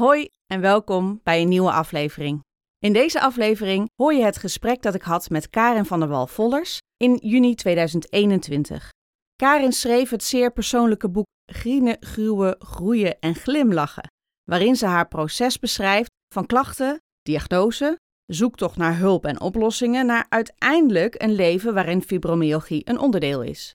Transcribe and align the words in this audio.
Hoi 0.00 0.28
en 0.46 0.60
welkom 0.60 1.20
bij 1.22 1.42
een 1.42 1.48
nieuwe 1.48 1.72
aflevering. 1.72 2.40
In 2.78 2.92
deze 2.92 3.20
aflevering 3.20 3.88
hoor 3.96 4.14
je 4.14 4.24
het 4.24 4.36
gesprek 4.36 4.82
dat 4.82 4.94
ik 4.94 5.02
had 5.02 5.30
met 5.30 5.50
Karen 5.50 5.86
van 5.86 6.00
der 6.00 6.08
Wal-Vollers 6.08 6.78
in 6.96 7.18
juni 7.22 7.54
2021. 7.54 8.88
Karen 9.36 9.72
schreef 9.72 10.10
het 10.10 10.24
zeer 10.24 10.52
persoonlijke 10.52 11.10
boek 11.10 11.26
Grienen, 11.52 11.96
Gruwen, 12.00 12.56
Groeien 12.58 13.18
en 13.18 13.34
Glimlachen, 13.34 14.10
waarin 14.50 14.76
ze 14.76 14.86
haar 14.86 15.08
proces 15.08 15.58
beschrijft 15.58 16.10
van 16.34 16.46
klachten, 16.46 17.00
diagnose, 17.22 17.96
zoektocht 18.26 18.76
naar 18.76 18.96
hulp 18.96 19.24
en 19.24 19.40
oplossingen 19.40 20.06
naar 20.06 20.26
uiteindelijk 20.28 21.22
een 21.22 21.32
leven 21.32 21.74
waarin 21.74 22.02
fibromyalgie 22.02 22.88
een 22.88 22.98
onderdeel 22.98 23.42
is. 23.42 23.74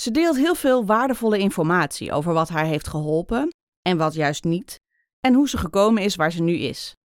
Ze 0.00 0.10
deelt 0.10 0.36
heel 0.36 0.54
veel 0.54 0.86
waardevolle 0.86 1.38
informatie 1.38 2.12
over 2.12 2.32
wat 2.32 2.48
haar 2.48 2.66
heeft 2.66 2.88
geholpen 2.88 3.48
en 3.82 3.96
wat 3.96 4.14
juist 4.14 4.44
niet, 4.44 4.78
en 5.20 5.34
hoe 5.34 5.48
ze 5.48 5.58
gekomen 5.58 6.02
is 6.02 6.16
waar 6.16 6.32
ze 6.32 6.42
nu 6.42 6.52
is. 6.52 6.96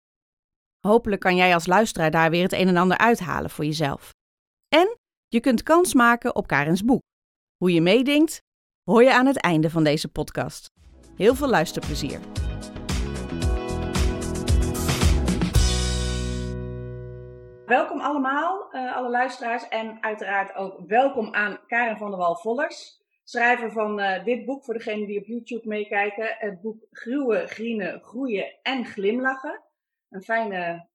Hopelijk 0.88 1.22
kan 1.22 1.36
jij 1.36 1.54
als 1.54 1.66
luisteraar 1.66 2.12
daar 2.12 2.30
weer 2.30 2.44
het 2.44 2.54
een 2.54 2.68
en 2.68 2.78
ander 2.78 2.98
uithalen 2.98 3.50
voor 3.50 3.66
jezelf. 3.66 4.12
En 4.68 4.98
je 5.28 5.40
kunt 5.40 5.64
kans 5.64 5.94
maken 5.94 6.36
op 6.36 6.48
Karens 6.48 6.84
boek. 6.84 7.02
Hoe 7.58 7.74
je 7.74 7.82
meedenkt, 7.82 8.42
hoor 8.84 9.04
je 9.04 9.14
aan 9.14 9.26
het 9.26 9.38
einde 9.38 9.70
van 9.70 9.84
deze 9.84 10.08
podcast. 10.08 10.70
Heel 11.16 11.36
veel 11.36 11.48
luisterplezier. 11.50 12.20
Welkom 17.66 18.02
allemaal, 18.02 18.68
uh, 18.72 18.96
alle 18.96 19.10
luisteraars 19.10 19.68
en 19.68 19.98
uiteraard 20.02 20.56
ook 20.56 20.80
welkom 20.88 21.34
aan 21.34 21.60
Karen 21.68 21.98
van 21.98 22.10
der 22.10 22.20
Wal-Vollers, 22.20 23.03
schrijver 23.24 23.72
van 23.72 24.00
uh, 24.00 24.24
dit 24.24 24.46
boek 24.46 24.64
voor 24.64 24.74
degenen 24.74 25.08
die 25.08 25.20
op 25.20 25.26
YouTube 25.26 25.68
meekijken. 25.68 26.36
Het 26.40 26.62
boek 26.62 26.86
Gruwen, 26.92 27.48
Grienen, 27.48 28.02
Groeien 28.02 28.60
en 28.62 28.86
Glimlachen. 28.86 29.64
Een 30.10 30.24
fijne 30.24 30.88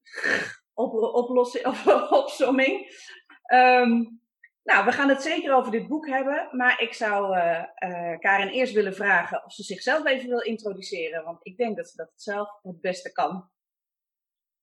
op 0.74 0.92
oplossing, 0.94 1.66
of 1.66 1.86
opsomming. 2.22 3.06
Um, 3.52 4.20
nou, 4.68 4.84
we 4.84 4.92
gaan 4.92 5.08
het 5.08 5.22
zeker 5.22 5.54
over 5.54 5.72
dit 5.72 5.88
boek 5.88 6.06
hebben, 6.06 6.48
maar 6.52 6.82
ik 6.82 6.92
zou 6.92 7.36
uh, 7.36 7.64
uh, 7.84 8.18
Karen 8.18 8.50
eerst 8.50 8.72
willen 8.72 8.94
vragen 8.94 9.44
of 9.44 9.52
ze 9.52 9.62
zichzelf 9.62 10.06
even 10.06 10.28
wil 10.28 10.40
introduceren, 10.40 11.24
want 11.24 11.38
ik 11.42 11.56
denk 11.56 11.76
dat 11.76 11.88
ze 11.88 11.96
dat 11.96 12.10
zelf 12.14 12.58
het 12.62 12.80
beste 12.80 13.12
kan. 13.12 13.50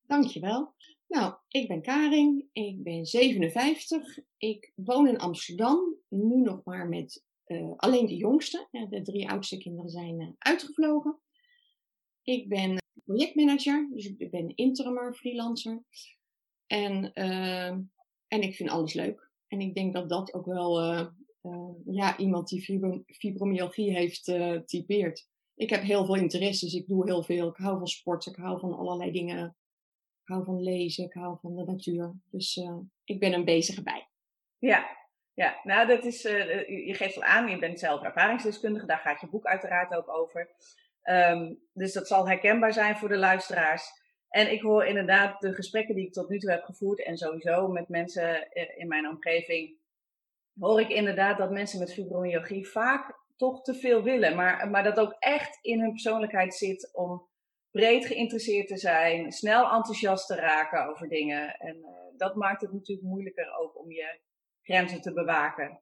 Dankjewel. 0.01 0.75
Nou, 1.07 1.33
ik 1.47 1.67
ben 1.67 1.81
Karin, 1.81 2.49
ik 2.51 2.83
ben 2.83 3.05
57, 3.05 4.19
ik 4.37 4.71
woon 4.75 5.07
in 5.07 5.19
Amsterdam, 5.19 5.95
nu 6.07 6.41
nog 6.41 6.61
maar 6.63 6.87
met 6.87 7.23
uh, 7.47 7.73
alleen 7.75 8.05
de 8.05 8.15
jongste. 8.15 8.67
De 8.89 9.01
drie 9.01 9.29
oudste 9.29 9.57
kinderen 9.57 9.89
zijn 9.89 10.35
uitgevlogen. 10.37 11.19
Ik 12.21 12.49
ben 12.49 12.77
projectmanager, 13.03 13.89
dus 13.93 14.05
ik 14.05 14.31
ben 14.31 14.55
interimmer, 14.55 15.13
freelancer. 15.13 15.83
En, 16.67 17.13
en 18.27 18.41
ik 18.41 18.55
vind 18.55 18.69
alles 18.69 18.93
leuk. 18.93 19.31
En 19.47 19.59
ik 19.61 19.75
denk 19.75 19.93
dat 19.93 20.09
dat 20.09 20.33
ook 20.33 20.45
wel 20.45 20.79
ja, 21.85 22.17
iemand 22.17 22.47
die 22.47 22.61
fibromyalgie 23.05 23.91
heeft 23.91 24.23
typeert. 24.65 25.29
Ik 25.55 25.69
heb 25.69 25.81
heel 25.81 26.05
veel 26.05 26.15
interesses, 26.15 26.73
ik 26.73 26.87
doe 26.87 27.05
heel 27.05 27.23
veel. 27.23 27.49
Ik 27.49 27.57
hou 27.57 27.77
van 27.77 27.87
sporten, 27.87 28.31
ik 28.31 28.37
hou 28.37 28.59
van 28.59 28.73
allerlei 28.73 29.11
dingen. 29.11 29.57
Ik 30.21 30.27
hou 30.27 30.43
van 30.43 30.63
lezen, 30.63 31.05
ik 31.05 31.13
hou 31.13 31.37
van 31.41 31.55
de 31.55 31.63
natuur. 31.63 32.13
Dus 32.29 32.61
ik 33.03 33.19
ben 33.19 33.33
een 33.33 33.45
bezige 33.45 33.83
bij. 33.83 34.09
Ja, 34.57 35.04
ja, 35.35 35.59
nou 35.63 35.87
dat 35.87 36.05
is, 36.05 36.21
je 36.21 36.93
geeft 36.93 37.15
al 37.15 37.23
aan, 37.23 37.47
je 37.47 37.59
bent 37.59 37.79
zelf 37.79 38.03
ervaringsdeskundige, 38.03 38.85
daar 38.85 38.97
gaat 38.97 39.21
je 39.21 39.29
boek 39.29 39.45
uiteraard 39.45 39.93
ook 39.93 40.09
over. 40.09 40.49
Um, 41.03 41.59
dus 41.73 41.93
dat 41.93 42.07
zal 42.07 42.27
herkenbaar 42.27 42.73
zijn 42.73 42.97
voor 42.97 43.09
de 43.09 43.17
luisteraars. 43.17 44.03
En 44.29 44.51
ik 44.51 44.61
hoor 44.61 44.85
inderdaad 44.85 45.41
de 45.41 45.53
gesprekken 45.53 45.95
die 45.95 46.05
ik 46.05 46.13
tot 46.13 46.29
nu 46.29 46.39
toe 46.39 46.51
heb 46.51 46.63
gevoerd 46.63 47.03
en 47.03 47.17
sowieso 47.17 47.67
met 47.67 47.89
mensen 47.89 48.47
in 48.75 48.87
mijn 48.87 49.07
omgeving, 49.07 49.77
hoor 50.59 50.81
ik 50.81 50.89
inderdaad 50.89 51.37
dat 51.37 51.51
mensen 51.51 51.79
met 51.79 51.93
fibromyalgie 51.93 52.67
vaak 52.67 53.23
toch 53.35 53.61
te 53.61 53.73
veel 53.73 54.03
willen. 54.03 54.35
Maar, 54.35 54.69
maar 54.69 54.83
dat 54.83 54.99
ook 54.99 55.15
echt 55.19 55.59
in 55.61 55.79
hun 55.79 55.91
persoonlijkheid 55.91 56.53
zit 56.55 56.89
om 56.93 57.27
breed 57.71 58.05
geïnteresseerd 58.05 58.67
te 58.67 58.77
zijn, 58.77 59.31
snel 59.31 59.63
enthousiast 59.63 60.27
te 60.27 60.35
raken 60.35 60.89
over 60.89 61.07
dingen. 61.07 61.55
En 61.57 61.75
uh, 61.75 61.89
dat 62.17 62.35
maakt 62.35 62.61
het 62.61 62.73
natuurlijk 62.73 63.07
moeilijker 63.07 63.57
ook 63.57 63.79
om 63.79 63.91
je 63.91 64.19
grenzen 64.65 65.01
te 65.01 65.13
bewaken. 65.13 65.81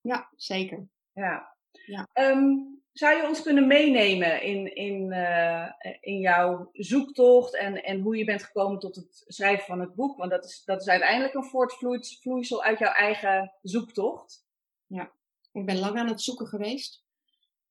Ja, 0.00 0.32
zeker. 0.36 0.88
Ja. 1.12 1.56
ja. 1.86 2.08
Um, 2.12 2.76
zou 2.92 3.16
je 3.16 3.28
ons 3.28 3.42
kunnen 3.42 3.66
meenemen 3.66 4.42
in, 4.42 4.74
in, 4.74 5.12
uh, 5.12 5.72
in 6.00 6.18
jouw 6.18 6.68
zoektocht 6.72 7.56
en, 7.56 7.84
en 7.84 8.00
hoe 8.00 8.16
je 8.16 8.24
bent 8.24 8.42
gekomen 8.42 8.78
tot 8.78 8.96
het 8.96 9.24
schrijven 9.26 9.64
van 9.64 9.80
het 9.80 9.94
boek? 9.94 10.16
Want 10.16 10.30
dat 10.30 10.44
is, 10.44 10.64
dat 10.64 10.80
is 10.80 10.88
uiteindelijk 10.88 11.34
een 11.34 11.44
voortvloeisel 11.44 12.62
uit 12.62 12.78
jouw 12.78 12.92
eigen 12.92 13.52
zoektocht. 13.62 14.46
Ja, 14.86 15.12
ik 15.52 15.66
ben 15.66 15.78
lang 15.78 15.98
aan 15.98 16.08
het 16.08 16.22
zoeken 16.22 16.46
geweest. 16.46 17.04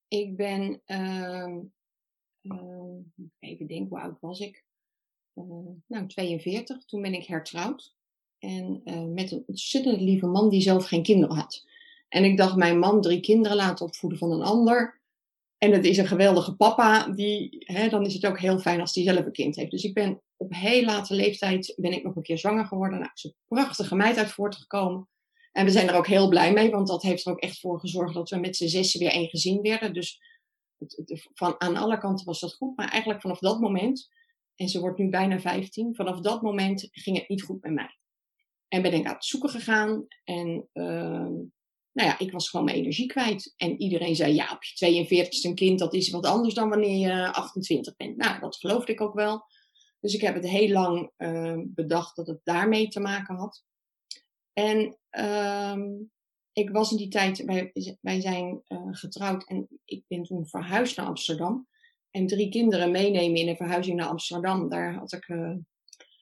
Ik 0.07 0.35
ben, 0.35 0.81
uh, 0.85 1.57
uh, 2.41 2.99
even 3.39 3.67
denken, 3.67 3.87
hoe 3.87 3.99
oud 3.99 4.19
was 4.19 4.39
ik? 4.39 4.63
nou, 5.87 6.07
42. 6.07 6.85
Toen 6.85 7.01
ben 7.01 7.13
ik 7.13 7.25
hertrouwd. 7.25 7.94
En 8.45 8.81
met 9.13 9.31
een 9.31 9.43
ontzettend 9.47 10.01
lieve 10.01 10.25
man 10.25 10.49
die 10.49 10.61
zelf 10.61 10.85
geen 10.85 11.03
kinderen 11.03 11.35
had. 11.35 11.65
En 12.09 12.23
ik 12.23 12.37
dacht, 12.37 12.55
mijn 12.55 12.79
man 12.79 13.01
drie 13.01 13.19
kinderen 13.19 13.57
laten 13.57 13.85
opvoeden 13.85 14.19
van 14.19 14.31
een 14.31 14.41
ander 14.41 15.01
en 15.57 15.71
het 15.71 15.85
is 15.85 15.97
een 15.97 16.07
geweldige 16.07 16.55
papa, 16.55 17.07
die, 17.07 17.63
hè, 17.65 17.89
dan 17.89 18.05
is 18.05 18.13
het 18.13 18.25
ook 18.25 18.39
heel 18.39 18.59
fijn 18.59 18.79
als 18.79 18.95
hij 18.95 19.03
zelf 19.03 19.25
een 19.25 19.31
kind 19.31 19.55
heeft. 19.55 19.71
Dus 19.71 19.83
ik 19.83 19.93
ben 19.93 20.21
op 20.37 20.53
heel 20.53 20.83
late 20.83 21.13
leeftijd 21.13 21.73
ben 21.75 21.91
ik 21.91 22.03
nog 22.03 22.15
een 22.15 22.23
keer 22.23 22.37
zwanger 22.37 22.65
geworden. 22.65 22.99
Nou, 22.99 23.11
is 23.13 23.23
een 23.23 23.35
prachtige 23.47 23.95
meid 23.95 24.17
uit 24.17 24.31
voortgekomen. 24.31 25.07
En 25.51 25.65
we 25.65 25.71
zijn 25.71 25.87
er 25.87 25.95
ook 25.95 26.07
heel 26.07 26.29
blij 26.29 26.53
mee, 26.53 26.69
want 26.69 26.87
dat 26.87 27.01
heeft 27.01 27.25
er 27.25 27.31
ook 27.31 27.39
echt 27.39 27.59
voor 27.59 27.79
gezorgd 27.79 28.13
dat 28.13 28.29
we 28.29 28.37
met 28.37 28.55
z'n 28.55 28.67
zessen 28.67 28.99
weer 28.99 29.11
één 29.11 29.29
gezin 29.29 29.61
werden. 29.61 29.93
Dus 29.93 30.19
het, 30.77 31.27
van, 31.33 31.55
aan 31.57 31.75
alle 31.75 31.97
kanten 31.97 32.25
was 32.25 32.39
dat 32.39 32.53
goed. 32.53 32.77
Maar 32.77 32.89
eigenlijk 32.89 33.21
vanaf 33.21 33.39
dat 33.39 33.59
moment, 33.59 34.09
en 34.55 34.69
ze 34.69 34.79
wordt 34.79 34.99
nu 34.99 35.09
bijna 35.09 35.39
15, 35.39 35.95
vanaf 35.95 36.19
dat 36.19 36.41
moment 36.41 36.87
ging 36.91 37.17
het 37.17 37.29
niet 37.29 37.43
goed 37.43 37.61
met 37.61 37.73
mij. 37.73 37.97
En 38.75 38.81
ben 38.81 38.93
ik 38.93 39.05
aan 39.05 39.13
het 39.13 39.25
zoeken 39.25 39.49
gegaan. 39.49 40.07
En 40.23 40.69
uh, 40.73 41.27
nou 41.91 42.09
ja, 42.09 42.19
ik 42.19 42.31
was 42.31 42.49
gewoon 42.49 42.65
mijn 42.65 42.77
energie 42.77 43.07
kwijt. 43.07 43.53
En 43.57 43.81
iedereen 43.81 44.15
zei, 44.15 44.33
ja, 44.33 44.51
op 44.51 44.63
je 44.63 45.05
42ste 45.05 45.41
een 45.41 45.55
kind, 45.55 45.79
dat 45.79 45.93
is 45.93 46.09
wat 46.09 46.25
anders 46.25 46.53
dan 46.53 46.69
wanneer 46.69 46.97
je 46.97 47.33
28 47.33 47.95
bent. 47.95 48.17
Nou, 48.17 48.39
dat 48.39 48.55
geloofde 48.55 48.91
ik 48.91 49.01
ook 49.01 49.13
wel. 49.13 49.45
Dus 49.99 50.13
ik 50.13 50.21
heb 50.21 50.35
het 50.35 50.47
heel 50.47 50.69
lang 50.69 51.11
uh, 51.17 51.59
bedacht 51.65 52.15
dat 52.15 52.27
het 52.27 52.39
daarmee 52.43 52.87
te 52.87 52.99
maken 52.99 53.35
had. 53.35 53.63
En 54.53 54.97
uh, 55.11 55.77
ik 56.51 56.69
was 56.69 56.91
in 56.91 56.97
die 56.97 57.07
tijd, 57.07 57.43
wij, 57.45 57.71
wij 58.01 58.21
zijn 58.21 58.61
uh, 58.67 58.79
getrouwd 58.91 59.47
en 59.47 59.67
ik 59.85 60.03
ben 60.07 60.23
toen 60.23 60.47
verhuisd 60.47 60.97
naar 60.97 61.05
Amsterdam. 61.05 61.67
En 62.11 62.27
drie 62.27 62.49
kinderen 62.49 62.91
meenemen 62.91 63.39
in 63.39 63.47
een 63.47 63.55
verhuizing 63.55 63.97
naar 63.97 64.07
Amsterdam, 64.07 64.69
daar 64.69 64.93
had 64.93 65.13
ik 65.13 65.27
eh, 65.27 65.53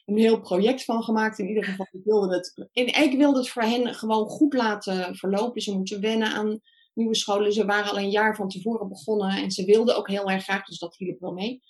een 0.06 0.18
heel 0.18 0.42
project 0.42 0.84
van 0.84 1.04
gemaakt. 1.04 1.40
In 1.40 1.48
ieder 1.48 1.64
geval, 1.64 1.88
ik 1.92 2.04
wilde 2.04 2.36
het. 2.36 2.68
En 2.74 3.04
ik 3.04 3.18
wilde 3.18 3.38
het 3.38 3.50
voor 3.50 3.62
hen 3.62 3.94
gewoon 3.96 4.28
goed 4.28 4.54
laten 4.54 5.16
verlopen. 5.16 5.62
Ze 5.62 5.78
moeten 5.78 6.02
wennen 6.02 6.28
aan 6.28 6.62
nieuwe 6.94 7.16
scholen. 7.16 7.54
Ze 7.54 7.66
waren 7.66 7.92
al 7.92 7.98
een 7.98 8.10
jaar 8.10 8.36
van 8.36 8.50
tevoren 8.50 8.90
begonnen 8.90 9.30
en 9.30 9.52
ze 9.52 9.66
wilden 9.66 9.98
ook 9.98 10.08
heel 10.08 10.30
erg 10.30 10.44
graag, 10.44 10.66
dus 10.66 10.80
dat 10.80 10.98
hielp 10.98 11.20
wel 11.20 11.34
mee. 11.34 11.62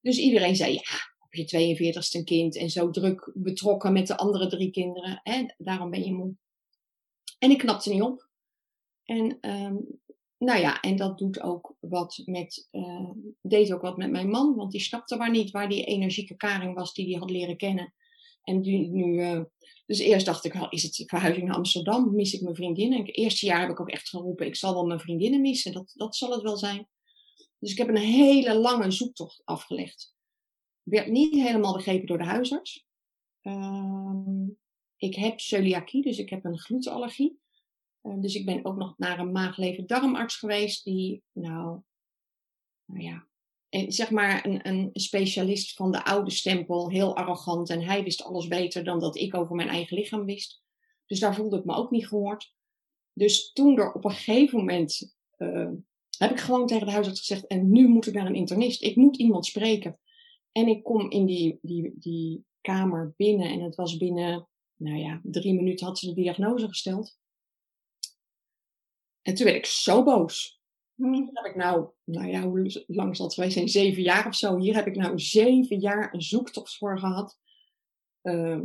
Dus 0.00 0.18
iedereen 0.18 0.56
zei: 0.56 0.72
Ja, 0.72 1.14
op 1.18 1.34
je 1.34 1.74
42ste 1.76 2.18
een 2.18 2.24
kind 2.24 2.56
en 2.56 2.70
zo 2.70 2.90
druk 2.90 3.30
betrokken 3.34 3.92
met 3.92 4.06
de 4.06 4.16
andere 4.16 4.46
drie 4.46 4.70
kinderen. 4.70 5.20
Hè? 5.22 5.44
Daarom 5.58 5.90
ben 5.90 6.04
je 6.04 6.12
moe. 6.12 6.34
En 7.38 7.50
ik 7.50 7.58
knapte 7.58 7.90
niet 7.90 8.02
op. 8.02 8.30
En 9.04 9.38
ehm, 9.40 9.76
nou 10.44 10.60
ja, 10.60 10.80
en 10.80 10.96
dat 10.96 11.18
doet 11.18 11.40
ook 11.40 11.76
wat 11.80 12.22
met, 12.24 12.68
uh, 12.72 13.10
deed 13.42 13.72
ook 13.72 13.82
wat 13.82 13.96
met 13.96 14.10
mijn 14.10 14.28
man, 14.28 14.54
want 14.54 14.72
die 14.72 14.80
snapte 14.80 15.16
maar 15.16 15.30
niet 15.30 15.50
waar 15.50 15.68
die 15.68 15.84
energieke 15.84 16.36
Karing 16.36 16.74
was 16.74 16.94
die 16.94 17.10
hij 17.10 17.18
had 17.18 17.30
leren 17.30 17.56
kennen. 17.56 17.94
En 18.42 18.62
die 18.62 18.88
nu, 18.88 19.20
uh, 19.20 19.40
dus 19.86 19.98
eerst 19.98 20.26
dacht 20.26 20.44
ik 20.44 20.52
wel, 20.52 20.68
is 20.68 20.82
het 20.82 21.02
verhuizing 21.06 21.46
naar 21.46 21.56
Amsterdam? 21.56 22.14
Mis 22.14 22.32
ik 22.32 22.40
mijn 22.40 22.54
vriendinnen? 22.54 22.98
En 22.98 23.04
het 23.04 23.16
eerste 23.16 23.46
jaar 23.46 23.60
heb 23.60 23.70
ik 23.70 23.80
ook 23.80 23.90
echt 23.90 24.08
geroepen, 24.08 24.46
ik 24.46 24.56
zal 24.56 24.74
wel 24.74 24.86
mijn 24.86 25.00
vriendinnen 25.00 25.40
missen, 25.40 25.72
dat, 25.72 25.92
dat 25.96 26.16
zal 26.16 26.30
het 26.30 26.42
wel 26.42 26.56
zijn. 26.56 26.88
Dus 27.58 27.70
ik 27.70 27.78
heb 27.78 27.88
een 27.88 27.96
hele 27.96 28.54
lange 28.54 28.90
zoektocht 28.90 29.42
afgelegd. 29.44 30.14
Werd 30.82 31.08
niet 31.08 31.34
helemaal 31.34 31.74
begrepen 31.74 32.06
door 32.06 32.18
de 32.18 32.24
huisarts. 32.24 32.86
Uh, 33.42 34.48
ik 34.96 35.14
heb 35.14 35.40
celiakie, 35.40 36.02
dus 36.02 36.18
ik 36.18 36.30
heb 36.30 36.44
een 36.44 36.58
glutenallergie. 36.58 37.40
Uh, 38.02 38.20
dus 38.20 38.34
ik 38.34 38.46
ben 38.46 38.64
ook 38.64 38.76
nog 38.76 38.98
naar 38.98 39.18
een 39.18 39.32
maag-lever-darmarts 39.32 40.36
geweest, 40.36 40.84
die, 40.84 41.22
nou, 41.32 41.80
nou 42.84 43.02
ja, 43.02 43.26
zeg 43.88 44.10
maar 44.10 44.46
een, 44.46 44.68
een 44.68 44.90
specialist 44.92 45.74
van 45.74 45.92
de 45.92 46.04
oude 46.04 46.30
stempel, 46.30 46.90
heel 46.90 47.16
arrogant. 47.16 47.70
En 47.70 47.82
hij 47.82 48.04
wist 48.04 48.22
alles 48.22 48.48
beter 48.48 48.84
dan 48.84 49.00
dat 49.00 49.16
ik 49.16 49.34
over 49.34 49.56
mijn 49.56 49.68
eigen 49.68 49.96
lichaam 49.96 50.24
wist. 50.24 50.62
Dus 51.06 51.20
daar 51.20 51.34
voelde 51.34 51.58
ik 51.58 51.64
me 51.64 51.74
ook 51.74 51.90
niet 51.90 52.08
gehoord. 52.08 52.54
Dus 53.12 53.52
toen 53.52 53.78
er 53.78 53.92
op 53.92 54.04
een 54.04 54.10
gegeven 54.10 54.58
moment 54.58 55.16
uh, 55.38 55.70
heb 56.18 56.30
ik 56.30 56.40
gewoon 56.40 56.66
tegen 56.66 56.86
de 56.86 56.92
huisarts 56.92 57.20
gezegd, 57.20 57.46
en 57.46 57.70
nu 57.70 57.88
moet 57.88 58.06
ik 58.06 58.14
naar 58.14 58.26
een 58.26 58.34
internist. 58.34 58.82
Ik 58.82 58.96
moet 58.96 59.16
iemand 59.16 59.46
spreken. 59.46 59.98
En 60.52 60.68
ik 60.68 60.82
kom 60.82 61.10
in 61.10 61.26
die, 61.26 61.58
die, 61.62 61.92
die 61.94 62.44
kamer 62.60 63.14
binnen 63.16 63.50
en 63.50 63.60
het 63.60 63.74
was 63.74 63.96
binnen, 63.96 64.48
nou 64.76 64.96
ja, 64.96 65.20
drie 65.22 65.54
minuten 65.54 65.86
had 65.86 65.98
ze 65.98 66.06
de 66.06 66.14
diagnose 66.14 66.68
gesteld. 66.68 67.18
En 69.22 69.34
toen 69.34 69.44
werd 69.44 69.56
ik 69.56 69.66
zo 69.66 70.02
boos. 70.02 70.60
Hm. 70.94 71.14
Heb 71.32 71.44
ik 71.44 71.54
nou, 71.54 71.88
nou 72.04 72.26
ja, 72.26 72.40
hoe 72.40 72.84
lang 72.86 73.16
zal 73.16 73.26
het 73.26 73.34
geweest 73.34 73.52
zijn? 73.52 73.68
Zeven 73.68 74.02
jaar 74.02 74.26
of 74.26 74.34
zo. 74.34 74.58
Hier 74.58 74.74
heb 74.74 74.86
ik 74.86 74.96
nou 74.96 75.18
zeven 75.18 75.78
jaar 75.78 76.14
een 76.14 76.22
zoektocht 76.22 76.76
voor 76.76 76.98
gehad. 76.98 77.38
Uh, 78.22 78.60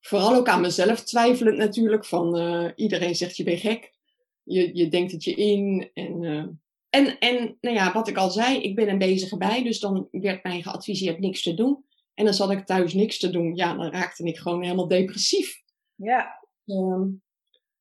vooral 0.00 0.34
ook 0.34 0.48
aan 0.48 0.60
mezelf 0.60 1.04
twijfelend 1.04 1.56
natuurlijk. 1.56 2.04
Van 2.04 2.38
uh, 2.38 2.70
iedereen 2.76 3.14
zegt 3.14 3.36
je 3.36 3.44
bent 3.44 3.60
gek. 3.60 3.94
Je, 4.42 4.76
je 4.76 4.88
denkt 4.88 5.12
het 5.12 5.24
je 5.24 5.34
in. 5.34 5.90
En, 5.94 6.22
uh, 6.22 6.46
en, 6.90 7.18
en 7.18 7.58
nou 7.60 7.76
ja, 7.76 7.92
wat 7.92 8.08
ik 8.08 8.16
al 8.16 8.30
zei, 8.30 8.60
ik 8.60 8.74
ben 8.74 8.88
een 8.88 8.98
bezige 8.98 9.36
bij. 9.36 9.62
Dus 9.62 9.80
dan 9.80 10.08
werd 10.10 10.42
mij 10.42 10.62
geadviseerd 10.62 11.20
niks 11.20 11.42
te 11.42 11.54
doen. 11.54 11.84
En 12.14 12.24
dan 12.24 12.34
zat 12.34 12.50
ik 12.50 12.66
thuis 12.66 12.94
niks 12.94 13.18
te 13.18 13.30
doen. 13.30 13.54
Ja, 13.54 13.74
dan 13.74 13.90
raakte 13.90 14.24
ik 14.24 14.38
gewoon 14.38 14.62
helemaal 14.62 14.88
depressief. 14.88 15.62
Ja. 15.94 16.46
Um, 16.64 17.22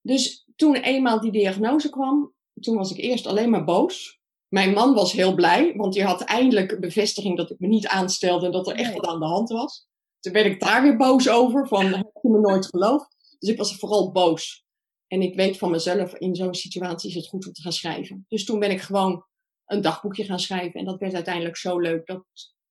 dus 0.02 0.43
toen 0.56 0.76
eenmaal 0.76 1.20
die 1.20 1.32
diagnose 1.32 1.90
kwam, 1.90 2.34
toen 2.60 2.76
was 2.76 2.92
ik 2.92 2.98
eerst 2.98 3.28
alleen 3.28 3.50
maar 3.50 3.64
boos. 3.64 4.22
Mijn 4.48 4.74
man 4.74 4.94
was 4.94 5.12
heel 5.12 5.34
blij, 5.36 5.74
want 5.76 5.94
die 5.94 6.04
had 6.04 6.22
eindelijk 6.22 6.80
bevestiging 6.80 7.38
dat 7.38 7.52
ik 7.52 7.60
me 7.60 7.68
niet 7.68 7.88
aanstelde 7.88 8.46
en 8.46 8.52
dat 8.52 8.68
er 8.68 8.76
echt 8.76 8.94
wat 8.94 9.06
aan 9.06 9.20
de 9.20 9.26
hand 9.26 9.50
was. 9.50 9.88
Toen 10.20 10.34
werd 10.34 10.46
ik 10.46 10.60
daar 10.60 10.82
weer 10.82 10.98
boos 10.98 11.30
over, 11.30 11.68
van 11.68 11.86
heb 11.94 12.10
je 12.22 12.30
me 12.30 12.40
nooit 12.40 12.66
geloofd? 12.66 13.38
Dus 13.40 13.50
ik 13.50 13.58
was 13.58 13.76
vooral 13.76 14.12
boos. 14.12 14.64
En 15.08 15.22
ik 15.22 15.36
weet 15.36 15.58
van 15.58 15.72
mezelf, 15.72 16.14
in 16.14 16.36
zo'n 16.36 16.54
situatie 16.54 17.10
is 17.10 17.16
het 17.16 17.28
goed 17.28 17.48
om 17.48 17.54
te 17.54 17.62
gaan 17.62 17.72
schrijven. 17.72 18.26
Dus 18.28 18.46
toen 18.46 18.60
ben 18.60 18.72
ik 18.72 18.82
gewoon 18.82 19.26
een 19.66 19.82
dagboekje 19.82 20.24
gaan 20.24 20.40
schrijven. 20.40 20.80
En 20.80 20.86
dat 20.86 21.00
werd 21.00 21.14
uiteindelijk 21.14 21.58
zo 21.58 21.80
leuk 21.80 22.06
dat, 22.06 22.26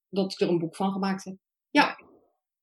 dat 0.09 0.33
ik 0.33 0.41
er 0.41 0.49
een 0.49 0.59
boek 0.59 0.77
van 0.77 0.93
gemaakt 0.93 1.25
heb. 1.25 1.37
Ja. 1.71 1.97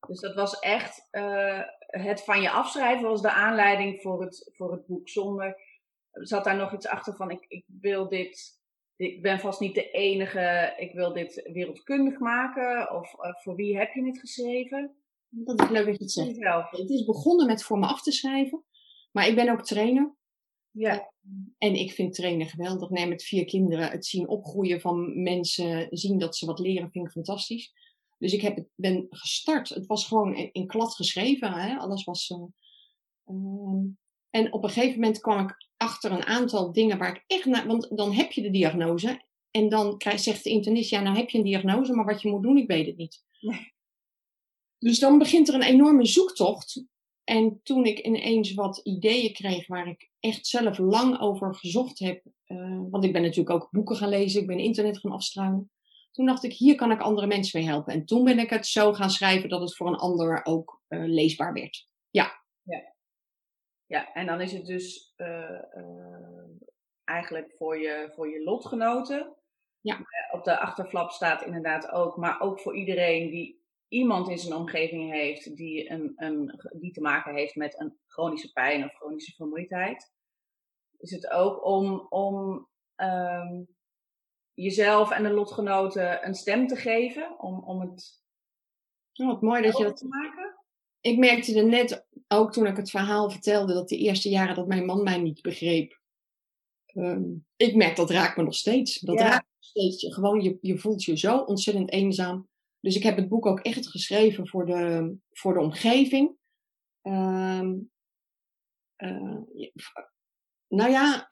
Dus 0.07 0.19
dat 0.19 0.36
was 0.36 0.60
echt, 0.60 1.07
uh, 1.12 1.62
het 1.89 2.24
van 2.24 2.41
je 2.41 2.50
afschrijven 2.50 3.07
was 3.07 3.21
de 3.21 3.31
aanleiding 3.31 4.01
voor 4.01 4.21
het, 4.21 4.50
voor 4.53 4.71
het 4.71 4.86
boek. 4.86 5.09
Zonder, 5.09 5.62
zat 6.12 6.44
daar 6.44 6.57
nog 6.57 6.74
iets 6.74 6.88
achter 6.88 7.15
van, 7.15 7.31
ik, 7.31 7.45
ik 7.47 7.65
wil 7.68 8.09
dit, 8.09 8.59
ik 8.95 9.21
ben 9.21 9.39
vast 9.39 9.59
niet 9.59 9.75
de 9.75 9.91
enige, 9.91 10.74
ik 10.77 10.94
wil 10.94 11.13
dit 11.13 11.50
wereldkundig 11.53 12.19
maken. 12.19 12.95
Of 12.95 13.13
uh, 13.13 13.33
voor 13.36 13.56
wie 13.56 13.77
heb 13.77 13.94
je 13.94 14.06
het 14.06 14.19
geschreven? 14.19 14.95
Dat 15.30 15.62
is 15.62 15.69
leuk 15.69 15.86
dat 15.86 15.97
je 15.97 16.03
het 16.03 16.12
zegt. 16.12 16.69
Het 16.71 16.89
is 16.89 17.06
begonnen 17.06 17.45
met 17.45 17.63
voor 17.63 17.80
me 17.80 17.86
af 17.88 18.01
te 18.01 18.12
schrijven. 18.12 18.63
Maar 19.12 19.27
ik 19.27 19.36
ben 19.36 19.50
ook 19.50 19.63
trainer. 19.63 20.15
Ja. 20.71 21.12
En 21.57 21.75
ik 21.75 21.91
vind 21.91 22.13
trainen 22.13 22.47
geweldig. 22.47 22.89
Nee, 22.89 23.07
met 23.07 23.24
vier 23.24 23.45
kinderen 23.45 23.91
het 23.91 24.06
zien 24.06 24.27
opgroeien 24.27 24.81
van 24.81 25.21
mensen, 25.21 25.88
zien 25.89 26.19
dat 26.19 26.36
ze 26.36 26.45
wat 26.45 26.59
leren, 26.59 26.91
vind 26.91 27.06
ik 27.06 27.12
fantastisch. 27.12 27.74
Dus 28.19 28.33
ik 28.33 28.42
heb 28.42 28.56
het, 28.56 28.68
ben 28.75 29.07
gestart. 29.10 29.69
Het 29.69 29.86
was 29.86 30.07
gewoon 30.07 30.36
in, 30.36 30.50
in 30.51 30.68
klad 30.68 30.95
geschreven. 30.95 31.54
Hè? 31.54 31.77
Alles 31.77 32.04
was. 32.04 32.30
Uh, 32.30 32.44
um, 33.36 33.98
en 34.30 34.54
op 34.54 34.63
een 34.63 34.69
gegeven 34.69 35.00
moment 35.00 35.19
kwam 35.19 35.39
ik 35.39 35.68
achter 35.77 36.12
een 36.12 36.25
aantal 36.25 36.71
dingen 36.74 36.98
waar 36.98 37.16
ik 37.16 37.24
echt 37.27 37.45
naar. 37.45 37.68
Want 37.68 37.98
dan 37.98 38.13
heb 38.13 38.31
je 38.31 38.42
de 38.42 38.51
diagnose. 38.51 39.21
En 39.51 39.69
dan 39.69 39.98
krijg, 39.98 40.19
zegt 40.19 40.44
de 40.44 40.50
internist: 40.50 40.89
Ja, 40.89 41.01
nou 41.01 41.18
heb 41.18 41.30
je 41.30 41.38
een 41.38 41.44
diagnose, 41.44 41.94
maar 41.94 42.06
wat 42.06 42.21
je 42.21 42.30
moet 42.30 42.44
doen, 42.44 42.57
ik 42.57 42.68
weet 42.68 42.86
het 42.86 42.98
niet. 42.98 43.24
Nee. 43.39 43.74
Dus 44.77 45.00
dan 45.00 45.18
begint 45.18 45.48
er 45.48 45.54
een 45.54 45.63
enorme 45.63 46.06
zoektocht. 46.06 46.83
En 47.24 47.60
toen 47.63 47.86
ik 47.86 48.00
ineens 48.00 48.54
wat 48.54 48.77
ideeën 48.83 49.33
kreeg 49.33 49.68
waar 49.68 49.88
ik 49.88 50.10
echt 50.19 50.48
zelf 50.48 50.77
lang 50.77 51.19
over 51.19 51.56
gezocht 51.56 52.00
heb. 52.00 52.24
Uh, 52.48 52.81
want 52.89 53.04
ik 53.04 53.13
ben 53.13 53.22
natuurlijk 53.22 53.50
ook 53.50 53.72
boeken 53.72 53.95
gaan 53.95 54.10
lezen, 54.10 54.42
ik 54.42 54.48
ben 54.48 54.60
internet 54.60 54.98
gaan 54.98 55.12
afstruinen. 55.12 55.72
Toen 56.19 56.27
dacht 56.27 56.44
ik, 56.44 56.54
hier 56.54 56.75
kan 56.75 56.92
ik 56.92 57.01
andere 57.01 57.27
mensen 57.27 57.60
mee 57.60 57.69
helpen. 57.69 57.94
En 57.94 58.06
toen 58.06 58.24
ben 58.24 58.39
ik 58.39 58.50
het 58.50 58.68
zo 58.68 58.94
gaan 58.94 59.10
schrijven 59.10 59.50
dat 59.50 59.62
het 59.62 59.75
voor 59.75 59.88
een 59.88 59.95
ander 59.95 60.45
ook 60.45 60.81
uh, 60.89 61.04
leesbaar 61.06 61.54
werd. 61.54 61.88
Ja. 62.10 62.44
ja. 62.63 62.94
Ja, 63.86 64.13
en 64.13 64.25
dan 64.25 64.42
is 64.42 64.51
het 64.51 64.66
dus 64.66 65.13
uh, 65.18 65.62
uh, 65.75 66.44
eigenlijk 67.04 67.54
voor 67.57 67.77
je, 67.77 68.12
voor 68.16 68.30
je 68.30 68.44
lotgenoten. 68.44 69.36
Ja. 69.81 70.00
op 70.31 70.44
de 70.44 70.60
achterflap 70.60 71.12
staat 71.12 71.42
inderdaad 71.42 71.92
ook, 71.92 72.18
maar 72.18 72.42
ook 72.42 72.60
voor 72.60 72.75
iedereen 72.75 73.30
die 73.30 73.63
iemand 73.88 74.30
in 74.30 74.38
zijn 74.38 74.60
omgeving 74.60 75.12
heeft 75.12 75.56
die, 75.56 75.92
een, 75.92 76.13
een, 76.15 76.60
die 76.74 76.92
te 76.92 77.01
maken 77.01 77.36
heeft 77.36 77.56
met 77.56 77.80
een 77.80 77.98
chronische 78.07 78.51
pijn 78.51 78.83
of 78.83 78.94
chronische 78.94 79.36
vermoeidheid. 79.36 80.13
Is 80.98 81.12
het 81.12 81.30
ook 81.30 81.65
om, 81.65 82.06
om 82.10 82.68
um, 82.95 83.77
jezelf 84.62 85.12
en 85.12 85.24
de 85.24 85.30
lotgenoten 85.30 86.28
een 86.28 86.36
stem 86.36 86.68
te 86.68 86.76
geven, 86.76 87.40
om, 87.40 87.64
om 87.64 87.82
het. 87.82 88.22
Oh, 89.14 89.28
wat 89.28 89.42
mooi 89.42 89.62
dat 89.62 89.78
je 89.78 89.84
dat 89.84 89.98
te 89.98 90.08
maken. 90.08 90.58
Ik 91.01 91.18
merkte 91.18 91.58
er 91.58 91.66
net 91.66 92.08
ook 92.28 92.51
toen 92.51 92.66
ik 92.66 92.78
het 92.78 92.89
verhaal 92.89 93.30
vertelde 93.30 93.74
dat 93.74 93.89
de 93.89 93.98
eerste 93.98 94.30
jaren 94.30 94.56
dat 94.56 94.68
mijn 94.68 94.86
man 94.86 95.04
mij 95.04 95.18
niet 95.18 95.42
begreep. 95.42 96.01
Um, 96.94 97.46
ik 97.56 97.75
merk 97.75 97.96
dat 97.96 98.10
raakt 98.10 98.38
me 98.38 98.44
nog 98.44 98.56
steeds. 98.56 99.00
Dat 99.00 99.20
ja. 99.20 99.24
raakt 99.24 99.46
me 99.46 99.54
nog 99.56 99.66
steeds. 99.66 100.13
Gewoon, 100.13 100.42
je, 100.42 100.58
je 100.62 100.78
voelt 100.78 101.04
je 101.04 101.18
zo 101.18 101.38
ontzettend 101.38 101.92
eenzaam. 101.92 102.48
Dus 102.80 102.96
ik 102.96 103.04
heb 103.04 103.16
het 103.16 103.30
boek 103.30 103.46
ook 103.46 103.60
echt 103.60 103.88
geschreven 103.88 104.48
voor 104.48 104.66
de, 104.66 105.16
voor 105.32 105.54
de 105.54 105.60
omgeving. 105.60 106.38
Um, 107.01 107.92
uh, 108.98 109.38
nou 110.68 110.92
ja, 110.92 111.28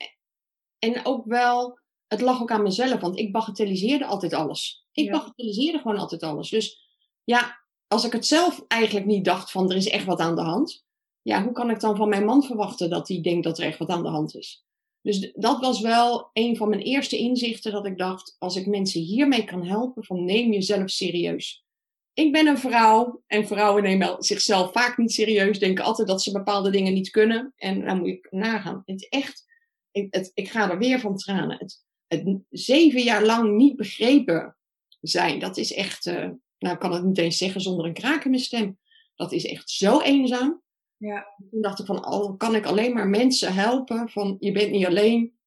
en 0.79 1.05
ook 1.05 1.25
wel 1.25 1.79
het 2.07 2.21
lag 2.21 2.41
ook 2.41 2.51
aan 2.51 2.63
mezelf, 2.63 2.99
want 2.99 3.17
ik 3.17 3.31
bagatelliseerde 3.31 4.05
altijd 4.05 4.33
alles. 4.33 4.85
Ik 4.91 5.05
ja. 5.05 5.11
bagatelliseerde 5.11 5.77
gewoon 5.77 5.97
altijd 5.97 6.23
alles. 6.23 6.49
Dus 6.49 6.89
ja, 7.23 7.65
als 7.87 8.05
ik 8.05 8.11
het 8.11 8.25
zelf 8.25 8.65
eigenlijk 8.67 9.05
niet 9.05 9.25
dacht 9.25 9.51
van 9.51 9.69
er 9.69 9.77
is 9.77 9.89
echt 9.89 10.05
wat 10.05 10.19
aan 10.19 10.35
de 10.35 10.41
hand, 10.41 10.85
ja, 11.21 11.43
hoe 11.43 11.51
kan 11.51 11.69
ik 11.69 11.79
dan 11.79 11.95
van 11.95 12.09
mijn 12.09 12.25
man 12.25 12.43
verwachten 12.43 12.89
dat 12.89 13.07
hij 13.07 13.21
denkt 13.21 13.43
dat 13.43 13.57
er 13.57 13.65
echt 13.65 13.77
wat 13.77 13.89
aan 13.89 14.03
de 14.03 14.09
hand 14.09 14.35
is? 14.35 14.65
Dus 15.01 15.31
dat 15.33 15.59
was 15.59 15.81
wel 15.81 16.29
een 16.33 16.57
van 16.57 16.69
mijn 16.69 16.81
eerste 16.81 17.17
inzichten 17.17 17.71
dat 17.71 17.85
ik 17.85 17.97
dacht, 17.97 18.35
als 18.39 18.55
ik 18.55 18.65
mensen 18.65 19.01
hiermee 19.01 19.43
kan 19.43 19.65
helpen, 19.65 20.03
van 20.03 20.25
neem 20.25 20.51
jezelf 20.51 20.89
serieus. 20.89 21.65
Ik 22.13 22.31
ben 22.31 22.47
een 22.47 22.57
vrouw 22.57 23.23
en 23.27 23.47
vrouwen 23.47 23.83
nemen 23.83 24.23
zichzelf 24.23 24.71
vaak 24.71 24.97
niet 24.97 25.11
serieus, 25.11 25.59
denken 25.59 25.83
altijd 25.83 26.07
dat 26.07 26.21
ze 26.21 26.31
bepaalde 26.31 26.69
dingen 26.69 26.93
niet 26.93 27.09
kunnen 27.09 27.53
en 27.55 27.85
dan 27.85 27.97
moet 27.97 28.07
ik 28.07 28.27
nagaan. 28.29 28.83
Het 28.85 29.01
is 29.01 29.07
echt, 29.07 29.45
ik, 29.91 30.13
het, 30.13 30.31
ik 30.33 30.49
ga 30.49 30.71
er 30.71 30.77
weer 30.77 30.99
van 30.99 31.17
tranen. 31.17 31.57
Het, 31.57 31.85
het 32.07 32.39
zeven 32.49 33.01
jaar 33.01 33.25
lang 33.25 33.55
niet 33.55 33.75
begrepen 33.75 34.57
zijn, 35.01 35.39
dat 35.39 35.57
is 35.57 35.73
echt, 35.73 36.05
uh, 36.05 36.29
nou 36.57 36.73
ik 36.73 36.79
kan 36.79 36.93
het 36.93 37.03
niet 37.03 37.17
eens 37.17 37.37
zeggen 37.37 37.61
zonder 37.61 37.85
een 37.85 37.93
kraak 37.93 38.23
in 38.23 38.29
mijn 38.29 38.41
stem. 38.41 38.79
Dat 39.15 39.31
is 39.31 39.45
echt 39.45 39.69
zo 39.69 40.01
eenzaam. 40.01 40.61
Ja. 40.97 41.27
Toen 41.49 41.61
dacht 41.61 41.79
ik 41.79 41.85
van, 41.85 42.03
al 42.03 42.35
kan 42.35 42.55
ik 42.55 42.65
alleen 42.65 42.93
maar 42.93 43.07
mensen 43.07 43.53
helpen 43.53 44.09
van 44.09 44.37
je 44.39 44.51
bent 44.51 44.71
niet 44.71 44.85
alleen 44.85 45.37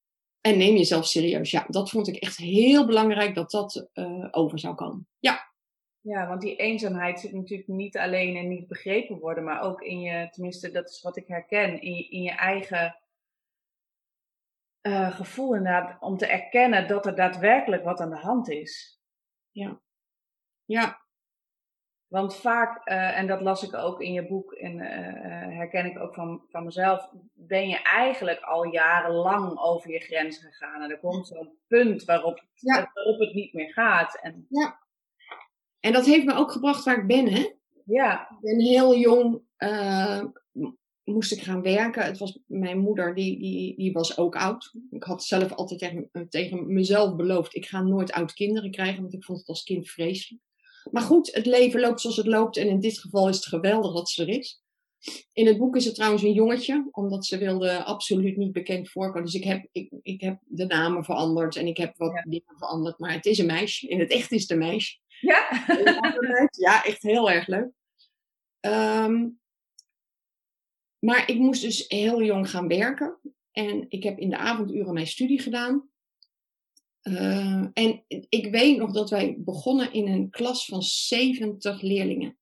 en 0.41 0.59
neem 0.59 0.77
jezelf 0.77 1.07
serieus. 1.07 1.51
Ja, 1.51 1.65
dat 1.69 1.91
vond 1.91 2.09
ik 2.09 2.17
echt 2.17 2.37
heel 2.37 2.87
belangrijk 2.87 3.35
dat 3.35 3.51
dat 3.51 3.89
uh, 3.95 4.29
over 4.31 4.59
zou 4.59 4.75
komen. 4.75 5.09
Ja. 5.19 5.49
Ja, 6.03 6.29
want 6.29 6.41
die 6.41 6.57
eenzaamheid 6.57 7.21
zit 7.21 7.33
natuurlijk 7.33 7.69
niet 7.69 7.97
alleen 7.97 8.37
in 8.37 8.49
niet 8.49 8.69
begrepen 8.69 9.19
worden, 9.19 9.45
maar 9.45 9.63
ook 9.63 9.83
in 9.83 10.01
je, 10.01 10.29
tenminste 10.31 10.71
dat 10.71 10.91
is 10.91 11.03
wat 11.03 11.17
ik 11.17 11.27
herken, 11.27 11.81
in 11.81 11.95
je, 11.95 12.09
in 12.09 12.23
je 12.23 12.31
eigen 12.31 13.00
uh, 14.83 15.17
gevoel 15.17 15.55
inderdaad 15.55 16.01
om 16.01 16.17
te 16.17 16.27
erkennen 16.27 16.89
dat 16.89 17.07
er 17.07 17.15
daadwerkelijk 17.15 17.85
wat 17.85 18.01
aan 18.01 18.11
de 18.11 18.17
hand 18.17 18.49
is. 18.49 19.01
Ja. 19.51 19.81
Ja. 20.65 21.01
Want 22.07 22.37
vaak, 22.37 22.89
uh, 22.89 23.19
en 23.19 23.27
dat 23.27 23.41
las 23.41 23.63
ik 23.63 23.75
ook 23.75 24.01
in 24.01 24.13
je 24.13 24.27
boek 24.27 24.53
en 24.53 24.79
uh, 24.79 25.57
herken 25.57 25.85
ik 25.85 25.99
ook 25.99 26.15
van, 26.15 26.45
van 26.49 26.65
mezelf, 26.65 27.11
ben 27.33 27.69
je 27.69 27.83
eigenlijk 27.83 28.41
al 28.41 28.65
jarenlang 28.65 29.59
over 29.59 29.91
je 29.91 30.01
grens 30.01 30.39
gegaan. 30.39 30.83
En 30.83 30.91
er 30.91 30.99
komt 30.99 31.27
zo'n 31.27 31.59
punt 31.67 32.05
waarop, 32.05 32.45
ja. 32.55 32.91
waarop 32.95 33.19
het 33.19 33.35
niet 33.35 33.53
meer 33.53 33.73
gaat. 33.73 34.21
En... 34.21 34.47
Ja. 34.49 34.79
En 35.81 35.93
dat 35.93 36.07
heeft 36.07 36.25
me 36.25 36.35
ook 36.35 36.53
gebracht 36.53 36.85
waar 36.85 36.99
ik 36.99 37.07
ben, 37.07 37.33
hè? 37.33 37.51
Ja. 37.85 38.31
Ik 38.31 38.41
ben 38.41 38.61
heel 38.61 38.97
jong, 38.97 39.43
uh, 39.59 40.25
moest 41.11 41.33
ik 41.33 41.43
gaan 41.43 41.63
werken. 41.63 42.05
Het 42.05 42.19
was 42.19 42.39
mijn 42.47 42.79
moeder, 42.79 43.15
die, 43.15 43.39
die, 43.39 43.77
die 43.77 43.93
was 43.93 44.19
ook 44.19 44.37
oud. 44.37 44.73
Ik 44.91 45.03
had 45.03 45.25
zelf 45.25 45.53
altijd 45.53 45.81
tegen, 45.81 46.29
tegen 46.29 46.73
mezelf 46.73 47.17
beloofd, 47.17 47.55
ik 47.55 47.67
ga 47.67 47.83
nooit 47.83 48.13
oud 48.13 48.33
kinderen 48.33 48.71
krijgen, 48.71 49.01
want 49.01 49.15
ik 49.15 49.25
vond 49.25 49.39
het 49.39 49.49
als 49.49 49.63
kind 49.63 49.89
vreselijk. 49.89 50.43
Maar 50.91 51.03
goed, 51.03 51.35
het 51.35 51.47
leven 51.47 51.81
loopt 51.81 52.01
zoals 52.01 52.17
het 52.17 52.27
loopt 52.27 52.57
en 52.57 52.69
in 52.69 52.81
dit 52.81 52.99
geval 52.99 53.29
is 53.29 53.37
het 53.37 53.47
geweldig 53.47 53.95
dat 53.95 54.11
ze 54.11 54.23
er 54.23 54.29
is. 54.29 54.63
In 55.33 55.47
het 55.47 55.59
boek 55.59 55.77
is 55.77 55.85
het 55.85 55.95
trouwens 55.95 56.23
een 56.23 56.33
jongetje, 56.33 56.89
omdat 56.91 57.27
ze 57.27 57.39
wilde 57.39 57.85
absoluut 57.85 58.37
niet 58.37 58.53
bekend 58.53 58.91
voorkomen. 58.91 59.25
Dus 59.25 59.35
ik 59.35 59.45
heb, 59.45 59.69
ik, 59.73 59.93
ik 60.03 60.21
heb 60.21 60.39
de 60.45 60.67
namen 60.67 61.05
veranderd 61.05 61.57
en 61.57 61.67
ik 61.67 61.77
heb 61.77 61.97
wat 61.97 62.13
ja. 62.13 62.23
dingen 62.23 62.55
veranderd. 62.59 62.99
Maar 62.99 63.13
het 63.13 63.27
is 63.27 63.39
een 63.39 63.47
meisje. 63.47 63.89
In 63.89 63.99
het 63.99 64.11
echt 64.11 64.33
is 64.33 64.41
het 64.41 64.51
een 64.51 64.59
meisje. 64.59 64.99
Ja? 65.21 65.49
Ja, 66.51 66.85
echt 66.85 67.03
heel 67.03 67.31
erg 67.31 67.47
leuk. 67.47 67.71
Um, 68.61 69.40
maar 71.01 71.31
ik 71.31 71.39
moest 71.39 71.63
dus 71.63 71.85
heel 71.89 72.23
jong 72.23 72.51
gaan 72.51 72.69
werken. 72.69 73.19
En 73.53 73.87
ik 73.89 74.03
heb 74.03 74.19
in 74.19 74.31
de 74.31 74.37
avonduren 74.37 74.95
mijn 74.95 75.07
studie 75.07 75.41
gedaan. 75.41 75.89
Uh, 77.03 77.67
en 77.73 78.05
ik 78.29 78.51
weet 78.51 78.79
nog 78.79 78.93
dat 78.93 79.11
wij 79.11 79.37
begonnen 79.39 79.93
in 79.93 80.09
een 80.09 80.31
klas 80.31 80.65
van 80.65 80.83
70 80.83 81.81
leerlingen. 81.81 82.39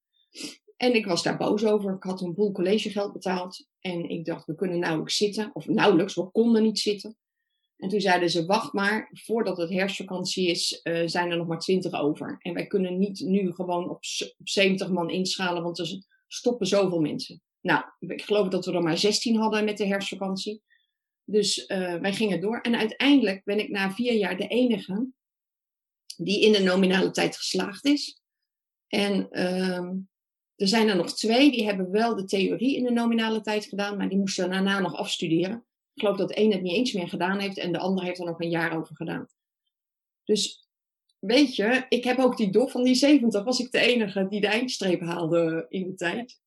En 0.76 0.94
ik 0.94 1.06
was 1.06 1.22
daar 1.22 1.36
boos 1.36 1.64
over. 1.64 1.94
Ik 1.94 2.02
had 2.02 2.20
een 2.20 2.34
boel 2.34 2.52
collegegeld 2.52 3.12
betaald. 3.12 3.68
En 3.80 4.08
ik 4.08 4.24
dacht, 4.24 4.46
we 4.46 4.54
kunnen 4.54 4.78
nauwelijks 4.78 5.16
zitten. 5.16 5.50
Of 5.52 5.68
nauwelijks, 5.68 6.14
we 6.14 6.30
konden 6.30 6.62
niet 6.62 6.78
zitten. 6.78 7.16
En 7.76 7.88
toen 7.88 8.00
zeiden 8.00 8.30
ze, 8.30 8.46
wacht 8.46 8.72
maar, 8.72 9.10
voordat 9.12 9.56
het 9.56 9.70
herfstvakantie 9.70 10.48
is, 10.48 10.80
uh, 10.82 11.02
zijn 11.06 11.30
er 11.30 11.36
nog 11.36 11.46
maar 11.46 11.58
20 11.58 11.92
over. 11.92 12.36
En 12.38 12.54
wij 12.54 12.66
kunnen 12.66 12.98
niet 12.98 13.20
nu 13.20 13.52
gewoon 13.52 13.88
op 13.90 13.98
70 14.44 14.90
man 14.90 15.10
inschalen, 15.10 15.62
want 15.62 15.78
er 15.78 16.02
stoppen 16.26 16.66
zoveel 16.66 17.00
mensen. 17.00 17.42
Nou, 17.60 17.84
ik 17.98 18.22
geloof 18.22 18.48
dat 18.48 18.64
we 18.64 18.72
er 18.72 18.82
maar 18.82 18.98
16 18.98 19.36
hadden 19.36 19.64
met 19.64 19.76
de 19.76 19.86
herfstvakantie. 19.86 20.62
Dus 21.24 21.58
uh, 21.58 21.94
wij 21.94 22.12
gingen 22.12 22.40
door. 22.40 22.60
En 22.60 22.76
uiteindelijk 22.76 23.44
ben 23.44 23.58
ik 23.58 23.68
na 23.68 23.92
vier 23.92 24.14
jaar 24.14 24.36
de 24.36 24.46
enige 24.46 25.08
die 26.16 26.44
in 26.44 26.52
de 26.52 26.62
nominale 26.62 27.10
tijd 27.10 27.36
geslaagd 27.36 27.84
is. 27.84 28.20
En 28.86 29.28
uh, 29.30 29.92
er 30.54 30.68
zijn 30.68 30.88
er 30.88 30.96
nog 30.96 31.14
twee, 31.14 31.50
die 31.50 31.64
hebben 31.64 31.90
wel 31.90 32.16
de 32.16 32.24
theorie 32.24 32.76
in 32.76 32.84
de 32.84 32.90
nominale 32.90 33.40
tijd 33.40 33.64
gedaan, 33.64 33.96
maar 33.96 34.08
die 34.08 34.18
moesten 34.18 34.50
daarna 34.50 34.80
nog 34.80 34.94
afstuderen. 34.94 35.64
Ik 35.94 36.00
geloof 36.00 36.16
dat 36.16 36.28
de 36.28 36.40
een 36.40 36.52
het 36.52 36.62
niet 36.62 36.74
eens 36.74 36.92
meer 36.92 37.08
gedaan 37.08 37.38
heeft 37.38 37.58
en 37.58 37.72
de 37.72 37.78
ander 37.78 38.04
heeft 38.04 38.18
er 38.18 38.26
nog 38.26 38.40
een 38.40 38.50
jaar 38.50 38.78
over 38.78 38.96
gedaan. 38.96 39.28
Dus 40.24 40.68
weet 41.18 41.56
je, 41.56 41.86
ik 41.88 42.04
heb 42.04 42.18
ook 42.18 42.36
die 42.36 42.50
dof 42.50 42.70
van 42.70 42.84
die 42.84 42.94
70, 42.94 43.44
was 43.44 43.60
ik 43.60 43.70
de 43.70 43.78
enige 43.78 44.28
die 44.28 44.40
de 44.40 44.46
eindstreep 44.46 45.00
haalde 45.00 45.66
in 45.68 45.86
de 45.86 45.94
tijd. 45.94 46.40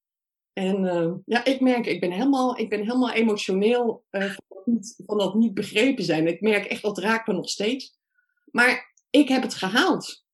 En 0.53 0.83
uh, 0.83 1.13
ja, 1.25 1.45
ik 1.45 1.59
merk, 1.59 1.85
ik 1.85 1.99
ben 1.99 2.11
helemaal, 2.11 2.57
ik 2.57 2.69
ben 2.69 2.79
helemaal 2.79 3.11
emotioneel 3.11 4.05
uh, 4.11 4.23
van, 4.23 4.45
dat 4.47 4.65
niet, 4.65 5.01
van 5.05 5.17
dat 5.17 5.35
niet 5.35 5.53
begrepen 5.53 6.03
zijn. 6.03 6.27
Ik 6.27 6.41
merk 6.41 6.65
echt, 6.65 6.81
dat 6.81 6.97
raakt 6.97 7.27
me 7.27 7.33
nog 7.33 7.49
steeds. 7.49 7.99
Maar 8.45 8.93
ik 9.09 9.27
heb 9.27 9.41
het 9.41 9.53
gehaald. 9.53 10.25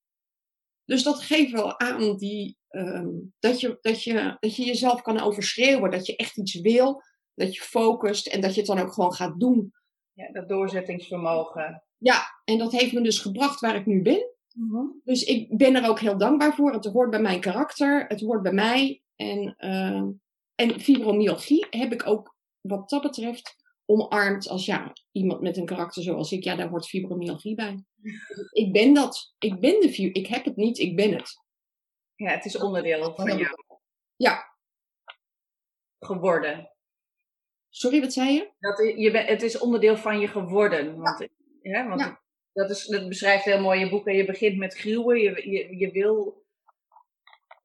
Dus 0.85 1.03
dat 1.03 1.21
geeft 1.21 1.51
wel 1.51 1.79
aan 1.79 2.17
die, 2.17 2.57
um, 2.69 3.33
dat, 3.39 3.59
je, 3.59 3.77
dat, 3.81 4.03
je, 4.03 4.37
dat 4.39 4.55
je 4.55 4.65
jezelf 4.65 5.01
kan 5.01 5.19
overschreeuwen. 5.19 5.91
Dat 5.91 6.05
je 6.05 6.15
echt 6.15 6.37
iets 6.37 6.61
wil, 6.61 7.03
dat 7.33 7.55
je 7.55 7.61
focust 7.61 8.27
en 8.27 8.41
dat 8.41 8.53
je 8.53 8.59
het 8.59 8.69
dan 8.69 8.79
ook 8.79 8.93
gewoon 8.93 9.13
gaat 9.13 9.39
doen. 9.39 9.73
Ja, 10.13 10.31
dat 10.31 10.49
doorzettingsvermogen. 10.49 11.83
Ja, 11.97 12.41
en 12.43 12.57
dat 12.57 12.71
heeft 12.71 12.93
me 12.93 13.01
dus 13.01 13.19
gebracht 13.19 13.59
waar 13.59 13.75
ik 13.75 13.85
nu 13.85 14.01
ben. 14.01 14.31
Mm 14.53 14.69
-hmm. 14.69 15.01
Dus 15.03 15.23
ik 15.23 15.57
ben 15.57 15.75
er 15.75 15.89
ook 15.89 15.99
heel 15.99 16.17
dankbaar 16.17 16.55
voor. 16.55 16.73
Het 16.73 16.85
hoort 16.85 17.09
bij 17.09 17.21
mijn 17.21 17.39
karakter, 17.39 18.05
het 18.07 18.21
hoort 18.21 18.41
bij 18.41 18.53
mij. 18.53 19.01
En, 19.17 19.55
uh, 19.59 20.03
en 20.55 20.79
fibromyalgie 20.79 21.67
heb 21.69 21.93
ik 21.93 22.07
ook 22.07 22.35
wat 22.61 22.89
dat 22.89 23.01
betreft 23.01 23.55
omarmd 23.85 24.47
als 24.47 24.65
ja, 24.65 24.93
iemand 25.11 25.41
met 25.41 25.57
een 25.57 25.65
karakter 25.65 26.03
zoals 26.03 26.31
ik. 26.31 26.43
Ja, 26.43 26.55
daar 26.55 26.69
hoort 26.69 26.87
fibromyalgie 26.87 27.55
bij. 27.55 27.83
ik 28.51 28.71
ben 28.71 28.93
dat. 28.93 29.33
Ik 29.39 29.59
ben 29.59 29.79
de. 29.79 30.11
Ik 30.11 30.27
heb 30.27 30.45
het 30.45 30.55
niet, 30.55 30.77
ik 30.77 30.95
ben 30.95 31.13
het. 31.13 31.45
Ja, 32.15 32.29
het 32.31 32.45
is 32.45 32.57
onderdeel 32.57 33.15
van 33.15 33.37
jou. 33.37 33.55
Ja. 34.15 34.55
Geworden. 35.99 36.71
Sorry, 37.69 38.01
wat 38.01 38.13
zei 38.13 38.33
je? 38.33 38.51
Dat, 38.59 38.77
je 38.97 39.11
ben, 39.11 39.25
het 39.25 39.41
is 39.41 39.59
onderdeel 39.59 39.97
van 39.97 40.19
je 40.19 40.27
geworden. 40.27 40.97
Want, 40.97 41.19
ja. 41.19 41.27
ja 41.61 41.87
want 41.87 42.01
ja. 42.01 42.21
Dat, 42.53 42.69
is, 42.69 42.85
dat 42.85 43.07
beschrijft 43.07 43.45
heel 43.45 43.61
mooi 43.61 43.79
je 43.79 43.89
boek. 43.89 44.07
En 44.07 44.15
je 44.15 44.25
begint 44.25 44.57
met 44.57 44.73
gruwen. 44.73 45.19
Je, 45.19 45.49
je, 45.49 45.77
je 45.77 45.91
wil 45.91 46.45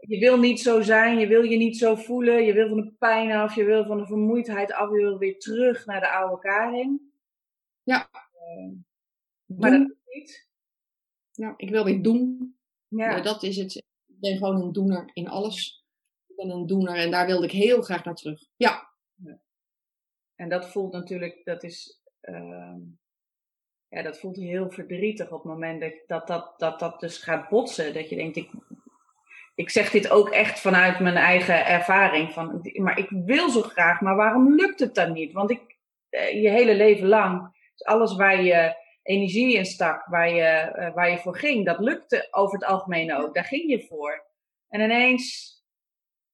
je 0.09 0.19
wil 0.19 0.39
niet 0.39 0.61
zo 0.61 0.81
zijn, 0.81 1.19
je 1.19 1.27
wil 1.27 1.43
je 1.43 1.57
niet 1.57 1.77
zo 1.77 1.95
voelen, 1.95 2.45
je 2.45 2.53
wil 2.53 2.69
van 2.69 2.81
de 2.81 2.93
pijn 2.99 3.33
af, 3.33 3.55
je 3.55 3.65
wil 3.65 3.85
van 3.85 3.99
de 3.99 4.07
vermoeidheid 4.07 4.73
af, 4.73 4.91
je 4.91 4.97
wil 4.97 5.19
weer 5.19 5.39
terug 5.39 5.87
naar 5.87 6.01
de 6.01 6.11
oude 6.11 6.39
Karin. 6.39 7.13
Ja. 7.83 8.11
Uh, 8.13 8.73
maar 9.59 9.71
dat 9.71 9.81
is 9.81 9.97
niet. 10.05 10.49
Ja, 11.31 11.55
ik 11.57 11.71
wil 11.71 11.85
weer 11.85 12.03
doen. 12.03 12.55
Ja. 12.89 13.21
Dat 13.21 13.43
is 13.43 13.57
het. 13.57 13.75
Ik 14.07 14.21
ben 14.21 14.37
gewoon 14.37 14.63
een 14.63 14.73
doener 14.73 15.11
in 15.13 15.29
alles. 15.29 15.87
Ik 16.27 16.37
ben 16.37 16.51
een 16.51 16.67
doener 16.67 16.97
en 16.97 17.11
daar 17.11 17.27
wilde 17.27 17.45
ik 17.45 17.53
heel 17.53 17.83
graag 17.83 18.05
naar 18.05 18.15
terug. 18.15 18.49
Ja. 18.57 18.91
ja. 19.15 19.41
En 20.35 20.49
dat 20.49 20.71
voelt 20.71 20.93
natuurlijk, 20.93 21.45
dat 21.45 21.63
is. 21.63 22.01
Uh, 22.23 22.77
ja, 23.89 24.03
dat 24.03 24.19
voelt 24.19 24.37
heel 24.37 24.71
verdrietig 24.71 25.33
op 25.33 25.43
het 25.43 25.53
moment 25.53 25.81
dat 25.81 25.93
dat, 26.07 26.27
dat, 26.27 26.59
dat, 26.59 26.79
dat 26.79 27.01
dus 27.01 27.19
gaat 27.19 27.49
botsen. 27.49 27.95
Dat 27.95 28.09
je 28.09 28.17
denkt, 28.17 28.37
ik, 28.37 28.51
ik 29.55 29.71
zeg 29.71 29.91
dit 29.91 30.11
ook 30.11 30.29
echt 30.29 30.61
vanuit 30.61 31.01
mijn 31.01 31.17
eigen 31.17 31.67
ervaring. 31.67 32.33
Van, 32.33 32.71
maar 32.73 32.99
ik 32.99 33.09
wil 33.11 33.51
zo 33.51 33.63
graag, 33.63 34.01
maar 34.01 34.17
waarom 34.17 34.55
lukt 34.55 34.81
het 34.81 34.95
dan 34.95 35.13
niet? 35.13 35.33
Want 35.33 35.51
ik, 35.51 35.77
je 36.11 36.51
hele 36.51 36.75
leven 36.75 37.09
lang, 37.09 37.61
alles 37.77 38.17
waar 38.17 38.43
je 38.43 38.81
energie 39.03 39.55
in 39.57 39.65
stak, 39.65 40.07
waar 40.07 40.31
je, 40.31 40.91
waar 40.95 41.11
je 41.11 41.19
voor 41.19 41.37
ging, 41.37 41.67
dat 41.67 41.79
lukte 41.79 42.29
over 42.31 42.59
het 42.59 42.69
algemeen 42.69 43.15
ook. 43.15 43.35
Daar 43.35 43.45
ging 43.45 43.71
je 43.71 43.87
voor. 43.89 44.27
En 44.69 44.81
ineens 44.81 45.57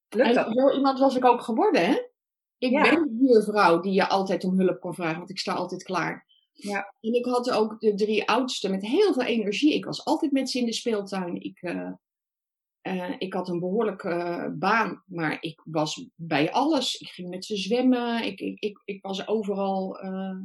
lukt 0.09 0.35
dat. 0.35 0.53
Zo 0.53 0.71
iemand 0.71 0.99
was 0.99 1.17
ik 1.17 1.25
ook 1.25 1.41
geworden, 1.41 1.87
hè? 1.87 2.07
Ik 2.59 2.71
ja. 2.71 2.83
ben 2.83 3.19
die 3.19 3.43
vrouw 3.43 3.81
die 3.81 3.93
je 3.93 4.09
altijd 4.09 4.45
om 4.45 4.59
hulp 4.59 4.81
kon 4.81 4.95
vragen, 4.95 5.17
want 5.17 5.31
ik 5.31 5.39
sta 5.39 5.53
altijd 5.53 5.83
klaar. 5.83 6.27
Ja. 6.53 6.95
En 7.01 7.15
ik 7.15 7.25
had 7.25 7.51
ook 7.51 7.81
de 7.81 7.95
drie 7.95 8.29
oudsten 8.29 8.71
met 8.71 8.87
heel 8.87 9.13
veel 9.13 9.23
energie. 9.23 9.75
Ik 9.75 9.85
was 9.85 10.05
altijd 10.05 10.33
met 10.33 10.51
ze 10.51 10.59
in 10.59 10.67
de 10.67 10.73
speeltuin. 10.73 11.43
Ik, 11.43 11.63
uh, 11.63 11.91
uh, 12.83 13.15
ik 13.19 13.33
had 13.33 13.49
een 13.49 13.59
behoorlijke 13.59 14.09
uh, 14.09 14.59
baan, 14.59 15.03
maar 15.07 15.37
ik 15.41 15.61
was 15.65 16.09
bij 16.15 16.53
alles. 16.53 16.97
Ik 16.97 17.09
ging 17.09 17.29
met 17.29 17.45
ze 17.45 17.57
zwemmen, 17.57 18.25
ik, 18.25 18.41
ik, 18.41 18.61
ik, 18.61 18.83
ik 18.85 19.03
was 19.03 19.27
overal 19.29 20.05
uh, 20.05 20.37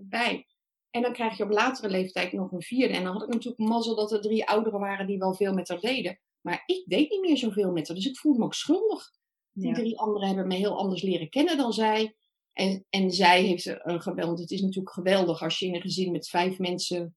bij. 0.00 0.46
En 0.90 1.02
dan 1.02 1.12
krijg 1.12 1.36
je 1.36 1.44
op 1.44 1.50
latere 1.50 1.88
leeftijd 1.88 2.32
nog 2.32 2.52
een 2.52 2.62
vierde. 2.62 2.94
En 2.94 3.04
dan 3.04 3.12
had 3.12 3.22
ik 3.22 3.28
natuurlijk 3.28 3.68
mazzel 3.68 3.94
dat 3.94 4.12
er 4.12 4.20
drie 4.20 4.48
ouderen 4.48 4.80
waren 4.80 5.06
die 5.06 5.18
wel 5.18 5.34
veel 5.34 5.54
met 5.54 5.68
haar 5.68 5.80
deden. 5.80 6.18
Maar 6.40 6.62
ik 6.66 6.84
deed 6.86 7.10
niet 7.10 7.20
meer 7.20 7.36
zoveel 7.36 7.72
met 7.72 7.86
haar, 7.86 7.96
dus 7.96 8.06
ik 8.06 8.18
voelde 8.18 8.38
me 8.38 8.44
ook 8.44 8.54
schuldig. 8.54 9.10
Die 9.52 9.68
ja. 9.68 9.74
drie 9.74 9.98
anderen 9.98 10.26
hebben 10.26 10.46
me 10.46 10.54
heel 10.54 10.78
anders 10.78 11.02
leren 11.02 11.28
kennen 11.28 11.56
dan 11.56 11.72
zij. 11.72 12.14
En, 12.52 12.86
en 12.90 13.10
zij 13.10 13.42
heeft 13.42 13.66
een 13.66 14.02
geweld. 14.02 14.38
Het 14.38 14.50
is 14.50 14.60
natuurlijk 14.60 14.94
geweldig 14.94 15.42
als 15.42 15.58
je 15.58 15.66
in 15.66 15.74
een 15.74 15.80
gezin 15.80 16.12
met 16.12 16.28
vijf 16.28 16.58
mensen 16.58 17.16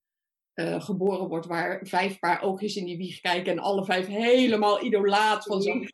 uh, 0.59 0.81
geboren 0.81 1.27
wordt, 1.27 1.45
waar 1.45 1.79
vijf 1.83 2.19
paar 2.19 2.41
oogjes 2.41 2.75
in 2.75 2.85
die 2.85 2.97
wieg 2.97 3.19
kijken 3.19 3.51
en 3.51 3.59
alle 3.59 3.85
vijf 3.85 4.07
helemaal 4.07 4.83
idolaat 4.83 5.43
van 5.43 5.61
zo'n 5.61 5.89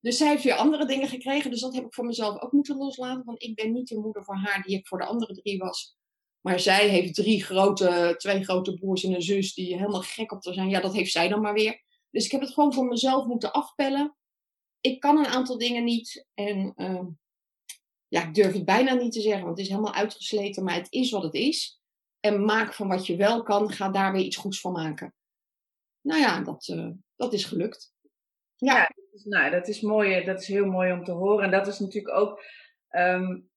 Dus 0.00 0.16
zij 0.16 0.28
heeft 0.28 0.44
weer 0.44 0.54
andere 0.54 0.86
dingen 0.86 1.08
gekregen, 1.08 1.50
dus 1.50 1.60
dat 1.60 1.74
heb 1.74 1.84
ik 1.84 1.94
voor 1.94 2.04
mezelf 2.04 2.40
ook 2.40 2.52
moeten 2.52 2.76
loslaten, 2.76 3.24
want 3.24 3.42
ik 3.42 3.54
ben 3.54 3.72
niet 3.72 3.88
de 3.88 3.98
moeder 3.98 4.24
voor 4.24 4.36
haar 4.36 4.62
die 4.62 4.76
ik 4.76 4.86
voor 4.86 4.98
de 4.98 5.04
andere 5.04 5.34
drie 5.34 5.58
was. 5.58 5.96
Maar 6.40 6.60
zij 6.60 6.88
heeft 6.88 7.14
drie 7.14 7.44
grote, 7.44 8.14
twee 8.16 8.44
grote 8.44 8.74
broers 8.74 9.04
en 9.04 9.14
een 9.14 9.22
zus 9.22 9.54
die 9.54 9.76
helemaal 9.76 10.02
gek 10.02 10.32
op 10.32 10.40
te 10.40 10.52
zijn. 10.52 10.68
Ja, 10.68 10.80
dat 10.80 10.94
heeft 10.94 11.12
zij 11.12 11.28
dan 11.28 11.40
maar 11.40 11.54
weer. 11.54 11.82
Dus 12.10 12.24
ik 12.24 12.30
heb 12.30 12.40
het 12.40 12.50
gewoon 12.52 12.74
voor 12.74 12.86
mezelf 12.86 13.26
moeten 13.26 13.52
afpellen. 13.52 14.16
Ik 14.80 15.00
kan 15.00 15.18
een 15.18 15.26
aantal 15.26 15.58
dingen 15.58 15.84
niet 15.84 16.26
en 16.34 16.72
uh, 16.76 17.06
ja, 18.08 18.26
ik 18.26 18.34
durf 18.34 18.52
het 18.52 18.64
bijna 18.64 18.94
niet 18.94 19.12
te 19.12 19.20
zeggen, 19.20 19.44
want 19.44 19.56
het 19.56 19.66
is 19.66 19.72
helemaal 19.72 19.94
uitgesleten, 19.94 20.64
maar 20.64 20.74
het 20.74 20.92
is 20.92 21.10
wat 21.10 21.22
het 21.22 21.34
is. 21.34 21.77
En 22.20 22.44
maak 22.44 22.74
van 22.74 22.88
wat 22.88 23.06
je 23.06 23.16
wel 23.16 23.42
kan, 23.42 23.70
ga 23.70 23.88
daar 23.88 24.12
weer 24.12 24.24
iets 24.24 24.36
goeds 24.36 24.60
van 24.60 24.72
maken. 24.72 25.14
Nou 26.00 26.20
ja, 26.20 26.40
dat, 26.40 26.68
uh, 26.68 26.90
dat 27.16 27.32
is 27.32 27.44
gelukt. 27.44 27.92
Ja, 28.56 28.90
nou, 29.24 29.50
dat 29.50 29.68
is 29.68 29.80
mooi. 29.80 30.24
Dat 30.24 30.40
is 30.40 30.48
heel 30.48 30.66
mooi 30.66 30.92
om 30.92 31.04
te 31.04 31.12
horen. 31.12 31.44
En 31.44 31.50
dat 31.50 31.66
is 31.66 31.78
natuurlijk 31.78 32.16
ook 32.16 32.42
um, 32.90 33.50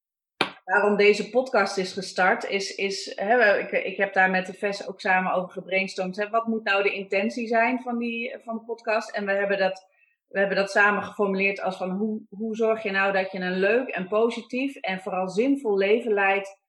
waarom 0.64 0.98
deze 0.98 1.30
podcast 1.30 1.78
is 1.78 1.94
gestart. 1.94 2.44
Is, 2.44 2.76
is, 2.76 3.12
hè, 3.16 3.58
ik, 3.58 3.72
ik 3.72 3.98
heb 3.98 4.14
daar 4.14 4.30
met 4.30 4.46
de 4.46 4.54
VES 4.54 4.88
ook 4.88 5.02
samen 5.02 5.34
over 5.34 5.52
gebrainstormd. 5.52 6.16
Hè, 6.16 6.30
wat 6.30 6.48
moet 6.48 6.64
nou 6.64 6.84
de 6.84 6.94
intentie 6.94 7.48
zijn 7.48 7.82
van, 7.82 7.98
die, 7.98 8.38
van 8.44 8.56
de 8.56 8.64
podcast? 8.64 9.12
En 9.12 9.26
we 9.26 9.32
hebben 9.32 9.58
dat 9.58 9.90
we 10.32 10.40
hebben 10.40 10.58
dat 10.58 10.72
samen 10.72 11.04
geformuleerd 11.04 11.62
als 11.62 11.78
van 11.78 11.90
hoe, 11.90 12.22
hoe 12.30 12.56
zorg 12.56 12.84
je 12.84 12.92
nou 12.92 13.14
dat 13.14 13.32
je 13.32 13.40
een 13.40 13.60
leuk 13.60 13.88
en 13.88 14.08
positief 14.08 14.76
en 14.76 15.00
vooral 15.00 15.30
zinvol 15.30 15.78
leven 15.78 16.14
leidt 16.14 16.61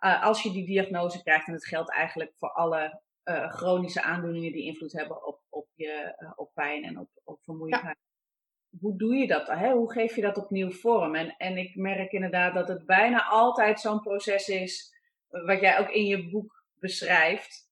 uh, 0.00 0.24
als 0.24 0.42
je 0.42 0.50
die 0.50 0.66
diagnose 0.66 1.22
krijgt. 1.22 1.46
En 1.46 1.52
dat 1.52 1.66
geldt 1.66 1.90
eigenlijk 1.90 2.32
voor 2.36 2.50
alle 2.50 3.00
uh, 3.24 3.52
chronische 3.52 4.02
aandoeningen 4.02 4.52
die 4.52 4.64
invloed 4.64 4.92
hebben 4.92 5.26
op, 5.26 5.40
op, 5.48 5.68
je, 5.74 6.14
uh, 6.18 6.32
op 6.36 6.50
pijn 6.54 6.84
en 6.84 6.98
op, 6.98 7.08
op 7.24 7.42
vermoeidheid. 7.42 7.84
Ja. 7.84 8.78
Hoe 8.80 8.96
doe 8.96 9.14
je 9.14 9.26
dat? 9.26 9.46
Hè? 9.46 9.72
Hoe 9.72 9.92
geef 9.92 10.14
je 10.14 10.22
dat 10.22 10.36
opnieuw 10.36 10.70
vorm? 10.70 11.14
En, 11.14 11.36
en 11.36 11.56
ik 11.56 11.76
merk 11.76 12.12
inderdaad 12.12 12.54
dat 12.54 12.68
het 12.68 12.86
bijna 12.86 13.24
altijd 13.24 13.80
zo'n 13.80 14.00
proces 14.00 14.48
is, 14.48 14.94
wat 15.28 15.60
jij 15.60 15.78
ook 15.78 15.90
in 15.90 16.04
je 16.04 16.28
boek 16.28 16.64
beschrijft. 16.74 17.70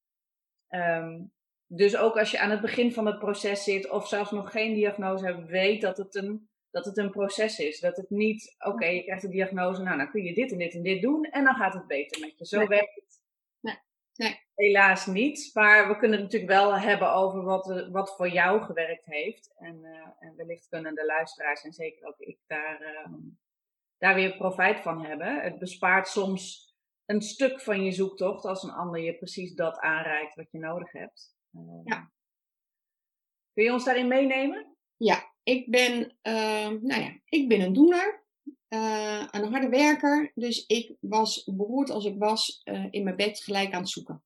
Um, 0.68 1.33
dus 1.66 1.97
ook 1.97 2.18
als 2.18 2.30
je 2.30 2.38
aan 2.40 2.50
het 2.50 2.61
begin 2.61 2.92
van 2.92 3.06
het 3.06 3.18
proces 3.18 3.64
zit 3.64 3.90
of 3.90 4.09
zelfs 4.09 4.30
nog 4.30 4.50
geen 4.50 4.75
diagnose 4.75 5.25
hebt, 5.25 5.47
weet 5.47 5.80
dat 5.80 5.97
het 5.97 6.14
een, 6.14 6.49
dat 6.76 6.85
het 6.85 6.97
een 6.97 7.11
proces 7.11 7.59
is. 7.59 7.80
Dat 7.80 7.97
het 7.97 8.11
niet, 8.11 8.54
oké, 8.59 8.87
je 8.87 9.02
krijgt 9.02 9.23
de 9.23 9.28
diagnose, 9.28 9.83
nou 9.83 9.97
dan 9.97 10.11
kun 10.11 10.23
je 10.23 10.35
dit 10.35 10.52
en 10.52 10.59
dit 10.59 10.75
en 10.75 10.83
dit 10.83 11.02
doen 11.02 11.25
en 11.25 11.45
dan 11.45 11.54
gaat 11.54 11.75
het 11.75 11.87
beter 11.87 12.21
met 12.21 12.38
je. 12.38 12.47
Zo 12.47 12.59
Nee. 12.59 12.68
werkt 12.68 12.95
het 12.95 13.21
Nee. 13.61 13.78
Nee. 14.14 14.40
helaas 14.54 15.06
niet. 15.06 15.50
Maar 15.54 15.88
we 15.88 15.97
kunnen 15.97 16.18
het 16.21 16.33
natuurlijk 16.33 16.52
wel 16.52 16.78
hebben 16.78 17.12
over 17.12 17.42
wat, 17.42 17.71
eh, 17.71 17.88
wat 17.88 18.16
voor 18.16 18.28
jou 18.28 18.62
gewerkt 18.62 19.04
heeft. 19.04 19.54
En, 19.59 19.85
eh, 19.85 20.09
en 20.28 20.37
wellicht 20.37 20.68
kunnen 20.68 20.95
de 20.95 21.04
luisteraars 21.04 21.62
en 21.64 21.73
zeker 21.73 22.06
ook 22.06 22.18
ik 22.18 22.38
daar, 22.47 22.80
eh, 22.80 23.12
daar 23.99 24.14
weer 24.14 24.37
profijt 24.37 24.80
van 24.80 25.04
hebben. 25.04 25.42
Het 25.42 25.59
bespaart 25.59 26.09
soms 26.09 26.75
een 27.06 27.23
stuk 27.23 27.61
van 27.61 27.85
je 27.85 27.92
zoektocht 27.92 28.45
als 28.45 28.62
een 28.62 28.71
ander 28.71 29.00
je 29.00 29.16
precies 29.16 29.54
dat 29.54 29.78
aanreikt 29.78 30.35
wat 30.35 30.50
je 30.50 30.59
nodig 30.59 30.92
hebt. 30.92 31.37
Uh, 31.52 31.80
Ja. 31.85 32.11
Kun 33.52 33.64
je 33.64 33.73
ons 33.73 33.85
daarin 33.85 34.09
meenemen? 34.09 34.76
Ja, 34.97 35.35
ik 35.46 35.70
ben, 35.70 35.92
uh, 36.22 36.68
nou 36.82 37.00
ja, 37.02 37.20
ik 37.24 37.48
ben 37.48 37.60
een 37.60 37.72
doener, 37.72 38.24
uh, 38.68 39.26
een 39.30 39.52
harde 39.52 39.68
werker. 39.68 40.32
Dus 40.34 40.66
ik 40.66 40.96
was 41.00 41.44
beroerd 41.44 41.90
als 41.90 42.04
ik 42.04 42.18
was 42.18 42.60
uh, 42.64 42.86
in 42.90 43.04
mijn 43.04 43.16
bed 43.16 43.40
gelijk 43.40 43.72
aan 43.72 43.80
het 43.80 43.90
zoeken. 43.90 44.22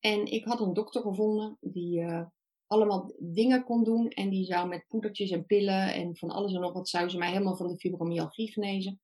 En 0.00 0.26
ik 0.26 0.44
had 0.44 0.60
een 0.60 0.72
dokter 0.72 1.02
gevonden 1.02 1.56
die 1.60 2.00
uh, 2.00 2.24
allemaal 2.66 3.14
dingen 3.18 3.64
kon 3.64 3.84
doen. 3.84 4.08
En 4.08 4.30
die 4.30 4.44
zou 4.44 4.68
met 4.68 4.84
poedertjes 4.88 5.30
en 5.30 5.46
pillen 5.46 5.94
en 5.94 6.16
van 6.16 6.30
alles 6.30 6.52
en 6.52 6.60
nog 6.60 6.72
wat 6.72 6.88
zou 6.88 7.08
ze 7.08 7.18
mij 7.18 7.30
helemaal 7.30 7.56
van 7.56 7.68
de 7.68 7.78
fibromyalgie 7.78 8.52
genezen. 8.52 9.00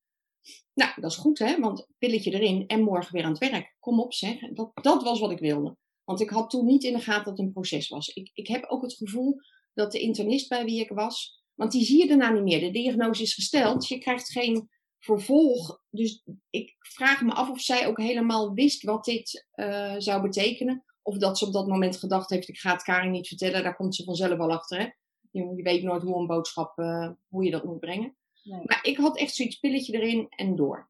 Nou, 0.73 1.01
dat 1.01 1.11
is 1.11 1.17
goed 1.17 1.39
hè, 1.39 1.59
want 1.59 1.87
pilletje 1.97 2.31
erin 2.31 2.67
en 2.67 2.83
morgen 2.83 3.13
weer 3.13 3.23
aan 3.23 3.31
het 3.31 3.49
werk. 3.49 3.75
Kom 3.79 3.99
op 3.99 4.13
zeg, 4.13 4.39
dat, 4.39 4.71
dat 4.73 5.03
was 5.03 5.19
wat 5.19 5.31
ik 5.31 5.39
wilde. 5.39 5.77
Want 6.03 6.21
ik 6.21 6.29
had 6.29 6.49
toen 6.49 6.65
niet 6.65 6.83
in 6.83 6.93
de 6.93 6.99
gaten 6.99 7.23
dat 7.23 7.37
het 7.37 7.47
een 7.47 7.53
proces 7.53 7.87
was. 7.87 8.07
Ik, 8.07 8.29
ik 8.33 8.47
heb 8.47 8.65
ook 8.65 8.81
het 8.81 8.93
gevoel 8.93 9.35
dat 9.73 9.91
de 9.91 9.99
internist 9.99 10.49
bij 10.49 10.65
wie 10.65 10.79
ik 10.79 10.89
was, 10.89 11.38
want 11.59 11.71
die 11.71 11.83
zie 11.83 11.99
je 11.99 12.07
daarna 12.07 12.29
niet 12.29 12.43
meer. 12.43 12.59
De 12.59 12.71
diagnose 12.71 13.21
is 13.21 13.33
gesteld, 13.33 13.87
je 13.87 13.97
krijgt 13.97 14.29
geen 14.29 14.69
vervolg. 14.99 15.81
Dus 15.89 16.23
ik 16.49 16.75
vraag 16.79 17.21
me 17.21 17.33
af 17.33 17.49
of 17.49 17.61
zij 17.61 17.87
ook 17.87 17.97
helemaal 17.97 18.53
wist 18.53 18.83
wat 18.83 19.05
dit 19.05 19.47
uh, 19.55 19.95
zou 19.97 20.21
betekenen. 20.21 20.83
Of 21.01 21.17
dat 21.17 21.37
ze 21.37 21.45
op 21.45 21.53
dat 21.53 21.67
moment 21.67 21.97
gedacht 21.97 22.29
heeft, 22.29 22.47
ik 22.47 22.57
ga 22.57 22.71
het 22.71 22.83
Karin 22.83 23.11
niet 23.11 23.27
vertellen, 23.27 23.63
daar 23.63 23.75
komt 23.75 23.95
ze 23.95 24.03
vanzelf 24.03 24.37
wel 24.37 24.51
achter. 24.51 24.79
Hè? 24.79 24.87
Je, 25.31 25.53
je 25.55 25.63
weet 25.63 25.83
nooit 25.83 26.01
hoe 26.01 26.19
een 26.19 26.27
boodschap, 26.27 26.79
uh, 26.79 27.09
hoe 27.27 27.43
je 27.43 27.51
dat 27.51 27.63
moet 27.63 27.79
brengen. 27.79 28.15
Nee. 28.43 28.61
Maar 28.65 28.79
ik 28.81 28.97
had 28.97 29.17
echt 29.17 29.35
zoiets 29.35 29.59
pilletje 29.59 29.93
erin 29.93 30.27
en 30.29 30.55
door. 30.55 30.89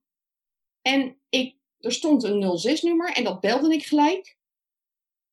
En 0.82 1.18
ik, 1.30 1.56
er 1.80 1.92
stond 1.92 2.24
een 2.24 2.60
06-nummer 2.80 3.14
en 3.14 3.24
dat 3.24 3.40
belde 3.40 3.74
ik 3.74 3.86
gelijk. 3.86 4.38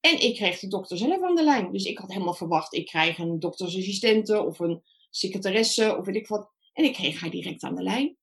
En 0.01 0.23
ik 0.23 0.35
kreeg 0.35 0.59
de 0.59 0.69
dokter 0.69 0.97
zelf 0.97 1.23
aan 1.23 1.35
de 1.35 1.45
lijn. 1.45 1.73
Dus 1.73 1.85
ik 1.85 1.99
had 1.99 2.13
helemaal 2.13 2.35
verwacht, 2.35 2.75
ik 2.75 2.87
krijg 2.87 3.19
een 3.19 3.41
doktersassistente 3.41 4.43
of 4.43 4.59
een 4.59 4.83
secretaresse 5.17 5.97
of 5.97 6.07
weet 6.07 6.17
ik 6.17 6.29
wat. 6.29 6.51
En 6.73 6.85
ik 6.85 6.93
kreeg 6.93 7.21
haar 7.21 7.31
direct 7.31 7.63
aan 7.63 7.75
de 7.75 7.83
lijn. 7.83 8.17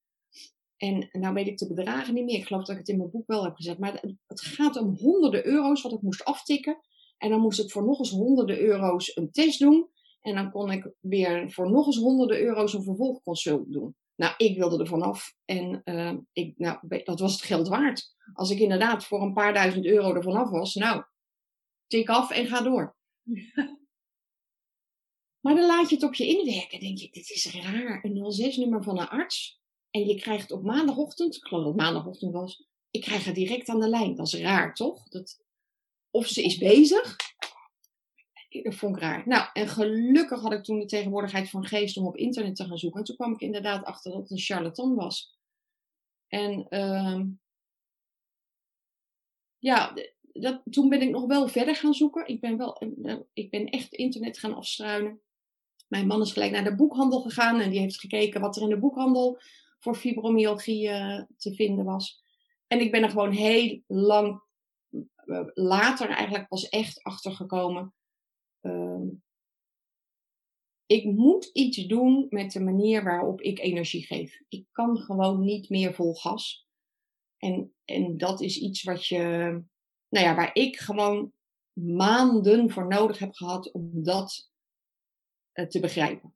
En 0.78 1.10
nou 1.12 1.34
weet 1.34 1.48
ik 1.48 1.58
de 1.58 1.74
bedragen 1.74 2.14
niet 2.14 2.26
meer. 2.26 2.36
Ik 2.36 2.46
geloof 2.46 2.66
dat 2.66 2.72
ik 2.72 2.78
het 2.78 2.90
in 2.90 2.98
mijn 2.98 3.12
boek 3.12 3.28
wel 3.28 3.44
heb 3.44 3.56
gezet. 3.56 3.80
Maar 3.80 4.04
het 4.28 4.42
gaat 4.42 4.78
om 4.78 4.96
honderden 4.96 5.46
euro's 5.46 5.82
wat 5.82 5.92
ik 5.92 6.02
moest 6.02 6.24
aftikken. 6.24 6.80
En 7.18 7.30
dan 7.30 7.42
moest 7.42 7.60
ik 7.60 7.72
voor 7.72 7.86
nog 7.86 8.00
eens 8.00 8.10
honderden 8.10 8.60
euro's 8.60 9.16
een 9.16 9.32
test 9.32 9.60
doen. 9.60 9.90
En 10.22 10.36
dan 10.36 10.52
kon 10.52 10.72
ik 10.72 10.92
weer 11.00 11.52
voor 11.52 11.72
nog 11.72 11.86
eens 11.86 11.98
honderden 11.98 12.42
euro's 12.42 12.74
een 12.74 12.84
vervolgconsult 12.84 13.72
doen. 13.72 13.96
Nou, 14.16 14.34
ik 14.38 14.58
wilde 14.58 14.80
er 14.80 14.88
vanaf. 14.88 15.36
En 15.46 15.82
uh, 15.86 16.14
ik, 16.34 16.58
nou, 16.58 17.02
dat 17.04 17.20
was 17.20 17.32
het 17.32 17.42
geld 17.42 17.68
waard. 17.68 18.16
Als 18.34 18.50
ik 18.50 18.60
inderdaad 18.60 19.06
voor 19.06 19.22
een 19.22 19.34
paar 19.34 19.54
duizend 19.54 19.86
euro 19.86 20.16
er 20.16 20.24
vanaf 20.24 20.50
was. 20.50 20.74
Nou, 20.74 21.04
tik 21.88 22.10
af 22.10 22.32
en 22.32 22.48
ga 22.48 22.62
door. 22.62 22.96
maar 25.44 25.56
dan 25.56 25.66
laat 25.66 25.90
je 25.90 25.96
het 25.96 26.04
op 26.04 26.14
je 26.14 26.28
inwerken. 26.28 26.80
Denk 26.80 26.98
je, 26.98 27.10
dit 27.12 27.30
is 27.30 27.54
raar. 27.54 28.04
Een 28.04 28.54
06-nummer 28.54 28.84
van 28.84 29.00
een 29.00 29.08
arts. 29.08 29.62
En 29.90 30.08
je 30.08 30.16
krijgt 30.16 30.52
op 30.52 30.64
maandagochtend, 30.64 31.36
ik 31.36 31.44
geloof 31.44 31.64
dat 31.64 31.74
het 31.74 31.82
maandagochtend 31.82 32.34
was, 32.34 32.68
ik 32.92 33.02
krijg 33.02 33.26
haar 33.26 33.34
direct 33.34 33.70
aan 33.70 33.80
de 33.80 33.90
lijn. 33.90 34.16
Dat 34.16 34.28
is 34.28 34.34
raar, 34.40 34.74
toch? 34.74 35.08
Dat, 35.08 35.44
of 36.12 36.28
ze 36.28 36.44
is 36.44 36.58
bezig. 36.58 37.16
Dat 38.50 38.76
vond 38.76 38.96
ik 38.96 39.02
raar. 39.02 39.28
Nou, 39.28 39.50
en 39.54 39.68
gelukkig 39.68 40.42
had 40.42 40.54
ik 40.54 40.64
toen 40.64 40.80
de 40.80 40.86
tegenwoordigheid 40.86 41.50
van 41.50 41.66
geest 41.66 41.98
om 41.98 42.06
op 42.06 42.18
internet 42.18 42.56
te 42.56 42.66
gaan 42.66 42.78
zoeken. 42.78 43.00
En 43.00 43.06
toen 43.06 43.16
kwam 43.16 43.34
ik 43.34 43.42
inderdaad 43.42 43.86
achter 43.86 44.12
dat 44.12 44.22
het 44.22 44.32
een 44.32 44.40
charlatan 44.40 44.96
was. 44.96 45.38
En 46.28 46.66
uh, 46.70 47.22
ja, 49.58 49.94
dat, 50.34 50.62
toen 50.70 50.90
ben 50.90 51.02
ik 51.02 51.10
nog 51.10 51.26
wel 51.26 51.48
verder 51.48 51.76
gaan 51.76 51.94
zoeken. 51.94 52.28
Ik 52.28 52.40
ben, 52.40 52.58
wel, 52.58 52.82
ik 53.34 53.50
ben 53.50 53.70
echt 53.70 53.94
internet 53.94 54.40
gaan 54.40 54.56
afstruinen. 54.56 55.22
Mijn 55.94 56.08
man 56.08 56.22
is 56.22 56.32
gelijk 56.32 56.52
naar 56.52 56.64
de 56.64 56.76
boekhandel 56.76 57.22
gegaan 57.22 57.60
en 57.60 57.70
die 57.70 57.80
heeft 57.80 58.00
gekeken 58.00 58.42
wat 58.42 58.56
er 58.56 58.62
in 58.62 58.70
de 58.70 58.80
boekhandel 58.80 59.40
voor 59.80 59.96
fibromyalgie 59.96 60.88
uh, 60.88 61.24
te 61.38 61.56
vinden 61.56 61.86
was. 61.86 62.24
En 62.68 62.80
ik 62.80 62.92
ben 62.92 63.04
er 63.04 63.10
gewoon 63.10 63.32
heel 63.32 63.82
lang 63.88 64.42
uh, 65.26 65.48
later 65.54 66.10
eigenlijk 66.10 66.48
pas 66.48 66.70
echt 66.70 67.04
achter 67.04 67.32
gekomen. 67.32 67.94
Uh, 68.62 69.02
ik 70.86 71.06
moet 71.06 71.46
iets 71.46 71.86
doen 71.86 72.26
met 72.30 72.52
de 72.52 72.60
manier 72.60 73.04
waarop 73.04 73.42
ik 73.42 73.60
energie 73.60 74.06
geef. 74.06 74.42
Ik 74.48 74.66
kan 74.72 74.98
gewoon 74.98 75.44
niet 75.44 75.70
meer 75.70 75.94
vol 75.94 76.14
gas. 76.14 76.68
En, 77.38 77.74
en 77.86 78.18
dat 78.18 78.42
is 78.42 78.58
iets 78.58 78.84
wat 78.84 79.06
je, 79.06 79.18
nou 80.10 80.26
ja, 80.26 80.36
waar 80.36 80.56
ik 80.56 80.78
gewoon 80.78 81.32
maanden 81.74 82.70
voor 82.70 82.88
nodig 82.88 83.20
heb 83.20 83.34
gehad 83.34 83.72
om 83.72 84.04
dat 84.04 84.52
te 85.54 85.80
begrijpen. 85.80 86.36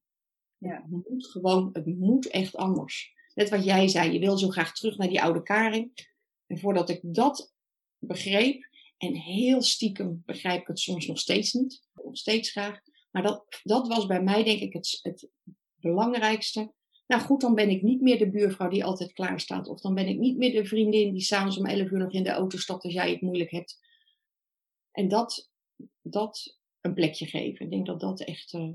Ja. 0.57 0.87
Het 0.91 1.09
moet 1.09 1.27
gewoon, 1.27 1.69
het 1.73 1.85
moet 1.85 2.27
echt 2.27 2.55
anders. 2.55 3.13
Net 3.33 3.49
wat 3.49 3.63
jij 3.63 3.87
zei, 3.87 4.11
je 4.11 4.19
wil 4.19 4.37
zo 4.37 4.49
graag 4.49 4.73
terug 4.73 4.97
naar 4.97 5.07
die 5.07 5.21
oude 5.21 5.43
Karin. 5.43 5.93
En 6.47 6.59
voordat 6.59 6.89
ik 6.89 6.99
dat 7.03 7.53
begreep, 7.97 8.67
en 8.97 9.15
heel 9.15 9.61
stiekem 9.61 10.23
begrijp 10.25 10.61
ik 10.61 10.67
het 10.67 10.79
soms 10.79 11.07
nog 11.07 11.19
steeds 11.19 11.53
niet, 11.53 11.87
nog 11.93 12.17
steeds 12.17 12.51
graag, 12.51 12.79
maar 13.11 13.23
dat, 13.23 13.45
dat 13.63 13.87
was 13.87 14.05
bij 14.05 14.23
mij 14.23 14.43
denk 14.43 14.59
ik 14.59 14.73
het, 14.73 14.99
het 15.01 15.29
belangrijkste. 15.75 16.73
Nou 17.07 17.21
goed, 17.21 17.41
dan 17.41 17.55
ben 17.55 17.69
ik 17.69 17.81
niet 17.81 18.01
meer 18.01 18.17
de 18.17 18.29
buurvrouw 18.29 18.69
die 18.69 18.85
altijd 18.85 19.13
klaar 19.13 19.39
staat. 19.39 19.67
Of 19.67 19.81
dan 19.81 19.93
ben 19.93 20.07
ik 20.07 20.17
niet 20.17 20.37
meer 20.37 20.51
de 20.51 20.65
vriendin 20.65 21.11
die 21.11 21.21
s'avonds 21.21 21.57
om 21.57 21.65
11 21.65 21.89
uur 21.89 21.97
nog 21.97 22.13
in 22.13 22.23
de 22.23 22.29
auto 22.29 22.57
stapt 22.57 22.83
als 22.83 22.93
jij 22.93 23.11
het 23.11 23.21
moeilijk 23.21 23.51
hebt. 23.51 23.79
En 24.91 25.07
dat, 25.07 25.51
dat 26.01 26.57
een 26.81 26.93
plekje 26.93 27.25
geven. 27.25 27.65
Ik 27.65 27.71
denk 27.71 27.85
dat 27.85 27.99
dat 27.99 28.21
echt. 28.21 28.53
Uh... 28.53 28.73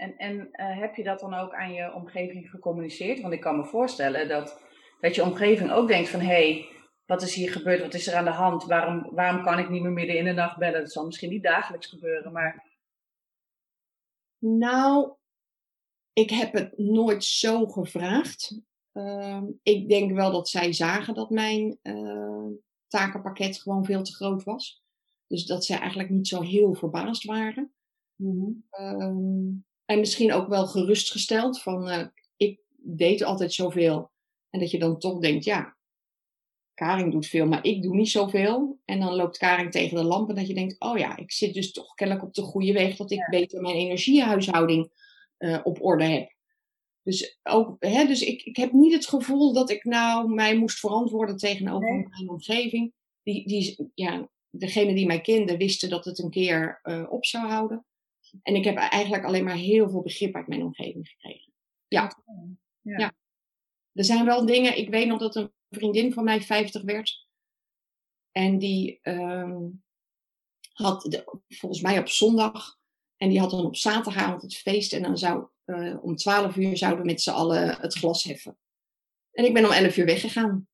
En, 0.00 0.16
en 0.16 0.36
uh, 0.36 0.78
heb 0.78 0.94
je 0.94 1.02
dat 1.02 1.20
dan 1.20 1.34
ook 1.34 1.54
aan 1.54 1.72
je 1.72 1.94
omgeving 1.94 2.50
gecommuniceerd? 2.50 3.20
Want 3.20 3.32
ik 3.32 3.40
kan 3.40 3.56
me 3.56 3.64
voorstellen 3.64 4.28
dat, 4.28 4.60
dat 5.00 5.14
je 5.14 5.22
omgeving 5.22 5.70
ook 5.70 5.88
denkt 5.88 6.08
van... 6.08 6.20
hé, 6.20 6.26
hey, 6.26 6.68
wat 7.06 7.22
is 7.22 7.34
hier 7.34 7.52
gebeurd? 7.52 7.80
Wat 7.80 7.94
is 7.94 8.06
er 8.06 8.14
aan 8.14 8.24
de 8.24 8.30
hand? 8.30 8.64
Waarom, 8.64 9.14
waarom 9.14 9.42
kan 9.42 9.58
ik 9.58 9.68
niet 9.68 9.82
meer 9.82 9.92
midden 9.92 10.16
in 10.16 10.24
de 10.24 10.32
nacht 10.32 10.58
bellen? 10.58 10.80
Dat 10.80 10.92
zal 10.92 11.04
misschien 11.06 11.30
niet 11.30 11.42
dagelijks 11.42 11.86
gebeuren, 11.86 12.32
maar... 12.32 12.68
Nou, 14.38 15.12
ik 16.12 16.30
heb 16.30 16.52
het 16.52 16.78
nooit 16.78 17.24
zo 17.24 17.66
gevraagd. 17.66 18.60
Uh, 18.92 19.42
ik 19.62 19.88
denk 19.88 20.12
wel 20.12 20.32
dat 20.32 20.48
zij 20.48 20.72
zagen 20.72 21.14
dat 21.14 21.30
mijn 21.30 21.78
uh, 21.82 22.46
takenpakket 22.86 23.60
gewoon 23.60 23.84
veel 23.84 24.02
te 24.02 24.14
groot 24.14 24.44
was. 24.44 24.82
Dus 25.26 25.46
dat 25.46 25.64
zij 25.64 25.78
eigenlijk 25.78 26.10
niet 26.10 26.28
zo 26.28 26.40
heel 26.40 26.74
verbaasd 26.74 27.24
waren. 27.24 27.72
Um, 28.16 29.64
en 29.90 29.98
misschien 29.98 30.32
ook 30.32 30.48
wel 30.48 30.66
gerustgesteld 30.66 31.62
van 31.62 31.88
uh, 31.88 32.06
ik 32.36 32.60
deed 32.76 33.22
altijd 33.22 33.52
zoveel. 33.52 34.10
En 34.50 34.60
dat 34.60 34.70
je 34.70 34.78
dan 34.78 34.98
toch 34.98 35.18
denkt, 35.18 35.44
ja, 35.44 35.76
Karing 36.74 37.12
doet 37.12 37.26
veel, 37.26 37.46
maar 37.46 37.64
ik 37.64 37.82
doe 37.82 37.96
niet 37.96 38.10
zoveel. 38.10 38.78
En 38.84 39.00
dan 39.00 39.14
loopt 39.14 39.38
Karing 39.38 39.70
tegen 39.70 39.96
de 39.96 40.04
lamp 40.04 40.28
en 40.28 40.34
dat 40.34 40.46
je 40.46 40.54
denkt, 40.54 40.76
oh 40.78 40.98
ja, 40.98 41.16
ik 41.16 41.32
zit 41.32 41.54
dus 41.54 41.72
toch 41.72 41.94
kennelijk 41.94 42.26
op 42.26 42.34
de 42.34 42.42
goede 42.42 42.72
weg 42.72 42.96
dat 42.96 43.10
ik 43.10 43.18
ja. 43.18 43.28
beter 43.28 43.60
mijn 43.60 43.76
energiehuishouding 43.76 44.90
uh, 45.38 45.60
op 45.62 45.82
orde 45.82 46.04
heb. 46.04 46.34
Dus, 47.02 47.38
ook, 47.42 47.76
hè, 47.78 48.06
dus 48.06 48.22
ik, 48.22 48.42
ik 48.42 48.56
heb 48.56 48.72
niet 48.72 48.92
het 48.92 49.06
gevoel 49.06 49.52
dat 49.52 49.70
ik 49.70 49.84
nou 49.84 50.28
mij 50.34 50.56
moest 50.56 50.78
verantwoorden 50.78 51.36
tegenover 51.36 51.92
nee. 51.92 52.08
mijn 52.08 52.30
omgeving. 52.30 52.92
Die, 53.22 53.46
die, 53.46 53.90
ja, 53.94 54.28
degene 54.50 54.94
die 54.94 55.06
mij 55.06 55.20
kende 55.20 55.56
wisten 55.56 55.90
dat 55.90 56.04
het 56.04 56.18
een 56.18 56.30
keer 56.30 56.80
uh, 56.82 57.12
op 57.12 57.24
zou 57.24 57.48
houden. 57.48 57.84
En 58.42 58.54
ik 58.54 58.64
heb 58.64 58.76
eigenlijk 58.76 59.24
alleen 59.24 59.44
maar 59.44 59.56
heel 59.56 59.90
veel 59.90 60.02
begrip 60.02 60.34
uit 60.34 60.46
mijn 60.48 60.62
omgeving 60.62 61.08
gekregen. 61.08 61.52
Ja. 61.88 62.22
Ja. 62.82 62.98
Ja. 62.98 63.14
Er 63.92 64.04
zijn 64.04 64.24
wel 64.24 64.46
dingen, 64.46 64.78
ik 64.78 64.88
weet 64.88 65.06
nog 65.06 65.18
dat 65.18 65.36
een 65.36 65.52
vriendin 65.70 66.12
van 66.12 66.24
mij 66.24 66.40
50 66.42 66.82
werd. 66.82 67.28
En 68.32 68.58
die 68.58 68.98
ehm, 69.02 69.58
had 70.72 71.02
de- 71.02 71.40
volgens 71.48 71.80
mij 71.82 71.98
op 71.98 72.08
zondag. 72.08 72.78
En 73.16 73.28
die 73.28 73.40
had 73.40 73.50
dan 73.50 73.64
op 73.64 73.76
zaterdagavond 73.76 74.42
het 74.42 74.56
feest. 74.56 74.92
En 74.92 75.02
dan 75.02 75.18
zou 75.18 75.48
eh, 75.64 76.04
om 76.04 76.16
12 76.16 76.56
uur 76.56 76.76
zouden 76.76 77.00
we 77.00 77.06
met 77.06 77.20
z'n 77.20 77.30
allen 77.30 77.80
het 77.80 77.94
glas 77.94 78.24
heffen. 78.24 78.58
En 79.32 79.44
ik 79.44 79.54
ben 79.54 79.64
om 79.64 79.70
11 79.70 79.96
uur 79.96 80.06
weggegaan. 80.06 80.68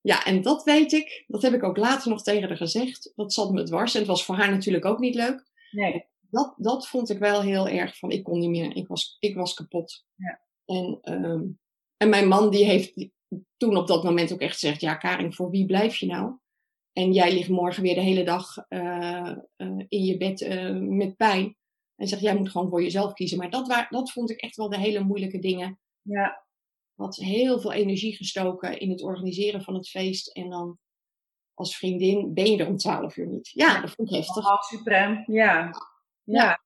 Ja, 0.00 0.24
en 0.24 0.42
dat 0.42 0.64
weet 0.64 0.92
ik. 0.92 1.24
Dat 1.26 1.42
heb 1.42 1.52
ik 1.52 1.62
ook 1.62 1.76
later 1.76 2.10
nog 2.10 2.22
tegen 2.22 2.48
haar 2.48 2.56
gezegd. 2.56 3.12
Dat 3.16 3.32
zat 3.32 3.52
me 3.52 3.62
dwars. 3.62 3.92
En 3.92 3.98
het 3.98 4.08
was 4.08 4.24
voor 4.24 4.34
haar 4.36 4.50
natuurlijk 4.50 4.84
ook 4.84 4.98
niet 4.98 5.14
leuk. 5.14 5.44
Nee. 5.70 6.04
Dat, 6.30 6.54
dat 6.56 6.88
vond 6.88 7.10
ik 7.10 7.18
wel 7.18 7.42
heel 7.42 7.68
erg 7.68 7.98
van. 7.98 8.10
Ik 8.10 8.24
kon 8.24 8.38
niet 8.38 8.50
meer. 8.50 8.76
Ik 8.76 8.86
was, 8.86 9.16
ik 9.18 9.34
was 9.34 9.54
kapot. 9.54 10.04
Ja. 10.14 10.40
En, 10.64 10.98
ehm, 11.02 11.42
en 11.96 12.08
mijn 12.08 12.28
man 12.28 12.50
die 12.50 12.64
heeft 12.64 13.10
toen 13.56 13.76
op 13.76 13.86
dat 13.86 14.04
moment 14.04 14.32
ook 14.32 14.40
echt 14.40 14.52
gezegd. 14.52 14.80
Ja 14.80 14.94
Karin, 14.94 15.32
voor 15.32 15.50
wie 15.50 15.66
blijf 15.66 15.96
je 15.96 16.06
nou? 16.06 16.38
En 16.92 17.12
jij 17.12 17.32
ligt 17.32 17.48
morgen 17.48 17.82
weer 17.82 17.94
de 17.94 18.00
hele 18.00 18.24
dag 18.24 18.56
eh, 18.68 19.30
eh, 19.56 19.84
in 19.88 20.04
je 20.04 20.16
bed 20.16 20.42
eh, 20.42 20.76
met 20.76 21.16
pijn. 21.16 21.56
En 21.96 22.08
zegt, 22.08 22.22
jij 22.22 22.36
moet 22.36 22.50
gewoon 22.50 22.68
voor 22.68 22.82
jezelf 22.82 23.12
kiezen. 23.12 23.38
Maar 23.38 23.50
dat, 23.50 23.68
waar, 23.68 23.86
dat 23.90 24.12
vond 24.12 24.30
ik 24.30 24.40
echt 24.40 24.56
wel 24.56 24.68
de 24.68 24.78
hele 24.78 25.00
moeilijke 25.00 25.38
dingen. 25.38 25.78
Ja. 26.02 26.46
Had 26.94 27.16
heel 27.16 27.60
veel 27.60 27.72
energie 27.72 28.16
gestoken 28.16 28.80
in 28.80 28.90
het 28.90 29.02
organiseren 29.02 29.62
van 29.62 29.74
het 29.74 29.88
feest. 29.88 30.28
En 30.28 30.50
dan 30.50 30.78
als 31.54 31.76
vriendin 31.76 32.34
ben 32.34 32.50
je 32.50 32.58
er 32.58 32.66
om 32.66 32.76
twaalf 32.76 33.16
uur 33.16 33.26
niet. 33.26 33.48
Ja, 33.48 33.80
dat 33.80 33.90
vond 33.90 34.10
ik 34.10 34.16
heftig. 34.16 34.46
Oh, 34.46 34.60
suprem. 34.60 35.22
Ja. 35.26 35.70
Ja. 36.30 36.60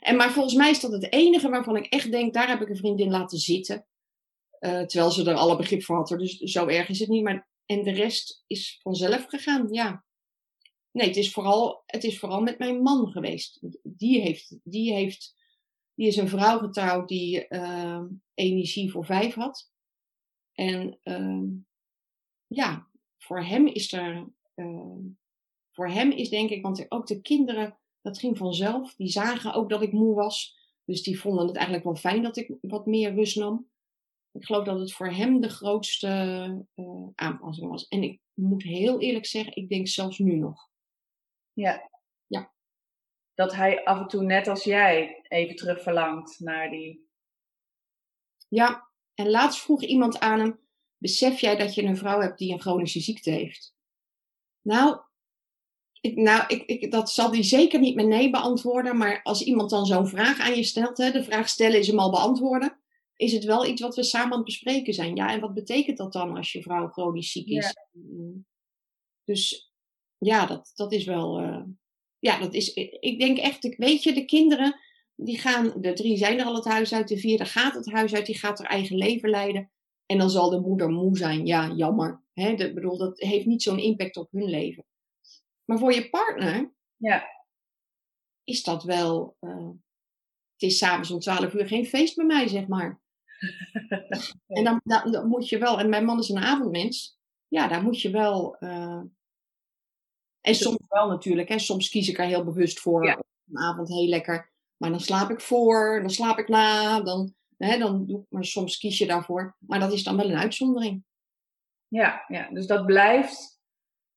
En 0.00 0.16
maar 0.16 0.30
volgens 0.30 0.54
mij 0.54 0.70
is 0.70 0.80
dat 0.80 0.92
het 0.92 1.12
enige 1.12 1.48
waarvan 1.48 1.76
ik 1.76 1.86
echt 1.86 2.10
denk, 2.10 2.34
daar 2.34 2.48
heb 2.48 2.60
ik 2.60 2.68
een 2.68 2.76
vriendin 2.76 3.10
laten 3.10 3.38
zitten. 3.38 3.86
Eh, 4.58 4.82
terwijl 4.82 5.10
ze 5.10 5.30
er 5.30 5.36
alle 5.36 5.56
begrip 5.56 5.82
voor 5.82 5.96
had. 5.96 6.08
Dus 6.08 6.36
zo 6.36 6.66
erg 6.66 6.88
is 6.88 6.98
het 6.98 7.08
niet. 7.08 7.22
Maar, 7.22 7.48
en 7.66 7.82
de 7.82 7.92
rest 7.92 8.44
is 8.46 8.78
vanzelf 8.82 9.24
gegaan, 9.26 9.68
ja. 9.72 10.04
Nee, 10.90 11.06
het 11.06 11.16
is 11.16 11.32
vooral, 11.32 11.82
het 11.86 12.04
is 12.04 12.18
vooral 12.18 12.40
met 12.40 12.58
mijn 12.58 12.82
man 12.82 13.08
geweest. 13.08 13.58
Die, 13.82 14.20
heeft, 14.20 14.58
die, 14.62 14.92
heeft, 14.92 15.34
die 15.94 16.06
is 16.06 16.16
een 16.16 16.28
vrouw 16.28 16.58
getrouwd 16.58 17.08
die 17.08 17.48
eh, 17.48 18.02
energie 18.34 18.90
voor 18.90 19.04
vijf 19.04 19.34
had. 19.34 19.70
En 20.52 20.98
ehm, 21.02 21.46
ja, 22.46 22.88
voor 23.18 23.44
hem 23.44 23.66
is 23.66 23.92
er, 23.92 24.28
eh, 24.54 24.96
voor 25.70 25.88
hem 25.88 26.10
is 26.10 26.28
denk 26.28 26.50
ik, 26.50 26.62
want 26.62 26.90
ook 26.90 27.06
de 27.06 27.20
kinderen, 27.20 27.79
dat 28.00 28.18
ging 28.18 28.38
vanzelf. 28.38 28.94
Die 28.94 29.08
zagen 29.08 29.54
ook 29.54 29.68
dat 29.68 29.82
ik 29.82 29.92
moe 29.92 30.14
was. 30.14 30.58
Dus 30.84 31.02
die 31.02 31.20
vonden 31.20 31.46
het 31.46 31.56
eigenlijk 31.56 31.84
wel 31.84 31.96
fijn 31.96 32.22
dat 32.22 32.36
ik 32.36 32.56
wat 32.60 32.86
meer 32.86 33.14
rust 33.14 33.36
nam. 33.36 33.70
Ik 34.32 34.44
geloof 34.44 34.64
dat 34.64 34.78
het 34.78 34.92
voor 34.92 35.10
hem 35.10 35.40
de 35.40 35.48
grootste 35.48 36.08
eh, 36.74 37.08
aanpassing 37.14 37.70
was. 37.70 37.88
En 37.88 38.02
ik 38.02 38.20
moet 38.34 38.62
heel 38.62 39.00
eerlijk 39.00 39.26
zeggen, 39.26 39.56
ik 39.56 39.68
denk 39.68 39.88
zelfs 39.88 40.18
nu 40.18 40.36
nog. 40.36 40.68
Ja. 41.52 41.90
Ja. 42.26 42.52
Dat 43.34 43.54
hij 43.54 43.84
af 43.84 44.00
en 44.00 44.06
toe, 44.06 44.22
net 44.22 44.48
als 44.48 44.64
jij, 44.64 45.24
even 45.28 45.56
terug 45.56 45.82
verlangt 45.82 46.40
naar 46.40 46.70
die. 46.70 47.08
Ja, 48.48 48.90
en 49.14 49.30
laatst 49.30 49.60
vroeg 49.60 49.82
iemand 49.82 50.20
aan 50.20 50.40
hem: 50.40 50.60
Besef 50.96 51.40
jij 51.40 51.56
dat 51.56 51.74
je 51.74 51.82
een 51.82 51.96
vrouw 51.96 52.20
hebt 52.20 52.38
die 52.38 52.52
een 52.52 52.60
chronische 52.60 53.00
ziekte 53.00 53.30
heeft? 53.30 53.74
Nou, 54.60 55.00
ik, 56.00 56.16
nou 56.16 56.44
ik, 56.46 56.62
ik, 56.66 56.90
dat 56.90 57.10
zal 57.10 57.30
hij 57.30 57.42
zeker 57.42 57.80
niet 57.80 57.94
met 57.94 58.06
nee 58.06 58.30
beantwoorden. 58.30 58.96
Maar 58.96 59.22
als 59.22 59.42
iemand 59.42 59.70
dan 59.70 59.86
zo'n 59.86 60.08
vraag 60.08 60.38
aan 60.38 60.56
je 60.56 60.62
stelt, 60.62 60.98
hè, 60.98 61.10
de 61.10 61.24
vraag 61.24 61.48
stellen 61.48 61.78
is 61.78 61.86
hem 61.86 61.98
al 61.98 62.10
beantwoorden. 62.10 62.78
Is 63.16 63.32
het 63.32 63.44
wel 63.44 63.66
iets 63.66 63.80
wat 63.80 63.96
we 63.96 64.02
samen 64.02 64.30
aan 64.30 64.36
het 64.36 64.44
bespreken 64.44 64.94
zijn? 64.94 65.16
Ja, 65.16 65.32
en 65.32 65.40
wat 65.40 65.54
betekent 65.54 65.96
dat 65.96 66.12
dan 66.12 66.36
als 66.36 66.52
je 66.52 66.62
vrouw 66.62 66.88
chronisch 66.88 67.32
ziek 67.32 67.48
is? 67.48 67.74
Mm. 67.92 68.46
Dus 69.24 69.72
ja, 70.18 70.46
dat, 70.46 70.72
dat 70.74 70.92
is 70.92 71.04
wel. 71.04 71.38
eh, 71.38 71.62
ja, 72.18 72.38
dat 72.38 72.54
is. 72.54 72.74
Ik 73.00 73.18
denk 73.18 73.38
echt, 73.38 73.64
ik 73.64 73.76
weet 73.76 74.02
je, 74.02 74.12
de 74.12 74.24
kinderen 74.24 74.80
die 75.16 75.38
gaan, 75.38 75.72
de 75.80 75.92
drie 75.92 76.16
zijn 76.16 76.38
er 76.38 76.44
al 76.44 76.54
het 76.54 76.64
huis 76.64 76.92
uit, 76.92 77.08
de 77.08 77.18
vierde 77.18 77.44
gaat 77.44 77.74
het 77.74 77.90
huis 77.90 78.14
uit, 78.14 78.26
die 78.26 78.38
gaat 78.38 78.58
haar 78.58 78.68
eigen 78.68 78.96
leven 78.96 79.30
leiden. 79.30 79.70
En 80.06 80.18
dan 80.18 80.30
zal 80.30 80.50
de 80.50 80.60
moeder 80.60 80.90
moe 80.90 81.16
zijn. 81.16 81.46
Ja, 81.46 81.72
jammer. 81.76 82.22
Hè? 82.32 82.50
Ik 82.50 82.74
bedoel, 82.74 82.98
dat 82.98 83.20
heeft 83.20 83.46
niet 83.46 83.62
zo'n 83.62 83.78
impact 83.78 84.16
op 84.16 84.28
hun 84.30 84.50
leven. 84.50 84.84
Maar 85.70 85.78
voor 85.78 85.92
je 85.92 86.10
partner 86.10 86.72
Ja. 86.96 87.24
is 88.44 88.62
dat 88.62 88.82
wel. 88.82 89.36
eh, 89.40 89.68
het 90.52 90.70
is 90.70 90.78
s'avonds 90.78 91.10
om 91.10 91.18
12 91.20 91.54
uur 91.54 91.66
geen 91.66 91.86
feest 91.86 92.16
bij 92.16 92.24
mij, 92.24 92.48
zeg 92.48 92.66
maar. 92.66 93.00
En 94.46 94.64
dan, 94.64 94.80
dan, 94.84 95.12
dan 95.12 95.26
moet 95.28 95.48
je 95.48 95.58
wel, 95.58 95.78
en 95.78 95.88
mijn 95.88 96.04
man 96.04 96.18
is 96.18 96.28
een 96.28 96.38
avondmens. 96.38 97.18
Ja, 97.48 97.68
daar 97.68 97.82
moet 97.82 98.00
je 98.00 98.10
wel. 98.10 98.56
eh, 98.56 99.00
en 100.40 100.54
soms 100.54 100.78
wel 100.88 101.08
natuurlijk, 101.08 101.48
hè, 101.48 101.58
soms 101.58 101.88
kies 101.88 102.08
ik 102.08 102.18
er 102.18 102.24
heel 102.26 102.44
bewust 102.44 102.80
voor. 102.80 103.06
Ja. 103.06 103.18
Een 103.48 103.58
avond 103.58 103.88
heel 103.88 104.06
lekker. 104.08 104.52
Maar 104.76 104.90
dan 104.90 105.00
slaap 105.00 105.30
ik 105.30 105.40
voor, 105.40 106.00
dan 106.00 106.10
slaap 106.10 106.38
ik 106.38 106.48
na. 106.48 107.00
Dan, 107.00 107.34
hè, 107.56 107.78
dan 107.78 108.06
doe 108.06 108.20
ik, 108.20 108.26
maar 108.28 108.44
soms 108.44 108.78
kies 108.78 108.98
je 108.98 109.06
daarvoor. 109.06 109.56
Maar 109.58 109.80
dat 109.80 109.92
is 109.92 110.02
dan 110.02 110.16
wel 110.16 110.30
een 110.30 110.38
uitzondering. 110.38 111.04
Ja, 111.88 112.24
ja, 112.28 112.50
dus 112.50 112.66
dat 112.66 112.86
blijft 112.86 113.59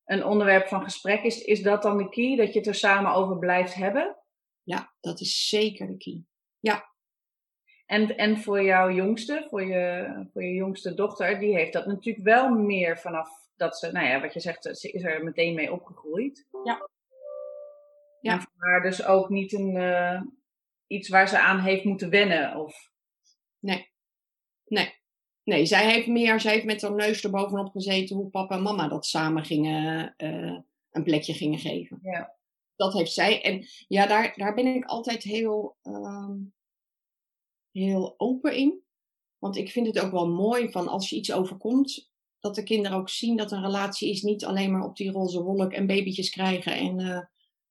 een 0.06 0.26
onderwerp 0.26 0.68
van 0.68 0.84
gesprek. 0.84 1.24
Is, 1.24 1.44
is 1.44 1.62
dat 1.62 1.82
dan 1.82 1.98
de 1.98 2.10
key, 2.10 2.36
dat 2.36 2.54
je 2.54 2.60
het 2.60 2.68
er 2.68 2.76
samen 2.76 3.14
over 3.14 3.40
blijft 3.40 3.74
hebben? 3.74 4.18
Ja, 4.64 4.94
dat 5.00 5.20
is 5.20 5.48
zeker 5.48 5.88
de 5.88 5.98
key. 5.98 6.26
En, 7.86 8.18
en 8.18 8.38
voor 8.38 8.64
jouw 8.64 8.92
jongste, 8.92 9.46
voor 9.50 9.64
je, 9.64 10.14
voor 10.34 10.44
je 10.44 10.54
jongste 10.54 10.94
dochter, 10.94 11.40
die 11.40 11.56
heeft 11.56 11.74
dat 11.74 11.86
natuurlijk 11.86 12.26
wel 12.26 12.50
meer 12.50 13.00
vanaf 13.00 13.30
dat 13.56 13.78
ze, 13.78 13.92
nou 13.92 14.08
ja, 14.08 14.22
wat 14.22 14.34
je 14.34 14.40
zegt, 14.40 14.78
ze 14.78 14.92
is 14.92 15.04
er 15.04 15.24
meteen 15.24 15.56
mee 15.56 15.72
opgegroeid. 15.72 16.48
Ja. 16.64 16.90
Ja. 18.20 18.46
Haar 18.58 18.82
dus 18.82 19.06
ook 19.06 19.30
niet 19.30 19.54
een, 19.54 19.78
eh, 19.78 20.22
iets 20.88 21.10
waar 21.10 21.28
ze 21.28 21.40
aan 21.40 21.60
heeft 21.60 21.84
moeten 21.84 22.10
wennen. 22.10 22.56
Of, 22.56 22.92
Nee. 23.60 23.92
Nee. 24.66 25.02
Nee, 25.44 25.66
zij 25.66 25.92
heeft 25.92 26.08
meer, 26.08 26.40
zij 26.40 26.54
heeft 26.54 26.66
met 26.66 26.82
haar 26.82 26.94
neus 26.96 27.24
erbovenop 27.24 27.72
gezeten 27.72 28.16
hoe 28.16 28.30
papa 28.30 28.56
en 28.56 28.62
mama 28.62 28.88
dat 28.88 29.06
samen 29.06 29.46
gingen, 29.46 30.14
eh, 30.18 30.58
een 30.92 31.04
plekje 31.04 31.34
gingen 31.34 31.60
geven. 31.60 32.00
Ja. 32.02 32.36
Dat 32.76 32.94
heeft 32.94 33.14
zij. 33.14 33.44
En 33.44 33.66
ja, 33.88 34.08
daar, 34.08 34.34
daar 34.36 34.54
ben 34.54 34.76
ik 34.76 34.86
altijd 34.86 35.24
heel, 35.24 35.78
ehm, 35.82 36.38
heel 37.72 38.14
open 38.18 38.56
in. 38.56 38.82
Want 39.38 39.58
ik 39.58 39.72
vind 39.72 39.88
het 39.88 40.00
ook 40.00 40.12
wel 40.12 40.28
mooi 40.28 40.72
van 40.72 40.88
als 40.88 41.10
je 41.10 41.16
iets 41.16 41.32
overkomt, 41.32 42.12
dat 42.40 42.56
de 42.56 42.64
kinderen 42.64 42.98
ook 42.98 43.10
zien 43.10 43.38
dat 43.38 43.52
een 43.52 43.62
relatie 43.62 44.10
is 44.10 44.22
niet 44.22 44.46
alleen 44.46 44.72
maar 44.72 44.84
op 44.84 44.96
die 44.96 45.12
roze 45.12 45.42
wolk 45.42 45.74
en 45.74 45.88
babytjes 45.88 46.30
krijgen 46.30 46.74
en, 46.74 47.00
eh, 47.00 47.22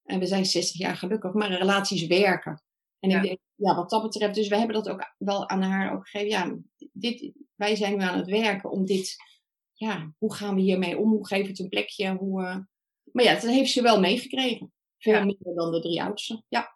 en 0.03 0.19
we 0.19 0.25
zijn 0.25 0.45
60 0.45 0.79
jaar 0.79 0.95
gelukkig, 0.95 1.33
maar 1.33 1.51
relaties 1.51 2.07
werken. 2.07 2.63
En 3.03 3.09
Ja. 3.09 3.17
ik 3.17 3.23
denk, 3.23 3.39
ja, 3.55 3.75
wat 3.75 3.89
dat 3.89 4.01
betreft, 4.01 4.35
dus 4.35 4.47
we 4.47 4.57
hebben 4.57 4.75
dat 4.75 4.89
ook 4.89 5.13
wel 5.17 5.49
aan 5.49 5.61
haar 5.61 5.93
ook 5.93 6.07
gegeven. 6.07 6.29
Ja, 6.29 6.57
dit, 6.93 7.31
wij 7.55 7.75
zijn 7.75 7.97
nu 7.97 8.03
aan 8.03 8.17
het 8.17 8.29
werken 8.29 8.69
om 8.71 8.85
dit, 8.85 9.15
ja, 9.73 10.13
hoe 10.17 10.33
gaan 10.33 10.55
we 10.55 10.61
hiermee 10.61 10.97
om? 10.97 11.09
Hoe 11.09 11.27
geven 11.27 11.43
we 11.45 11.49
het 11.49 11.59
een 11.59 11.69
plekje? 11.69 12.15
Hoe, 12.15 12.43
eh, 12.43 12.57
Maar 13.11 13.23
ja, 13.23 13.33
dat 13.33 13.43
heeft 13.43 13.71
ze 13.71 13.81
wel 13.81 13.99
meegekregen. 13.99 14.73
Veel 14.97 15.13
Ja. 15.13 15.23
minder 15.23 15.55
dan 15.55 15.71
de 15.71 15.81
drie 15.81 16.03
oudsten. 16.03 16.45
Ja. 16.47 16.71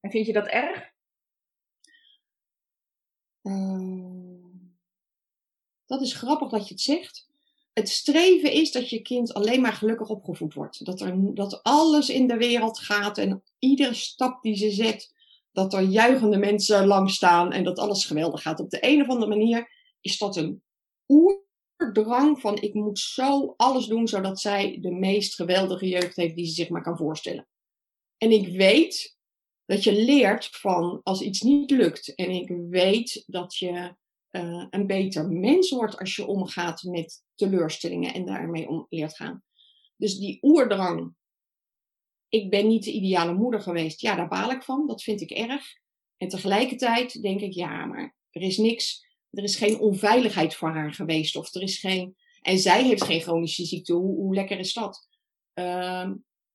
en 0.00 0.10
vind 0.10 0.26
je 0.26 0.32
dat 0.32 0.46
erg? 0.46 0.92
Eh, 3.42 4.44
dat 5.86 6.00
is 6.00 6.14
grappig 6.14 6.48
dat 6.50 6.68
je 6.68 6.74
het 6.74 6.82
zegt. 6.82 7.28
Het 7.74 7.88
streven 7.88 8.52
is 8.52 8.72
dat 8.72 8.90
je 8.90 9.02
kind 9.02 9.34
alleen 9.34 9.60
maar 9.60 9.72
gelukkig 9.72 10.08
opgevoed 10.08 10.54
wordt. 10.54 10.84
Dat, 10.84 11.00
er, 11.00 11.34
dat 11.34 11.62
alles 11.62 12.08
in 12.08 12.26
de 12.26 12.36
wereld 12.36 12.78
gaat 12.78 13.18
en 13.18 13.42
iedere 13.58 13.94
stap 13.94 14.42
die 14.42 14.56
ze 14.56 14.70
zet, 14.70 15.14
dat 15.52 15.74
er 15.74 15.82
juichende 15.82 16.36
mensen 16.36 16.86
langs 16.86 17.14
staan 17.14 17.52
en 17.52 17.64
dat 17.64 17.78
alles 17.78 18.04
geweldig 18.04 18.42
gaat. 18.42 18.60
Op 18.60 18.70
de 18.70 18.78
een 18.80 19.00
of 19.00 19.08
andere 19.08 19.36
manier 19.36 19.68
is 20.00 20.18
dat 20.18 20.36
een 20.36 20.62
oerdrang 21.08 22.40
van 22.40 22.62
ik 22.62 22.74
moet 22.74 22.98
zo 22.98 23.54
alles 23.56 23.86
doen 23.86 24.08
zodat 24.08 24.40
zij 24.40 24.78
de 24.80 24.90
meest 24.90 25.34
geweldige 25.34 25.88
jeugd 25.88 26.16
heeft 26.16 26.36
die 26.36 26.46
ze 26.46 26.52
zich 26.52 26.68
maar 26.68 26.82
kan 26.82 26.96
voorstellen. 26.96 27.48
En 28.18 28.30
ik 28.30 28.56
weet 28.56 29.16
dat 29.66 29.84
je 29.84 29.92
leert 29.92 30.46
van 30.46 31.00
als 31.02 31.20
iets 31.20 31.40
niet 31.40 31.70
lukt. 31.70 32.14
En 32.14 32.30
ik 32.30 32.48
weet 32.68 33.24
dat 33.26 33.56
je 33.56 33.94
eh, 34.34 34.66
een 34.70 34.86
beter 34.86 35.28
mens 35.28 35.70
wordt 35.70 35.98
als 35.98 36.16
je 36.16 36.26
omgaat 36.26 36.82
met 36.82 37.22
teleurstellingen 37.34 38.14
en 38.14 38.24
daarmee 38.24 38.68
om 38.68 38.86
leert 38.88 39.16
gaan. 39.16 39.42
Dus 39.96 40.18
die 40.18 40.38
oerdrang. 40.42 41.14
Ik 42.28 42.50
ben 42.50 42.66
niet 42.66 42.84
de 42.84 42.92
ideale 42.92 43.34
moeder 43.34 43.60
geweest. 43.60 44.00
Ja, 44.00 44.14
daar 44.14 44.28
baal 44.28 44.50
ik 44.50 44.62
van. 44.62 44.86
Dat 44.86 45.02
vind 45.02 45.20
ik 45.20 45.30
erg. 45.30 45.64
En 46.16 46.28
tegelijkertijd 46.28 47.22
denk 47.22 47.40
ik, 47.40 47.52
ja, 47.52 47.84
maar 47.84 48.16
er 48.30 48.42
is 48.42 48.56
niks. 48.56 49.06
Er 49.30 49.42
is 49.42 49.56
geen 49.56 49.78
onveiligheid 49.78 50.54
voor 50.54 50.70
haar 50.70 50.94
geweest. 50.94 51.36
Of 51.36 51.54
er 51.54 51.62
is 51.62 51.78
geen. 51.78 52.16
En 52.40 52.58
zij 52.58 52.84
heeft 52.84 53.04
geen 53.04 53.20
chronische 53.20 53.64
ziekte. 53.64 53.92
Hoe, 53.92 54.34
lekker 54.34 54.58
is 54.58 54.72
dat? 54.72 55.08
Ehm, 55.52 56.14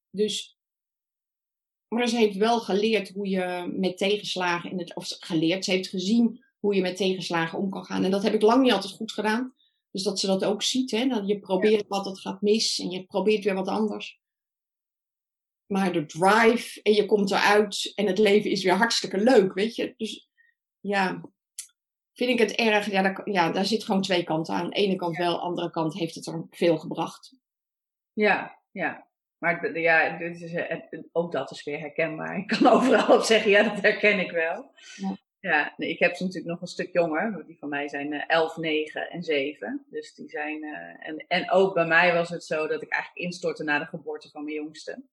dus 0.10 0.58
Maar 1.88 2.08
ze 2.08 2.18
heeft 2.18 2.38
wel 2.38 2.60
geleerd 2.60 3.10
hoe 3.10 3.28
je 3.28 3.74
met 3.78 3.98
tegenslagen 3.98 4.72
in 4.72 4.80
het. 4.80 4.96
Of 4.96 5.08
geleerd, 5.20 5.66
ze 5.66 5.72
heeft 5.72 5.90
gezien 5.90 6.48
hoe 6.60 6.76
je 6.76 6.82
met 6.82 6.98
tegenslagen 6.98 7.60
om 7.60 7.70
kan 7.70 7.86
gaan. 7.86 8.04
En 8.04 8.12
dat 8.12 8.24
heb 8.24 8.34
ik 8.34 8.42
lang 8.42 8.62
niet 8.64 8.72
altijd 8.72 8.94
goed 8.94 9.12
gedaan. 9.12 9.54
Dus 9.92 10.04
dat 10.04 10.20
ze 10.20 10.28
dat 10.28 10.46
ook 10.46 10.62
ziet. 10.62 10.92
Hè? 10.92 11.08
Dat 11.08 11.28
je 11.28 11.40
probeert 11.40 11.88
wat, 11.88 12.06
het 12.06 12.20
gaat 12.20 12.42
mis. 12.42 12.80
En 12.80 12.90
je 12.90 13.06
probeert 13.06 13.44
weer 13.44 13.54
wat 13.54 13.68
anders. 13.68 14.20
Maar 15.66 15.94
de 15.94 16.06
drive 16.06 16.82
en 16.82 16.94
je 16.94 17.06
komt 17.06 17.32
eruit 17.32 17.92
en 17.96 18.06
het 18.06 18.18
leven 18.18 18.52
is 18.52 18.64
weer 18.64 18.74
hartstikke 18.74 19.18
leuk, 19.18 19.54
weet 19.54 19.76
je. 19.76 19.94
Dus 19.98 20.30
ja, 20.80 21.22
vind 22.14 22.30
ik 22.30 22.40
het 22.40 22.52
erg. 22.52 22.92
Ja, 22.92 23.02
daar, 23.02 23.30
ja, 23.30 23.52
daar 23.52 23.66
zit 23.66 23.84
gewoon 23.84 24.02
twee 24.02 24.24
kanten 24.24 24.54
aan. 24.54 24.64
Aan 24.64 24.70
de 24.70 24.76
ene 24.76 24.96
kant 24.96 25.18
wel, 25.18 25.34
aan 25.34 25.40
de 25.40 25.46
andere 25.46 25.70
kant 25.70 25.94
heeft 25.94 26.16
het 26.16 26.28
er 26.28 26.48
veel 26.50 26.78
gebracht. 26.78 27.36
Ja, 28.14 28.62
ja. 28.72 29.08
Maar 29.38 29.80
ja, 29.80 30.18
dit 30.18 30.42
is, 30.42 30.54
ook 31.12 31.32
dat 31.32 31.52
is 31.52 31.64
weer 31.64 31.80
herkenbaar. 31.80 32.38
Ik 32.38 32.48
kan 32.48 32.68
overal 32.68 33.18
op 33.18 33.24
zeggen, 33.24 33.52
ja, 33.52 33.64
dat 33.64 33.82
herken 33.82 34.20
ik 34.20 34.32
wel. 34.32 34.72
Ja, 34.96 35.18
ja 35.40 35.74
ik 35.78 36.00
heb 36.00 36.16
ze 36.16 36.24
natuurlijk 36.24 36.52
nog 36.52 36.62
een 36.62 36.68
stuk 36.68 36.94
jonger. 36.94 37.44
Die 37.46 37.58
van 37.58 37.70
mij 37.70 37.88
zijn 37.88 38.14
11, 38.14 38.52
eh, 38.52 38.58
9 38.58 39.10
en 39.10 39.24
7. 39.24 39.86
Dus 39.90 40.16
die 40.16 40.30
zijn. 40.30 40.64
Uh, 40.64 41.08
en, 41.08 41.26
en 41.28 41.52
ook 41.52 41.74
bij 41.74 41.86
mij 41.86 42.14
was 42.14 42.30
het 42.30 42.44
zo 42.44 42.68
dat 42.68 42.82
ik 42.82 42.90
eigenlijk 42.90 43.26
instortte 43.26 43.64
na 43.64 43.80
de 43.80 43.86
geboorte 43.86 44.30
van 44.30 44.44
mijn 44.44 44.56
jongste. 44.56 45.04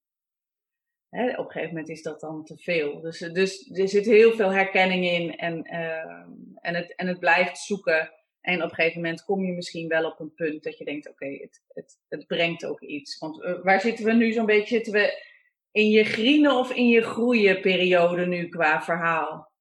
Hè, 1.08 1.30
op 1.30 1.44
een 1.44 1.50
gegeven 1.50 1.68
moment 1.68 1.88
is 1.88 2.02
dat 2.02 2.20
dan 2.20 2.44
te 2.44 2.56
veel. 2.56 3.00
Dus, 3.00 3.18
dus 3.18 3.70
er 3.70 3.88
zit 3.88 4.06
heel 4.06 4.32
veel 4.32 4.52
herkenning 4.52 5.04
in 5.04 5.36
en, 5.36 5.66
uh, 5.74 6.24
en, 6.60 6.74
het, 6.74 6.94
en 6.94 7.06
het 7.06 7.18
blijft 7.18 7.58
zoeken. 7.58 8.12
En 8.40 8.62
op 8.62 8.68
een 8.68 8.74
gegeven 8.74 9.00
moment 9.00 9.24
kom 9.24 9.44
je 9.44 9.52
misschien 9.52 9.88
wel 9.88 10.10
op 10.10 10.20
een 10.20 10.34
punt 10.34 10.62
dat 10.62 10.78
je 10.78 10.84
denkt: 10.84 11.08
oké, 11.08 11.26
het, 11.26 11.62
het, 11.68 11.98
het 12.08 12.26
brengt 12.26 12.64
ook 12.64 12.80
iets. 12.80 13.18
Want 13.18 13.42
uh, 13.42 13.62
waar 13.62 13.80
zitten 13.80 14.04
we 14.04 14.12
nu 14.12 14.32
zo'n 14.32 14.46
beetje? 14.46 14.74
Zitten 14.74 14.92
we 14.92 15.24
in 15.70 15.90
je 15.90 16.04
grienen 16.04 16.52
of 16.56 16.72
in 16.72 16.88
je 16.88 17.02
groeienperiode 17.02 18.26
nu 18.26 18.48
qua 18.48 18.82
verhaal? 18.82 19.54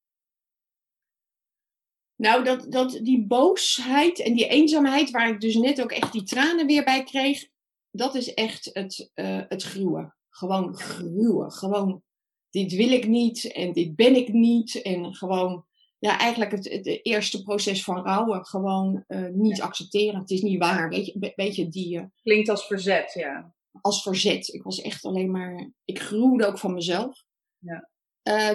Nou, 2.16 2.44
dat, 2.44 2.72
dat, 2.72 3.00
die 3.02 3.28
boosheid 3.28 4.20
en 4.20 4.34
die 4.34 4.48
eenzaamheid, 4.48 5.12
waar 5.12 5.30
ik 5.30 5.42
dus 5.42 5.56
net 5.56 5.82
ook 5.82 5.92
echt 5.92 6.12
die 6.12 6.24
tranen 6.24 6.66
weer 6.66 6.84
bij 6.84 7.04
kreeg, 7.04 7.48
dat 7.92 8.16
is 8.16 8.34
echt 8.34 8.70
het, 8.74 9.12
uh, 9.16 9.42
het 9.48 9.64
gruwen 9.64 10.16
gewoon 10.38 10.76
gruwen. 10.76 11.52
Gewoon, 11.52 12.04
dit 12.50 12.74
wil 12.74 12.92
ik 12.92 13.08
niet 13.08 13.52
en 13.52 13.74
dit 13.74 13.96
ben 13.96 14.16
ik 14.16 14.34
niet. 14.34 14.82
En 14.82 15.16
gewoon, 15.16 15.66
ja, 16.00 16.20
eigenlijk 16.20 16.52
het, 16.52 16.70
het 16.70 17.00
eerste 17.06 17.44
proces 17.44 17.84
van 17.84 18.04
rouwen. 18.04 18.46
Gewoon 18.46 19.04
uh, 19.08 19.30
niet 19.30 19.62
accepteren. 19.62 20.20
Het 20.20 20.30
is 20.30 20.42
niet 20.42 20.60
waar. 20.60 20.90
Weet 20.90 21.06
je, 21.06 21.34
weet 21.36 21.56
je 21.56 21.70
die. 21.70 21.98
Uh, 21.98 22.06
Klinkt 22.22 22.50
als 22.50 22.68
verzet, 22.68 23.14
ja. 23.14 23.54
Als 23.82 24.02
verzet. 24.02 24.48
Ik 24.48 24.64
was 24.64 24.82
echt 24.82 25.06
alleen 25.06 25.32
maar. 25.32 25.72
Ik 25.86 26.00
gruwde 26.00 26.46
ook 26.46 26.58
van 26.58 26.74
mezelf. 26.74 27.24
Ja. 27.58 27.90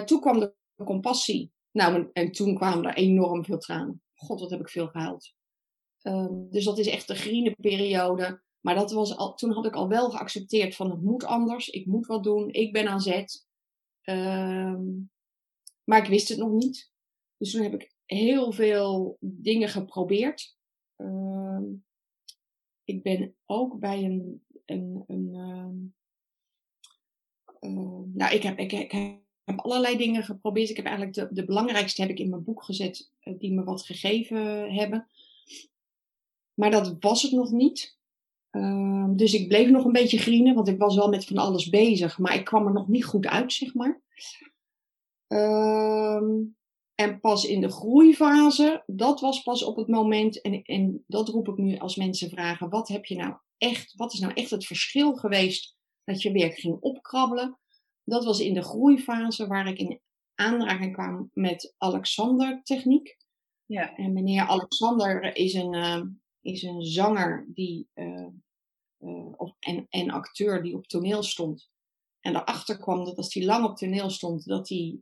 Toen 0.05 0.19
kwam 0.19 0.39
de 0.39 0.53
compassie. 0.83 1.51
Nou, 1.71 1.95
en, 1.95 2.09
en, 2.13 2.31
toen 2.31 2.55
kwamen 2.55 2.85
er 2.85 2.95
enorm 2.95 3.45
veel 3.45 3.57
tranen. 3.57 4.01
God, 4.13 4.39
wat 4.39 4.49
heb 4.49 4.59
ik 4.59 4.69
veel 4.69 4.87
gehuild. 4.87 5.33
Ehm, 6.01 6.49
dus 6.49 6.65
dat 6.65 6.77
is 6.77 6.87
echt 6.87 7.07
de 7.07 7.15
groene 7.15 7.55
periode. 7.59 8.41
Maar 8.59 8.75
dat 8.75 8.91
was 8.91 9.17
al, 9.17 9.33
toen 9.33 9.51
had 9.51 9.65
ik 9.65 9.75
al 9.75 9.87
wel 9.87 10.09
geaccepteerd 10.09 10.75
van 10.75 10.91
het 10.91 11.01
moet 11.01 11.23
anders, 11.23 11.69
ik 11.69 11.85
moet 11.85 12.05
wat 12.05 12.23
doen, 12.23 12.49
ik 12.49 12.73
ben 12.73 12.87
aan 12.87 13.01
zet. 13.01 13.47
Ehm, 14.01 14.83
maar 15.83 16.03
ik 16.03 16.09
wist 16.09 16.29
het 16.29 16.37
nog 16.37 16.51
niet. 16.51 16.91
Dus 17.37 17.51
toen 17.51 17.63
heb 17.63 17.73
ik 17.73 17.93
heel 18.05 18.51
veel 18.51 19.17
dingen 19.19 19.69
geprobeerd. 19.69 20.57
Ehm, 20.95 21.63
ik 22.83 23.03
ben 23.03 23.35
ook 23.45 23.79
bij 23.79 24.03
een. 24.03 24.45
een, 24.65 25.03
een 25.07 25.93
nou, 28.13 28.35
ik 28.35 28.43
heb, 28.43 28.59
ik, 28.59 28.71
ik, 28.71 29.21
heb 29.51 29.59
allerlei 29.59 29.97
dingen 29.97 30.23
geprobeerd. 30.23 30.69
Ik 30.69 30.75
heb 30.75 30.85
eigenlijk 30.85 31.15
de, 31.15 31.27
de 31.31 31.45
belangrijkste 31.45 32.01
heb 32.01 32.09
ik 32.09 32.19
in 32.19 32.29
mijn 32.29 32.43
boek 32.43 32.63
gezet, 32.63 33.11
uh, 33.23 33.39
die 33.39 33.53
me 33.53 33.63
wat 33.63 33.85
gegeven 33.85 34.73
hebben. 34.73 35.07
Maar 36.53 36.71
dat 36.71 36.95
was 36.99 37.21
het 37.21 37.31
nog 37.31 37.51
niet. 37.51 37.99
Uh, 38.51 39.07
dus 39.09 39.33
ik 39.33 39.47
bleef 39.47 39.69
nog 39.69 39.85
een 39.85 39.91
beetje 39.91 40.17
grienen, 40.17 40.55
want 40.55 40.67
ik 40.67 40.77
was 40.77 40.95
wel 40.95 41.09
met 41.09 41.25
van 41.25 41.37
alles 41.37 41.69
bezig, 41.69 42.17
maar 42.17 42.35
ik 42.35 42.45
kwam 42.45 42.65
er 42.65 42.73
nog 42.73 42.87
niet 42.87 43.05
goed 43.05 43.27
uit, 43.27 43.53
zeg 43.53 43.73
maar. 43.73 44.01
Uh, 45.27 46.21
en 46.95 47.19
pas 47.19 47.45
in 47.45 47.61
de 47.61 47.71
groeifase, 47.71 48.83
dat 48.85 49.19
was 49.21 49.41
pas 49.43 49.63
op 49.63 49.75
het 49.75 49.87
moment, 49.87 50.41
en, 50.41 50.63
en 50.63 51.03
dat 51.07 51.29
roep 51.29 51.47
ik 51.47 51.57
nu 51.57 51.77
als 51.77 51.95
mensen 51.95 52.29
vragen, 52.29 52.69
wat 52.69 52.87
heb 52.87 53.05
je 53.05 53.15
nou 53.15 53.33
echt, 53.57 53.93
wat 53.95 54.13
is 54.13 54.19
nou 54.19 54.33
echt 54.33 54.49
het 54.49 54.65
verschil 54.65 55.15
geweest 55.15 55.75
dat 56.03 56.21
je 56.21 56.31
weer 56.31 56.51
ging 56.51 56.77
opkrabbelen? 56.79 57.57
Dat 58.03 58.23
was 58.23 58.39
in 58.39 58.53
de 58.53 58.63
groeifase 58.63 59.47
waar 59.47 59.67
ik 59.67 59.77
in 59.77 59.99
aanraking 60.35 60.93
kwam 60.93 61.29
met 61.33 61.73
Alexander 61.77 62.61
techniek. 62.63 63.17
Ja. 63.65 63.95
En 63.95 64.13
meneer 64.13 64.41
Alexander 64.41 65.35
is 65.35 65.53
een, 65.53 65.73
uh, 65.73 66.01
is 66.41 66.63
een 66.63 66.81
zanger 66.81 67.47
die, 67.53 67.87
uh, 67.95 68.27
uh, 68.99 69.33
of, 69.37 69.55
en, 69.59 69.85
en 69.89 70.09
acteur 70.09 70.63
die 70.63 70.75
op 70.75 70.87
toneel 70.87 71.23
stond. 71.23 71.69
En 72.19 72.33
daarachter 72.33 72.77
kwam 72.77 73.05
dat 73.05 73.17
als 73.17 73.33
hij 73.33 73.45
lang 73.45 73.65
op 73.65 73.77
toneel 73.77 74.09
stond, 74.09 74.45
dat 74.45 74.69
hij 74.69 74.99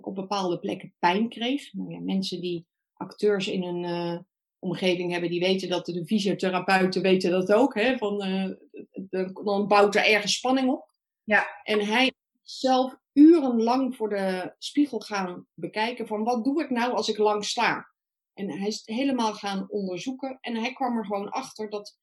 op 0.00 0.14
bepaalde 0.14 0.58
plekken 0.58 0.94
pijn 0.98 1.28
kreeg. 1.28 1.72
Nou 1.72 1.90
ja, 1.90 2.00
mensen 2.00 2.40
die 2.40 2.66
acteurs 2.92 3.48
in 3.48 3.62
een 3.62 4.26
omgeving 4.58 5.10
hebben, 5.10 5.30
die 5.30 5.40
weten 5.40 5.68
dat 5.68 5.86
de 5.86 6.06
fysiotherapeuten 6.06 7.02
weten 7.02 7.30
dat 7.30 7.52
ook. 7.52 7.74
Hè, 7.74 7.96
van, 7.96 8.18
de, 8.18 9.30
dan 9.44 9.68
bouwt 9.68 9.94
er 9.94 10.06
ergens 10.06 10.34
spanning 10.34 10.70
op. 10.70 10.90
Ja. 11.24 11.46
En 11.62 11.86
hij 11.86 12.12
zelf 12.42 12.96
urenlang 13.12 13.96
voor 13.96 14.08
de 14.08 14.54
spiegel 14.58 15.00
gaan 15.00 15.46
bekijken 15.54 16.06
van 16.06 16.24
wat 16.24 16.44
doe 16.44 16.62
ik 16.62 16.70
nou 16.70 16.92
als 16.92 17.08
ik 17.08 17.18
lang 17.18 17.44
sta. 17.44 17.90
En 18.32 18.50
hij 18.50 18.68
is 18.68 18.82
helemaal 18.84 19.34
gaan 19.34 19.70
onderzoeken. 19.70 20.38
En 20.40 20.56
hij 20.56 20.72
kwam 20.72 20.96
er 20.96 21.06
gewoon 21.06 21.30
achter 21.30 21.70
dat 21.70 21.98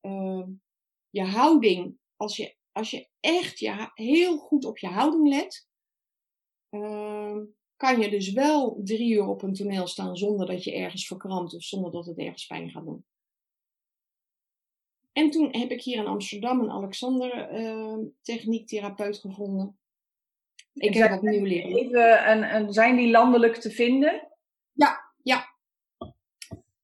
uh, 0.00 0.46
je 1.10 1.24
houding, 1.24 1.98
als 2.16 2.36
je, 2.36 2.56
als 2.72 2.90
je 2.90 3.08
echt 3.20 3.58
je, 3.58 3.90
heel 3.94 4.38
goed 4.38 4.64
op 4.64 4.78
je 4.78 4.86
houding 4.86 5.28
let, 5.28 5.68
uh, 6.70 7.38
kan 7.76 8.00
je 8.00 8.10
dus 8.10 8.32
wel 8.32 8.80
drie 8.84 9.12
uur 9.12 9.26
op 9.26 9.42
een 9.42 9.54
toneel 9.54 9.86
staan 9.86 10.16
zonder 10.16 10.46
dat 10.46 10.64
je 10.64 10.74
ergens 10.74 11.06
verkrampt 11.06 11.54
of 11.54 11.62
zonder 11.62 11.92
dat 11.92 12.06
het 12.06 12.18
ergens 12.18 12.46
pijn 12.46 12.70
gaat 12.70 12.84
doen. 12.84 13.04
En 15.12 15.30
toen 15.30 15.56
heb 15.56 15.70
ik 15.70 15.82
hier 15.82 15.98
in 15.98 16.06
Amsterdam 16.06 16.60
een 16.60 16.70
Alexander 16.70 17.60
uh, 17.60 17.98
techniektherapeut 18.20 19.18
gevonden. 19.18 19.79
Ik 20.74 20.94
heb 20.94 21.12
opnieuw 21.12 21.44
leren. 21.44 21.76
Even, 21.76 22.24
en, 22.24 22.42
en 22.42 22.72
zijn 22.72 22.96
die 22.96 23.10
landelijk 23.10 23.56
te 23.56 23.70
vinden? 23.70 24.28
Ja, 24.72 25.12
ja. 25.22 25.48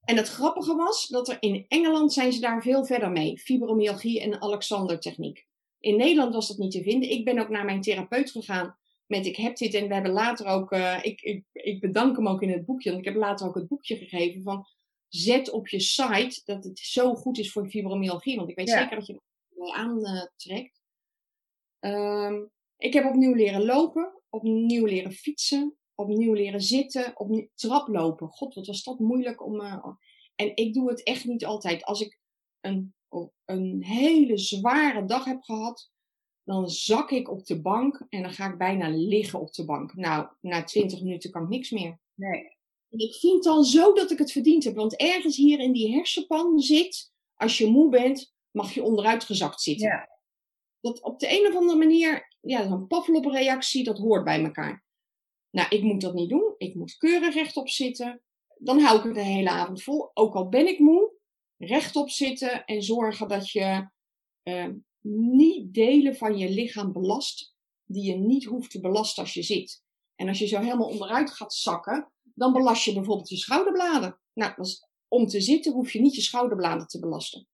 En 0.03 0.17
het 0.17 0.27
grappige 0.27 0.75
was 0.75 1.07
dat 1.07 1.29
er 1.29 1.37
in 1.39 1.65
Engeland 1.67 2.13
zijn 2.13 2.33
ze 2.33 2.39
daar 2.39 2.61
veel 2.61 2.85
verder 2.85 3.11
mee. 3.11 3.37
Fibromyalgie 3.37 4.21
en 4.21 4.41
Alexander 4.41 4.99
techniek. 4.99 5.47
In 5.79 5.97
Nederland 5.97 6.33
was 6.33 6.47
dat 6.47 6.57
niet 6.57 6.71
te 6.71 6.83
vinden. 6.83 7.09
Ik 7.09 7.25
ben 7.25 7.39
ook 7.39 7.49
naar 7.49 7.65
mijn 7.65 7.81
therapeut 7.81 8.31
gegaan 8.31 8.77
met 9.07 9.25
ik 9.25 9.35
heb 9.35 9.57
dit 9.57 9.73
en 9.73 9.87
we 9.87 9.93
hebben 9.93 10.11
later 10.11 10.45
ook, 10.45 10.71
uh, 10.71 10.99
ik, 11.01 11.21
ik, 11.21 11.43
ik 11.51 11.81
bedank 11.81 12.15
hem 12.15 12.27
ook 12.27 12.41
in 12.41 12.51
het 12.51 12.65
boekje, 12.65 12.89
want 12.89 13.05
ik 13.05 13.13
heb 13.13 13.21
later 13.21 13.47
ook 13.47 13.55
het 13.55 13.67
boekje 13.67 13.97
gegeven 13.97 14.41
van 14.41 14.65
zet 15.07 15.49
op 15.49 15.67
je 15.67 15.79
site 15.79 16.41
dat 16.45 16.63
het 16.63 16.79
zo 16.79 17.15
goed 17.15 17.37
is 17.37 17.51
voor 17.51 17.69
fibromyalgie, 17.69 18.35
want 18.35 18.49
ik 18.49 18.55
weet 18.55 18.67
ja. 18.67 18.79
zeker 18.79 18.95
dat 18.95 19.07
je 19.07 19.13
het 19.13 19.71
aantrekt. 19.71 20.81
Um, 21.79 22.51
ik 22.77 22.93
heb 22.93 23.05
opnieuw 23.05 23.33
leren 23.33 23.65
lopen, 23.65 24.21
opnieuw 24.29 24.85
leren 24.85 25.11
fietsen, 25.11 25.77
opnieuw 25.95 26.33
leren 26.33 26.61
zitten, 26.61 27.19
opnieuw 27.19 27.47
traplopen. 27.55 28.27
God, 28.27 28.53
wat 28.53 28.67
was 28.67 28.83
dat 28.83 28.99
moeilijk 28.99 29.45
om. 29.45 29.61
Uh, 29.61 29.85
en 30.35 30.55
ik 30.55 30.73
doe 30.73 30.89
het 30.89 31.03
echt 31.03 31.25
niet 31.25 31.45
altijd. 31.45 31.83
Als 31.83 32.01
ik 32.01 32.19
een, 32.61 32.93
een 33.45 33.83
hele 33.83 34.37
zware 34.37 35.05
dag 35.05 35.25
heb 35.25 35.41
gehad, 35.41 35.91
dan 36.43 36.69
zak 36.69 37.11
ik 37.11 37.29
op 37.29 37.45
de 37.45 37.61
bank 37.61 38.05
en 38.09 38.21
dan 38.21 38.31
ga 38.31 38.51
ik 38.51 38.57
bijna 38.57 38.89
liggen 38.89 39.39
op 39.39 39.53
de 39.53 39.65
bank. 39.65 39.95
Nou, 39.95 40.27
na 40.41 40.63
20 40.63 41.01
minuten 41.01 41.31
kan 41.31 41.43
ik 41.43 41.49
niks 41.49 41.71
meer. 41.71 41.99
Nee. 42.13 42.55
Ik 42.89 43.15
vind 43.15 43.43
dan 43.43 43.63
zo 43.63 43.93
dat 43.93 44.11
ik 44.11 44.17
het 44.17 44.31
verdiend 44.31 44.63
heb. 44.63 44.75
Want 44.75 44.95
ergens 44.95 45.37
hier 45.37 45.59
in 45.59 45.71
die 45.71 45.93
hersenpan 45.93 46.59
zit, 46.59 47.11
als 47.35 47.57
je 47.57 47.67
moe 47.67 47.89
bent, 47.89 48.33
mag 48.51 48.73
je 48.73 48.83
onderuit 48.83 49.23
gezakt 49.23 49.61
zitten. 49.61 49.87
Ja. 49.87 50.19
Dat 50.79 51.01
op 51.01 51.19
de 51.19 51.39
een 51.39 51.47
of 51.47 51.55
andere 51.55 51.77
manier, 51.77 52.26
ja, 52.39 52.65
een 52.65 52.87
Pavlov-reactie, 52.87 53.83
dat 53.83 53.97
hoort 53.97 54.23
bij 54.23 54.43
elkaar. 54.43 54.85
Nou, 55.49 55.69
ik 55.69 55.83
moet 55.83 56.01
dat 56.01 56.13
niet 56.13 56.29
doen. 56.29 56.55
Ik 56.57 56.75
moet 56.75 56.97
keurig 56.97 57.33
rechtop 57.33 57.69
zitten. 57.69 58.21
Dan 58.57 58.79
hou 58.79 58.97
ik 58.97 59.03
het 59.03 59.13
de 59.13 59.21
hele 59.21 59.49
avond 59.49 59.83
vol. 59.83 60.11
Ook 60.13 60.35
al 60.35 60.49
ben 60.49 60.67
ik 60.67 60.79
moe, 60.79 61.11
rechtop 61.57 62.09
zitten 62.09 62.65
en 62.65 62.83
zorgen 62.83 63.27
dat 63.27 63.49
je 63.51 63.89
uh, 64.43 64.69
niet 65.01 65.73
delen 65.73 66.15
van 66.15 66.37
je 66.37 66.49
lichaam 66.49 66.91
belast 66.91 67.55
die 67.83 68.03
je 68.03 68.15
niet 68.15 68.45
hoeft 68.45 68.71
te 68.71 68.79
belasten 68.79 69.23
als 69.23 69.33
je 69.33 69.43
zit. 69.43 69.83
En 70.15 70.27
als 70.27 70.39
je 70.39 70.47
zo 70.47 70.59
helemaal 70.59 70.89
onderuit 70.89 71.31
gaat 71.31 71.53
zakken, 71.53 72.11
dan 72.23 72.53
belast 72.53 72.83
je 72.83 72.93
bijvoorbeeld 72.93 73.29
je 73.29 73.37
schouderbladen. 73.37 74.19
Nou, 74.33 74.53
om 75.07 75.27
te 75.27 75.41
zitten 75.41 75.73
hoef 75.73 75.93
je 75.93 76.01
niet 76.01 76.15
je 76.15 76.21
schouderbladen 76.21 76.87
te 76.87 76.99
belasten. 76.99 77.47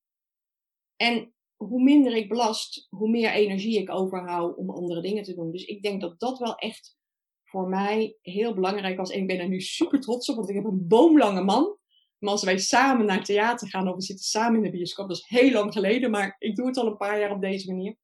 En 0.96 1.33
hoe 1.68 1.82
minder 1.82 2.16
ik 2.16 2.28
belast, 2.28 2.86
hoe 2.90 3.10
meer 3.10 3.30
energie 3.30 3.78
ik 3.78 3.90
overhoud 3.90 4.56
om 4.56 4.70
andere 4.70 5.00
dingen 5.00 5.22
te 5.22 5.34
doen. 5.34 5.50
Dus 5.50 5.64
ik 5.64 5.82
denk 5.82 6.00
dat 6.00 6.20
dat 6.20 6.38
wel 6.38 6.54
echt 6.54 6.96
voor 7.44 7.68
mij 7.68 8.16
heel 8.22 8.54
belangrijk 8.54 8.96
was. 8.96 9.10
En 9.10 9.20
ik 9.20 9.26
ben 9.26 9.38
er 9.38 9.48
nu 9.48 9.60
super 9.60 10.00
trots 10.00 10.28
op, 10.28 10.36
want 10.36 10.48
ik 10.48 10.54
heb 10.54 10.64
een 10.64 10.88
boomlange 10.88 11.42
man. 11.42 11.78
Maar 12.18 12.32
als 12.32 12.44
wij 12.44 12.58
samen 12.58 13.06
naar 13.06 13.24
theater 13.24 13.68
gaan 13.68 13.88
of 13.88 13.94
we 13.94 14.02
zitten 14.02 14.24
samen 14.24 14.56
in 14.56 14.62
de 14.62 14.70
bioscoop, 14.70 15.08
dat 15.08 15.16
is 15.16 15.26
heel 15.26 15.50
lang 15.50 15.72
geleden, 15.72 16.10
maar 16.10 16.36
ik 16.38 16.56
doe 16.56 16.66
het 16.66 16.76
al 16.76 16.86
een 16.86 16.96
paar 16.96 17.20
jaar 17.20 17.30
op 17.30 17.40
deze 17.40 17.72
manier. 17.72 17.96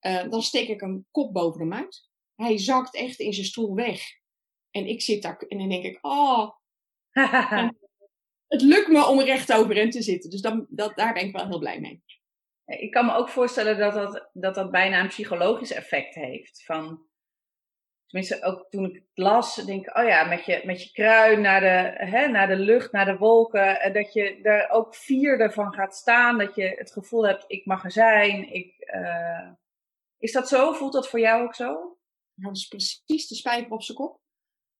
Uh, 0.00 0.30
dan 0.30 0.42
steek 0.42 0.68
ik 0.68 0.80
een 0.80 1.06
kop 1.10 1.32
boven 1.32 1.60
hem 1.60 1.72
uit. 1.72 2.08
Hij 2.34 2.58
zakt 2.58 2.94
echt 2.94 3.18
in 3.18 3.32
zijn 3.32 3.46
stoel 3.46 3.74
weg. 3.74 4.02
En 4.70 4.86
ik 4.86 5.02
zit 5.02 5.22
daar 5.22 5.38
en 5.38 5.58
dan 5.58 5.68
denk 5.68 5.84
ik, 5.84 5.98
oh, 6.06 6.50
het 8.46 8.62
lukt 8.62 8.88
me 8.88 9.06
om 9.06 9.20
recht 9.20 9.52
overeind 9.52 9.92
te 9.92 10.02
zitten. 10.02 10.30
Dus 10.30 10.40
dan, 10.40 10.66
dat, 10.68 10.96
daar 10.96 11.12
ben 11.12 11.24
ik 11.24 11.32
wel 11.32 11.46
heel 11.46 11.58
blij 11.58 11.80
mee. 11.80 12.02
Ik 12.66 12.90
kan 12.90 13.06
me 13.06 13.14
ook 13.14 13.28
voorstellen 13.28 13.78
dat 13.78 13.94
dat, 13.94 14.28
dat, 14.32 14.54
dat 14.54 14.70
bijna 14.70 15.00
een 15.00 15.08
psychologisch 15.08 15.72
effect 15.72 16.14
heeft. 16.14 16.64
Van, 16.64 17.06
tenminste, 18.06 18.42
ook 18.42 18.66
toen 18.70 18.84
ik 18.84 18.94
het 18.94 19.04
las, 19.14 19.54
denk 19.54 19.86
ik, 19.86 19.96
oh 19.96 20.04
ja, 20.04 20.24
met 20.24 20.44
je, 20.44 20.62
met 20.64 20.82
je 20.82 20.92
kruin 20.92 21.40
naar 21.40 21.60
de, 21.60 22.04
hè, 22.06 22.26
naar 22.28 22.48
de 22.48 22.56
lucht, 22.56 22.92
naar 22.92 23.04
de 23.04 23.16
wolken. 23.16 23.80
En 23.80 23.92
dat 23.92 24.12
je 24.12 24.38
daar 24.42 24.70
ook 24.70 24.94
vierde 24.94 25.50
van 25.50 25.72
gaat 25.72 25.96
staan. 25.96 26.38
Dat 26.38 26.54
je 26.54 26.74
het 26.76 26.92
gevoel 26.92 27.26
hebt, 27.26 27.44
ik 27.46 27.66
mag 27.66 27.84
er 27.84 27.92
zijn. 27.92 28.52
Ik, 28.52 28.74
uh... 28.94 29.50
is 30.18 30.32
dat 30.32 30.48
zo? 30.48 30.72
Voelt 30.72 30.92
dat 30.92 31.08
voor 31.08 31.20
jou 31.20 31.42
ook 31.42 31.54
zo? 31.54 31.98
Dat 32.34 32.56
is 32.56 32.68
precies 32.68 33.28
de 33.28 33.34
spijker 33.34 33.72
op 33.72 33.82
zijn 33.82 33.98
kop. 33.98 34.22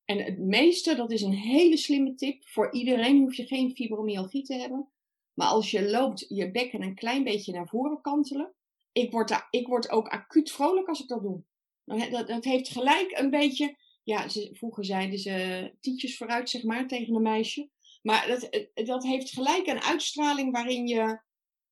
En 0.05 0.19
het 0.19 0.39
meeste, 0.39 0.95
dat 0.95 1.11
is 1.11 1.23
een 1.23 1.35
hele 1.35 1.77
slimme 1.77 2.15
tip. 2.15 2.49
Voor 2.49 2.73
iedereen 2.73 3.21
hoef 3.21 3.35
je 3.35 3.47
geen 3.47 3.75
fibromyalgie 3.75 4.43
te 4.43 4.55
hebben. 4.55 4.89
Maar 5.35 5.49
als 5.49 5.71
je 5.71 5.91
loopt, 5.91 6.25
je 6.29 6.51
bekken 6.51 6.83
een 6.83 6.95
klein 6.95 7.25
beetje 7.25 7.53
naar 7.53 7.69
voren 7.69 8.01
kantelen. 8.01 8.55
Ik 8.93 9.11
word, 9.11 9.29
daar, 9.29 9.47
ik 9.51 9.67
word 9.67 9.91
ook 9.91 10.09
acuut 10.09 10.53
vrolijk 10.53 10.89
als 10.89 11.01
ik 11.01 11.09
dat 11.09 11.23
doe. 11.23 11.43
Dat, 11.85 12.27
dat 12.27 12.45
heeft 12.45 12.69
gelijk 12.69 13.19
een 13.19 13.31
beetje. 13.31 13.77
Ja, 14.03 14.29
ze, 14.29 14.51
vroeger 14.53 14.85
zeiden 14.85 15.19
ze 15.19 15.73
tietjes 15.81 16.17
vooruit, 16.17 16.51
zeg 16.51 16.63
maar, 16.63 16.87
tegen 16.87 17.15
een 17.15 17.23
meisje. 17.23 17.71
Maar 18.03 18.27
dat, 18.27 18.69
dat 18.75 19.05
heeft 19.05 19.31
gelijk 19.31 19.67
een 19.67 19.83
uitstraling 19.83 20.53
waarin 20.53 20.87
je 20.87 21.21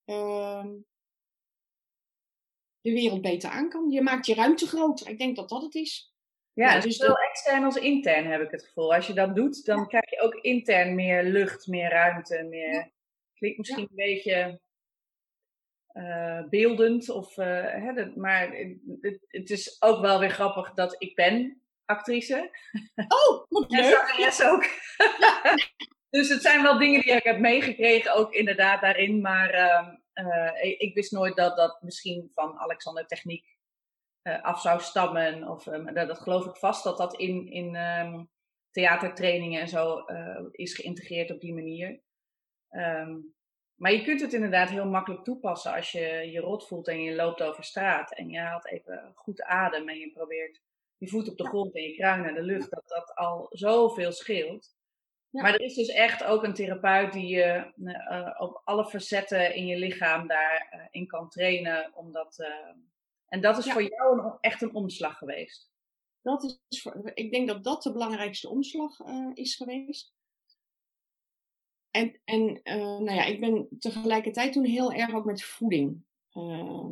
uh, 0.07 0.65
de 2.81 2.93
wereld 2.93 3.23
beter 3.23 3.51
aan 3.51 3.69
kan. 3.69 3.91
Je 3.91 4.03
maakt 4.03 4.27
je 4.27 4.35
ruimte 4.35 4.67
groter. 4.67 5.09
Ik 5.09 5.19
denk 5.19 5.37
dat 5.37 5.49
dat 5.49 5.63
het 5.63 5.75
is. 5.75 6.13
Ja, 6.53 6.81
dus 6.81 6.97
zowel 6.97 7.17
extern 7.17 7.65
als 7.65 7.77
intern 7.77 8.27
heb 8.27 8.41
ik 8.41 8.51
het 8.51 8.65
gevoel. 8.65 8.95
Als 8.95 9.07
je 9.07 9.13
dat 9.13 9.37
doet, 9.37 9.65
dan 9.65 9.87
krijg 9.87 10.11
je 10.11 10.21
ook 10.21 10.35
intern 10.35 10.95
meer 10.95 11.25
lucht, 11.25 11.67
meer 11.67 11.91
ruimte. 11.91 12.43
Meer... 12.43 12.93
Klinkt 13.43 13.59
misschien 13.59 13.89
een 13.91 13.97
beetje 13.97 14.61
uh, 15.93 16.49
beeldend, 16.49 17.09
of, 17.09 17.37
uh, 17.37 17.47
hè, 17.67 18.17
maar 18.17 18.51
het, 19.01 19.19
het, 19.29 19.51
is 19.51 19.83
ook 19.83 20.01
wel 20.01 20.19
weer 20.19 20.31
grappig 20.31 20.75
dat 20.75 20.95
ik 20.99 21.15
ben 21.15 21.63
actrice. 21.85 22.51
Oh, 22.95 23.45
wat 23.49 23.71
leuk! 23.71 24.33
En 24.39 24.49
ook. 24.49 24.65
dus 26.17 26.29
het 26.29 26.43
zijn 26.43 26.63
wel 26.63 26.79
dingen 26.79 27.01
die 27.01 27.13
ik 27.13 27.23
heb 27.23 27.39
meegekregen, 27.39 28.15
ook 28.15 28.33
inderdaad 28.33 28.81
daarin. 28.81 29.21
Maar 29.21 29.55
uh, 30.15 30.51
ik, 30.63 30.81
ik, 30.81 30.95
wist 30.95 31.13
nooit 31.13 31.37
dat 31.37 31.57
dat 31.57 31.83
misschien 31.83 32.31
van 32.35 32.59
Alexander 32.59 33.07
Techniek 33.07 33.57
af 34.23 34.61
zou 34.61 34.81
stammen. 34.81 35.49
Of, 35.49 35.65
dat, 35.65 36.09
dat, 36.09 36.19
geloof 36.19 36.47
ik 36.47 36.57
vast 36.57 36.85
dat 36.85 36.97
dat 36.97 37.17
in, 37.17 37.51
in 37.51 37.75
um, 37.77 38.31
theatertrainingen 38.71 39.61
en 39.61 39.69
zo 39.69 40.05
is 40.51 40.75
geïntegreerd 40.75 41.31
op 41.31 41.41
die 41.41 41.55
manier. 41.55 42.01
Um, 42.77 43.35
maar 43.75 43.93
je 43.93 44.03
kunt 44.03 44.21
het 44.21 44.33
inderdaad 44.33 44.69
heel 44.69 44.89
makkelijk 44.89 45.25
toepassen 45.25 45.73
als 45.73 45.93
je 45.93 46.31
je 46.31 46.41
rot 46.41 46.67
voelt 46.67 46.89
en 46.89 47.03
je 47.03 47.15
loopt 47.15 47.43
over 47.43 47.65
straat. 47.65 48.15
En 48.15 48.31
je 48.31 48.39
haalt 48.39 48.67
even 48.67 49.13
goed 49.15 49.43
adem 49.43 49.89
en 49.89 49.99
je 49.99 50.11
probeert 50.11 50.61
je 50.97 51.09
voet 51.09 51.29
op 51.29 51.37
de 51.37 51.47
grond 51.47 51.75
en 51.75 51.83
je 51.83 51.95
kruin 51.95 52.23
naar 52.23 52.35
de 52.35 52.43
lucht. 52.43 52.71
Dat 52.71 52.89
dat 52.89 53.15
al 53.15 53.47
zoveel 53.51 54.13
scheelt. 54.13 54.75
Ja. 55.31 55.43
Maar 55.43 55.55
er 55.55 55.61
is 55.61 55.75
dus 55.75 55.89
echt 55.89 56.25
ook 56.25 56.45
een 56.45 56.55
therapeut 56.55 57.13
die 57.13 57.27
je 57.27 57.73
uh, 57.77 58.35
op 58.39 58.61
alle 58.65 58.87
facetten 58.87 59.55
in 59.55 59.67
je 59.67 59.77
lichaam 59.77 60.27
daarin 60.27 60.89
in 60.91 61.07
kan 61.07 61.29
trainen. 61.29 61.93
Omdat 61.95 62.39
en 63.33 63.41
dat 63.41 63.59
is 63.59 63.73
voor 63.73 63.83
jou 63.83 64.19
een, 64.19 64.39
echt 64.41 64.63
een 64.63 64.75
omslag 64.75 65.19
geweest. 65.19 65.71
Dat 66.23 66.61
is 66.69 66.83
voor, 66.83 67.11
ik 67.15 67.33
denk 67.33 67.49
dat 67.49 67.65
dat 67.65 67.83
de 67.83 67.93
belangrijkste 67.93 68.49
omslag 68.49 68.99
uh, 68.99 69.31
is 69.35 69.57
geweest. 69.57 70.15
En, 71.93 72.21
en 72.25 72.61
uh, 72.65 72.99
nou 72.99 73.13
ja, 73.13 73.25
ik 73.25 73.41
ben 73.41 73.69
tegelijkertijd 73.79 74.53
toen 74.53 74.65
heel 74.65 74.93
erg 74.93 75.15
ook 75.15 75.25
met 75.25 75.45
voeding 75.45 76.05
uh, 76.33 76.91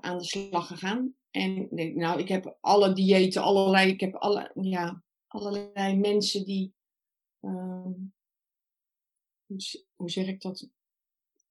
aan 0.00 0.18
de 0.18 0.24
slag 0.24 0.66
gegaan. 0.66 1.14
En 1.30 1.68
nou, 1.94 2.20
ik 2.20 2.28
heb 2.28 2.56
alle 2.60 2.92
diëten, 2.92 3.42
allerlei, 3.42 3.90
ik 3.90 4.00
heb 4.00 4.14
alle, 4.14 4.50
ja, 4.54 5.02
allerlei 5.26 5.96
mensen 5.96 6.44
die, 6.44 6.74
ehm, 7.40 7.92
hoe, 9.46 9.84
hoe 9.94 10.10
zeg 10.10 10.26
ik 10.26 10.40
dat, 10.40 10.68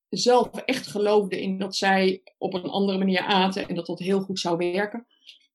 zelf 0.10 0.48
echt 0.48 0.88
geloofde 0.88 1.42
in 1.42 1.58
dat 1.58 1.76
zij 1.76 2.22
op 2.38 2.54
een 2.54 2.70
andere 2.70 2.98
manier 2.98 3.22
aten 3.22 3.68
en 3.68 3.76
dat 3.76 3.86
dat 3.86 4.00
heel 4.00 4.22
goed 4.22 4.40
zou 4.40 4.58
werken. 4.58 5.08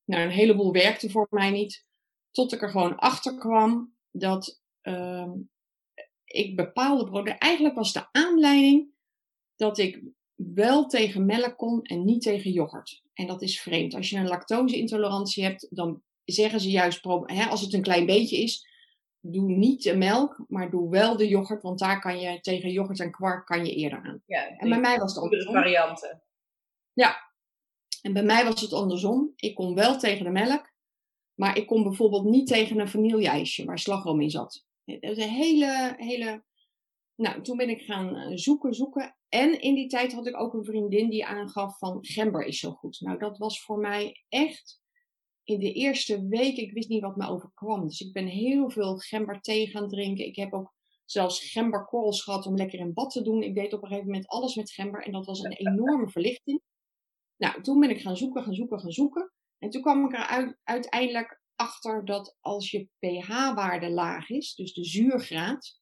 Nou, 0.04 0.22
een 0.22 0.30
heleboel 0.30 0.72
werkte 0.72 1.10
voor 1.10 1.26
mij 1.30 1.50
niet. 1.50 1.86
Tot 2.30 2.52
ik 2.52 2.62
er 2.62 2.70
gewoon 2.70 2.96
achter 2.96 3.38
kwam 3.38 3.94
dat 4.10 4.62
uh, 4.82 5.32
ik 6.34 6.56
bepaalde 6.56 7.04
producten. 7.04 7.38
Eigenlijk 7.38 7.74
was 7.74 7.92
de 7.92 8.06
aanleiding 8.12 8.88
dat 9.56 9.78
ik 9.78 10.02
wel 10.34 10.86
tegen 10.86 11.26
melk 11.26 11.56
kon 11.56 11.82
en 11.82 12.04
niet 12.04 12.22
tegen 12.22 12.50
yoghurt. 12.50 13.02
En 13.14 13.26
dat 13.26 13.42
is 13.42 13.60
vreemd. 13.60 13.94
Als 13.94 14.10
je 14.10 14.16
een 14.16 14.28
lactose-intolerantie 14.28 15.44
hebt, 15.44 15.66
dan 15.70 16.02
zeggen 16.24 16.60
ze 16.60 16.70
juist, 16.70 17.04
hè, 17.24 17.44
als 17.44 17.60
het 17.60 17.72
een 17.72 17.82
klein 17.82 18.06
beetje 18.06 18.36
is, 18.36 18.68
doe 19.20 19.50
niet 19.50 19.82
de 19.82 19.96
melk, 19.96 20.44
maar 20.48 20.70
doe 20.70 20.90
wel 20.90 21.16
de 21.16 21.28
yoghurt, 21.28 21.62
want 21.62 21.78
daar 21.78 22.00
kan 22.00 22.20
je 22.20 22.40
tegen 22.40 22.70
yoghurt 22.70 23.00
en 23.00 23.10
kwark 23.10 23.46
kan 23.46 23.66
je 23.66 23.74
eerder 23.74 23.98
aan. 23.98 24.22
Ja, 24.26 24.48
en 24.58 24.68
bij 24.68 24.80
mij 24.80 24.98
was 24.98 25.14
het 25.14 25.22
andersom. 25.22 25.52
varianten. 25.52 26.22
Ja. 26.92 27.32
En 28.02 28.12
bij 28.12 28.22
mij 28.24 28.44
was 28.44 28.60
het 28.60 28.72
andersom. 28.72 29.32
Ik 29.36 29.54
kon 29.54 29.74
wel 29.74 29.98
tegen 29.98 30.24
de 30.24 30.30
melk, 30.30 30.72
maar 31.34 31.56
ik 31.56 31.66
kon 31.66 31.82
bijvoorbeeld 31.82 32.24
niet 32.24 32.46
tegen 32.46 32.78
een 32.78 32.88
vanilleijsje 32.88 33.64
waar 33.64 33.78
slagroom 33.78 34.20
in 34.20 34.30
zat. 34.30 34.64
Dat 34.84 35.16
is 35.16 35.24
een 35.24 35.30
hele, 35.30 35.94
hele... 35.96 36.44
Nou, 37.14 37.42
toen 37.42 37.56
ben 37.56 37.68
ik 37.68 37.82
gaan 37.82 38.16
eh, 38.16 38.36
zoeken, 38.36 38.74
zoeken. 38.74 39.16
En 39.28 39.60
in 39.60 39.74
die 39.74 39.88
tijd 39.88 40.12
had 40.12 40.26
ik 40.26 40.40
ook 40.40 40.54
een 40.54 40.64
vriendin 40.64 41.10
die 41.10 41.26
aangaf 41.26 41.78
van 41.78 41.98
gember 42.00 42.44
is 42.44 42.58
zo 42.58 42.70
goed. 42.70 43.00
Nou, 43.00 43.18
dat 43.18 43.38
was 43.38 43.62
voor 43.62 43.78
mij 43.78 44.24
echt 44.28 44.82
in 45.44 45.58
de 45.58 45.72
eerste 45.72 46.28
week, 46.28 46.56
ik 46.56 46.72
wist 46.72 46.88
niet 46.88 47.02
wat 47.02 47.16
me 47.16 47.28
overkwam. 47.28 47.86
Dus 47.86 48.00
ik 48.00 48.12
ben 48.12 48.26
heel 48.26 48.70
veel 48.70 48.96
gemberthee 48.96 49.66
gaan 49.66 49.88
drinken. 49.88 50.26
Ik 50.26 50.36
heb 50.36 50.52
ook 50.52 50.74
zelfs 51.04 51.50
gemberkorrels 51.50 52.22
gehad 52.22 52.46
om 52.46 52.56
lekker 52.56 52.78
in 52.78 52.92
bad 52.92 53.10
te 53.10 53.22
doen. 53.22 53.42
Ik 53.42 53.54
deed 53.54 53.72
op 53.72 53.82
een 53.82 53.88
gegeven 53.88 54.10
moment 54.10 54.28
alles 54.28 54.54
met 54.54 54.70
gember 54.70 55.02
en 55.02 55.12
dat 55.12 55.26
was 55.26 55.40
een 55.40 55.52
enorme 55.52 56.08
verlichting. 56.08 56.60
Nou, 57.36 57.62
toen 57.62 57.80
ben 57.80 57.90
ik 57.90 58.00
gaan 58.00 58.16
zoeken, 58.16 58.42
gaan 58.42 58.54
zoeken, 58.54 58.80
gaan 58.80 58.92
zoeken. 58.92 59.32
En 59.58 59.70
toen 59.70 59.82
kwam 59.82 60.04
ik 60.04 60.12
er 60.12 60.58
uiteindelijk 60.64 61.42
achter 61.56 62.04
dat 62.04 62.36
als 62.40 62.70
je 62.70 62.88
pH-waarde 62.98 63.90
laag 63.90 64.28
is, 64.28 64.54
dus 64.54 64.74
de 64.74 64.84
zuurgraad, 64.84 65.80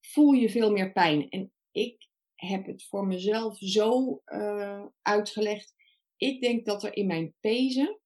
voel 0.00 0.32
je 0.32 0.50
veel 0.50 0.72
meer 0.72 0.92
pijn. 0.92 1.28
En 1.28 1.52
ik 1.70 2.08
heb 2.34 2.66
het 2.66 2.84
voor 2.84 3.06
mezelf 3.06 3.58
zo 3.58 4.22
uh, 4.26 4.84
uitgelegd. 5.02 5.74
Ik 6.16 6.40
denk 6.40 6.64
dat 6.64 6.82
er 6.82 6.96
in 6.96 7.06
mijn 7.06 7.34
pezen 7.40 8.00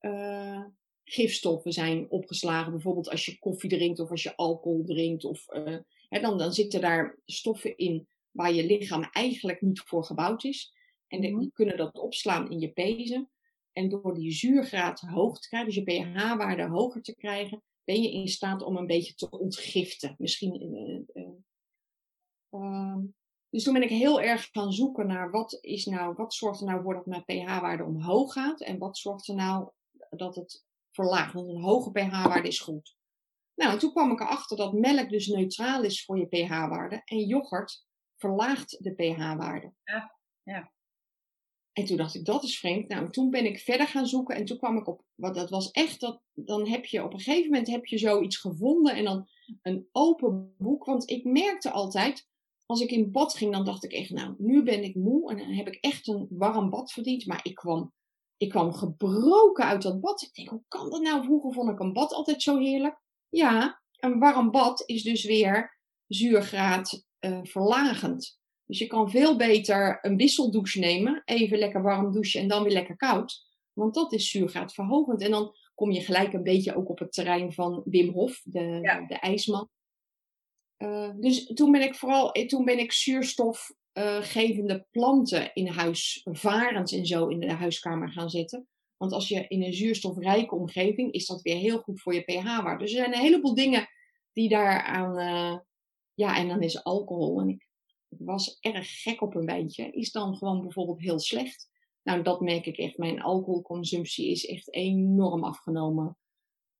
uh, 0.00 0.64
gifstoffen 1.04 1.72
zijn 1.72 2.10
opgeslagen. 2.10 2.72
Bijvoorbeeld 2.72 3.08
als 3.08 3.26
je 3.26 3.38
koffie 3.38 3.70
drinkt 3.70 4.00
of 4.00 4.10
als 4.10 4.22
je 4.22 4.36
alcohol 4.36 4.84
drinkt. 4.84 5.24
Of, 5.24 5.46
uh, 5.52 5.78
hè, 6.08 6.20
dan, 6.20 6.38
dan 6.38 6.52
zitten 6.52 6.80
daar 6.80 7.18
stoffen 7.24 7.76
in 7.76 8.08
waar 8.30 8.52
je 8.52 8.66
lichaam 8.66 9.02
eigenlijk 9.02 9.60
niet 9.60 9.80
voor 9.80 10.04
gebouwd 10.04 10.44
is. 10.44 10.72
En 11.08 11.20
die 11.20 11.32
mhm. 11.34 11.48
kunnen 11.52 11.76
dat 11.76 11.98
opslaan 11.98 12.50
in 12.50 12.58
je 12.58 12.72
pezen. 12.72 13.30
En 13.72 13.88
door 13.88 14.14
die 14.14 14.32
zuurgraad 14.32 15.00
hoog 15.00 15.40
te 15.40 15.48
krijgen, 15.48 15.68
dus 15.74 15.84
je 15.84 16.02
pH-waarde 16.02 16.66
hoger 16.66 17.02
te 17.02 17.16
krijgen, 17.16 17.62
ben 17.84 18.02
je 18.02 18.12
in 18.12 18.28
staat 18.28 18.62
om 18.62 18.76
een 18.76 18.86
beetje 18.86 19.14
te 19.14 19.30
ontgiften. 19.30 20.14
Misschien. 20.18 20.62
Uh, 21.14 21.28
uh, 22.50 22.96
dus 23.48 23.62
toen 23.62 23.72
ben 23.72 23.82
ik 23.82 23.88
heel 23.88 24.20
erg 24.20 24.48
gaan 24.52 24.72
zoeken 24.72 25.06
naar 25.06 25.30
wat 25.30 25.58
is 25.60 25.84
nou, 25.84 26.14
wat 26.14 26.34
zorgt 26.34 26.60
er 26.60 26.66
nou 26.66 26.82
voor 26.82 26.94
dat 26.94 27.06
mijn 27.06 27.24
pH-waarde 27.24 27.84
omhoog 27.84 28.32
gaat 28.32 28.60
en 28.60 28.78
wat 28.78 28.98
zorgt 28.98 29.28
er 29.28 29.34
nou 29.34 29.70
dat 30.10 30.34
het 30.34 30.64
verlaagt. 30.90 31.32
Want 31.32 31.48
een 31.48 31.62
hoge 31.62 31.90
pH-waarde 31.90 32.48
is 32.48 32.60
goed. 32.60 32.96
Nou, 33.54 33.72
en 33.72 33.78
toen 33.78 33.90
kwam 33.90 34.10
ik 34.10 34.20
erachter 34.20 34.56
dat 34.56 34.72
melk 34.72 35.10
dus 35.10 35.26
neutraal 35.26 35.82
is 35.82 36.04
voor 36.04 36.18
je 36.18 36.26
pH-waarde. 36.26 37.02
En 37.04 37.18
yoghurt 37.18 37.86
verlaagt 38.16 38.84
de 38.84 38.94
pH-waarde. 38.94 39.72
Ja, 39.84 40.18
ja. 40.42 40.72
En 41.72 41.84
toen 41.84 41.96
dacht 41.96 42.14
ik, 42.14 42.24
dat 42.24 42.42
is 42.42 42.58
vreemd. 42.58 42.88
Nou, 42.88 43.10
toen 43.10 43.30
ben 43.30 43.46
ik 43.46 43.58
verder 43.58 43.86
gaan 43.86 44.06
zoeken 44.06 44.36
en 44.36 44.44
toen 44.44 44.58
kwam 44.58 44.76
ik 44.76 44.86
op, 44.86 45.04
wat 45.14 45.34
dat 45.34 45.50
was 45.50 45.70
echt, 45.70 46.00
dat, 46.00 46.20
dan 46.34 46.68
heb 46.68 46.84
je 46.84 47.04
op 47.04 47.12
een 47.12 47.20
gegeven 47.20 47.50
moment 47.50 47.68
heb 47.68 47.86
je 47.86 47.98
zoiets 47.98 48.36
gevonden 48.36 48.94
en 48.94 49.04
dan 49.04 49.28
een 49.62 49.88
open 49.92 50.54
boek. 50.58 50.84
Want 50.84 51.10
ik 51.10 51.24
merkte 51.24 51.70
altijd, 51.70 52.28
als 52.66 52.80
ik 52.80 52.90
in 52.90 53.12
bad 53.12 53.34
ging, 53.34 53.52
dan 53.52 53.64
dacht 53.64 53.84
ik 53.84 53.92
echt, 53.92 54.10
nou, 54.10 54.34
nu 54.38 54.62
ben 54.62 54.84
ik 54.84 54.94
moe 54.94 55.30
en 55.30 55.36
dan 55.36 55.52
heb 55.52 55.66
ik 55.66 55.74
echt 55.74 56.08
een 56.08 56.26
warm 56.30 56.70
bad 56.70 56.92
verdiend. 56.92 57.26
Maar 57.26 57.40
ik 57.42 57.54
kwam, 57.54 57.92
ik 58.36 58.48
kwam 58.48 58.72
gebroken 58.72 59.64
uit 59.64 59.82
dat 59.82 60.00
bad. 60.00 60.22
Ik 60.22 60.34
denk, 60.34 60.48
hoe 60.48 60.64
kan 60.68 60.90
dat 60.90 61.02
nou? 61.02 61.24
Vroeger 61.24 61.52
vond 61.52 61.70
ik 61.70 61.80
een 61.80 61.92
bad 61.92 62.12
altijd 62.12 62.42
zo 62.42 62.58
heerlijk. 62.58 63.00
Ja, 63.28 63.82
een 63.96 64.18
warm 64.18 64.50
bad 64.50 64.82
is 64.86 65.02
dus 65.02 65.24
weer 65.24 65.78
zuurgraad 66.06 67.04
uh, 67.20 67.38
verlagend. 67.42 68.40
Dus 68.66 68.78
je 68.78 68.86
kan 68.86 69.10
veel 69.10 69.36
beter 69.36 69.98
een 70.02 70.16
wisseldouche 70.16 70.78
nemen, 70.78 71.22
even 71.24 71.58
lekker 71.58 71.82
warm 71.82 72.12
douchen 72.12 72.40
en 72.40 72.48
dan 72.48 72.62
weer 72.62 72.72
lekker 72.72 72.96
koud. 72.96 73.50
Want 73.72 73.94
dat 73.94 74.12
is 74.12 74.30
zuurgraadverhogend. 74.30 75.22
En 75.22 75.30
dan 75.30 75.54
kom 75.74 75.90
je 75.90 76.00
gelijk 76.00 76.32
een 76.32 76.42
beetje 76.42 76.76
ook 76.76 76.88
op 76.88 76.98
het 76.98 77.12
terrein 77.12 77.52
van 77.52 77.82
Wim 77.84 78.08
Hof, 78.08 78.40
de, 78.44 78.80
de 79.08 79.18
ijsman. 79.18 79.68
Uh, 80.78 81.10
dus 81.16 81.46
toen 81.46 81.72
ben 81.72 81.82
ik 81.82 81.94
vooral, 81.94 82.32
eh, 82.32 82.46
toen 82.46 82.64
ben 82.64 82.78
ik 82.78 82.92
zuurstofgevende 82.92 84.74
uh, 84.74 84.80
planten 84.90 85.54
in 85.54 85.66
huis, 85.66 86.20
varens 86.30 86.92
en 86.92 87.06
zo 87.06 87.26
in 87.26 87.40
de 87.40 87.52
huiskamer 87.52 88.12
gaan 88.12 88.30
zetten. 88.30 88.66
Want 88.96 89.12
als 89.12 89.28
je 89.28 89.46
in 89.48 89.62
een 89.62 89.72
zuurstofrijke 89.72 90.54
omgeving, 90.54 91.12
is 91.12 91.26
dat 91.26 91.42
weer 91.42 91.56
heel 91.56 91.78
goed 91.78 92.00
voor 92.00 92.14
je 92.14 92.20
pH-waarde. 92.20 92.78
Dus 92.78 92.92
er 92.92 92.98
zijn 92.98 93.12
een 93.12 93.20
heleboel 93.20 93.54
dingen 93.54 93.88
die 94.32 94.48
daaraan, 94.48 95.18
uh, 95.18 95.58
ja, 96.14 96.36
en 96.36 96.48
dan 96.48 96.62
is 96.62 96.84
alcohol. 96.84 97.40
En 97.40 97.48
ik 97.48 97.66
was 98.18 98.58
erg 98.60 99.02
gek 99.02 99.20
op 99.20 99.34
een 99.34 99.46
wijntje, 99.46 99.90
is 99.90 100.12
dan 100.12 100.36
gewoon 100.36 100.60
bijvoorbeeld 100.60 101.00
heel 101.00 101.18
slecht. 101.18 101.70
Nou, 102.02 102.22
dat 102.22 102.40
merk 102.40 102.66
ik 102.66 102.78
echt. 102.78 102.98
Mijn 102.98 103.22
alcoholconsumptie 103.22 104.30
is 104.30 104.46
echt 104.46 104.74
enorm 104.74 105.44
afgenomen. 105.44 106.16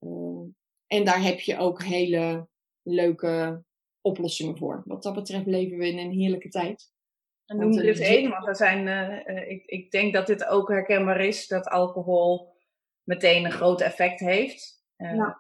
Uh, 0.01 0.49
en 0.87 1.05
daar 1.05 1.23
heb 1.23 1.41
je 1.41 1.59
ook 1.59 1.83
hele 1.83 2.49
leuke 2.83 3.65
oplossingen 4.01 4.59
voor. 4.59 4.83
Wat 4.85 5.03
dat 5.03 5.15
betreft 5.15 5.47
leven 5.47 5.79
we 5.79 5.89
in 5.89 5.99
een 5.99 6.13
heerlijke 6.13 6.49
tijd. 6.49 6.91
En 7.47 7.59
noem 7.59 7.79
eens 7.79 7.99
één, 7.99 8.31
want 8.31 8.47
er 8.47 8.57
zijn, 8.57 8.87
uh, 8.87 9.51
ik, 9.51 9.65
ik 9.65 9.91
denk 9.91 10.13
dat 10.13 10.27
dit 10.27 10.45
ook 10.45 10.69
herkenbaar 10.69 11.21
is, 11.21 11.47
dat 11.47 11.69
alcohol 11.69 12.53
meteen 13.03 13.45
een 13.45 13.53
groot 13.53 13.81
effect 13.81 14.21
heeft. 14.21 14.85
Uh, 14.97 15.13
nou, 15.13 15.35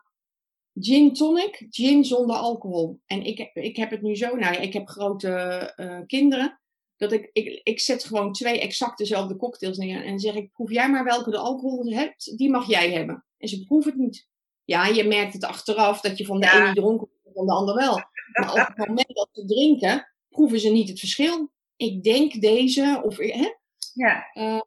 gin 0.74 1.12
tonic, 1.12 1.66
gin 1.70 2.04
zonder 2.04 2.36
alcohol. 2.36 3.00
En 3.06 3.22
ik, 3.22 3.50
ik 3.52 3.76
heb 3.76 3.90
het 3.90 4.02
nu 4.02 4.16
zo, 4.16 4.26
nou 4.26 4.54
ja, 4.54 4.60
ik 4.60 4.72
heb 4.72 4.88
grote 4.88 5.72
uh, 5.76 6.00
kinderen, 6.06 6.60
dat 6.96 7.12
ik, 7.12 7.30
ik, 7.32 7.60
ik 7.62 7.80
zet 7.80 8.04
gewoon 8.04 8.32
twee 8.32 8.60
exact 8.60 8.98
dezelfde 8.98 9.36
cocktails 9.36 9.76
neer 9.76 10.04
en 10.04 10.18
zeg 10.18 10.34
ik, 10.34 10.52
proef 10.52 10.70
jij 10.70 10.90
maar 10.90 11.04
welke 11.04 11.30
de 11.30 11.38
alcohol 11.38 11.92
hebt, 11.92 12.38
die 12.38 12.50
mag 12.50 12.68
jij 12.68 12.92
hebben. 12.92 13.24
En 13.38 13.48
ze 13.48 13.64
proeven 13.64 13.92
het 13.92 14.00
niet. 14.00 14.28
Ja, 14.64 14.86
je 14.86 15.04
merkt 15.04 15.32
het 15.32 15.44
achteraf 15.44 16.00
dat 16.00 16.18
je 16.18 16.24
van 16.24 16.40
de 16.40 16.46
ja. 16.46 16.64
ene 16.64 16.74
dronken 16.74 17.08
van 17.34 17.46
de 17.46 17.52
ander 17.52 17.74
wel. 17.74 18.00
Maar 18.32 18.52
op 18.52 18.76
het 18.76 18.88
moment 18.88 19.14
dat 19.14 19.28
ze 19.32 19.44
drinken, 19.44 20.12
proeven 20.28 20.60
ze 20.60 20.68
niet 20.68 20.88
het 20.88 20.98
verschil. 20.98 21.52
Ik 21.76 22.02
denk 22.02 22.40
deze, 22.40 23.00
of 23.04 23.16
hè? 23.16 23.48
Ja. 23.92 24.30
Uh, 24.34 24.60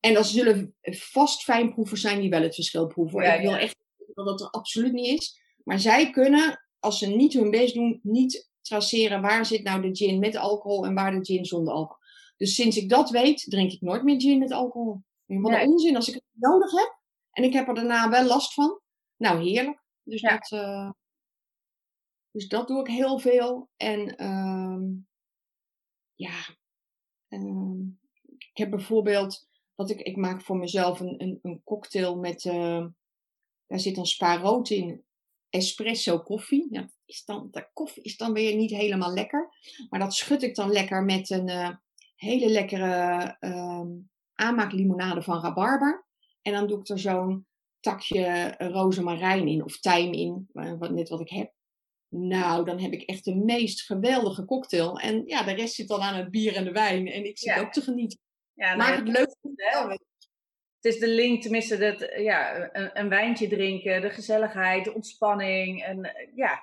en 0.00 0.14
dat 0.14 0.26
zullen 0.26 0.76
vast 0.82 1.42
fijnproevers 1.42 2.00
zijn 2.00 2.20
die 2.20 2.30
wel 2.30 2.42
het 2.42 2.54
verschil 2.54 2.86
proeven. 2.86 3.22
Ja, 3.22 3.34
ik 3.34 3.40
wil 3.40 3.50
ja. 3.50 3.58
echt 3.58 3.76
dat 4.14 4.26
dat 4.26 4.40
er 4.40 4.50
absoluut 4.50 4.92
niet 4.92 5.20
is. 5.20 5.40
Maar 5.64 5.78
zij 5.78 6.10
kunnen, 6.10 6.62
als 6.78 6.98
ze 6.98 7.06
niet 7.06 7.32
hun 7.32 7.50
best 7.50 7.74
doen, 7.74 8.00
niet 8.02 8.50
traceren 8.60 9.20
waar 9.20 9.46
zit 9.46 9.62
nou 9.62 9.82
de 9.82 9.96
gin 9.96 10.18
met 10.18 10.36
alcohol 10.36 10.86
en 10.86 10.94
waar 10.94 11.12
de 11.12 11.24
gin 11.24 11.44
zonder 11.44 11.74
alcohol. 11.74 12.00
Dus 12.36 12.54
sinds 12.54 12.76
ik 12.76 12.88
dat 12.88 13.10
weet, 13.10 13.44
drink 13.48 13.72
ik 13.72 13.80
nooit 13.80 14.02
meer 14.02 14.20
gin 14.20 14.38
met 14.38 14.52
alcohol. 14.52 15.02
Wat 15.26 15.50
nee. 15.50 15.62
een 15.62 15.68
onzin 15.70 15.96
als 15.96 16.08
ik 16.08 16.14
het 16.14 16.22
nodig 16.32 16.70
heb. 16.70 17.00
En 17.32 17.44
ik 17.44 17.52
heb 17.52 17.68
er 17.68 17.74
daarna 17.74 18.10
wel 18.10 18.24
last 18.24 18.54
van. 18.54 18.80
Nou, 19.16 19.42
heerlijk. 19.42 19.82
Dus 20.02 20.20
ja. 20.20 20.30
dat, 20.30 20.50
uh, 20.50 20.90
dus 22.30 22.48
dat 22.48 22.68
doe 22.68 22.80
ik 22.80 22.86
heel 22.86 23.18
veel. 23.18 23.68
En 23.76 24.26
um, 24.26 25.08
ja, 26.14 26.56
um, 27.28 28.00
ik 28.38 28.56
heb 28.56 28.70
bijvoorbeeld, 28.70 29.48
wat 29.74 29.90
ik, 29.90 30.00
ik 30.00 30.16
maak 30.16 30.42
voor 30.42 30.56
mezelf 30.56 31.00
een, 31.00 31.22
een, 31.22 31.38
een 31.42 31.60
cocktail 31.64 32.16
met, 32.16 32.44
uh, 32.44 32.86
daar 33.72 33.80
zit 33.80 33.94
dan 33.94 34.06
spa 34.06 34.36
rood 34.36 34.70
in, 34.70 35.04
espresso 35.48 36.18
koffie. 36.18 36.90
Is 37.04 37.24
dan, 37.24 37.48
de 37.50 37.68
koffie 37.72 38.02
is 38.02 38.16
dan 38.16 38.32
weer 38.32 38.56
niet 38.56 38.70
helemaal 38.70 39.12
lekker. 39.12 39.48
Maar 39.90 40.00
dat 40.00 40.14
schud 40.14 40.42
ik 40.42 40.54
dan 40.54 40.70
lekker 40.70 41.02
met 41.02 41.30
een 41.30 41.48
uh, 41.48 41.70
hele 42.16 42.48
lekkere 42.48 43.36
um, 43.40 44.10
aanmaaklimonade 44.34 45.22
van 45.22 45.40
rabarber. 45.40 46.06
En 46.42 46.52
dan 46.52 46.66
doe 46.66 46.78
ik 46.78 46.88
er 46.88 46.98
zo'n 46.98 47.46
takje 47.80 48.54
rozemarijn 48.58 49.48
in 49.48 49.64
of 49.64 49.80
tijm 49.80 50.12
in, 50.12 50.48
wat, 50.52 50.90
net 50.90 51.08
wat 51.08 51.20
ik 51.20 51.30
heb. 51.30 51.52
Nou, 52.08 52.64
dan 52.64 52.78
heb 52.78 52.92
ik 52.92 53.02
echt 53.02 53.24
de 53.24 53.34
meest 53.34 53.82
geweldige 53.82 54.44
cocktail. 54.44 54.98
En 54.98 55.22
ja, 55.26 55.42
de 55.42 55.52
rest 55.52 55.74
zit 55.74 55.88
dan 55.88 56.00
aan 56.00 56.14
het 56.16 56.30
bier 56.30 56.56
en 56.56 56.64
de 56.64 56.72
wijn. 56.72 57.06
En 57.06 57.24
ik 57.24 57.38
zit 57.38 57.54
ja. 57.54 57.60
ook 57.60 57.72
te 57.72 57.80
genieten. 57.80 58.18
Ja, 58.54 58.76
maar 58.76 58.96
het 58.96 59.08
leuk 59.08 59.36
Het 60.82 60.94
is 60.94 61.00
de 61.00 61.08
link, 61.08 61.42
tenminste, 61.42 61.78
dat, 61.78 62.12
ja, 62.16 62.70
een, 62.72 62.90
een, 62.92 63.08
wijntje 63.08 63.48
drinken, 63.48 64.00
de 64.00 64.10
gezelligheid, 64.10 64.84
de 64.84 64.94
ontspanning. 64.94 65.82
En 65.82 66.12
ja, 66.34 66.62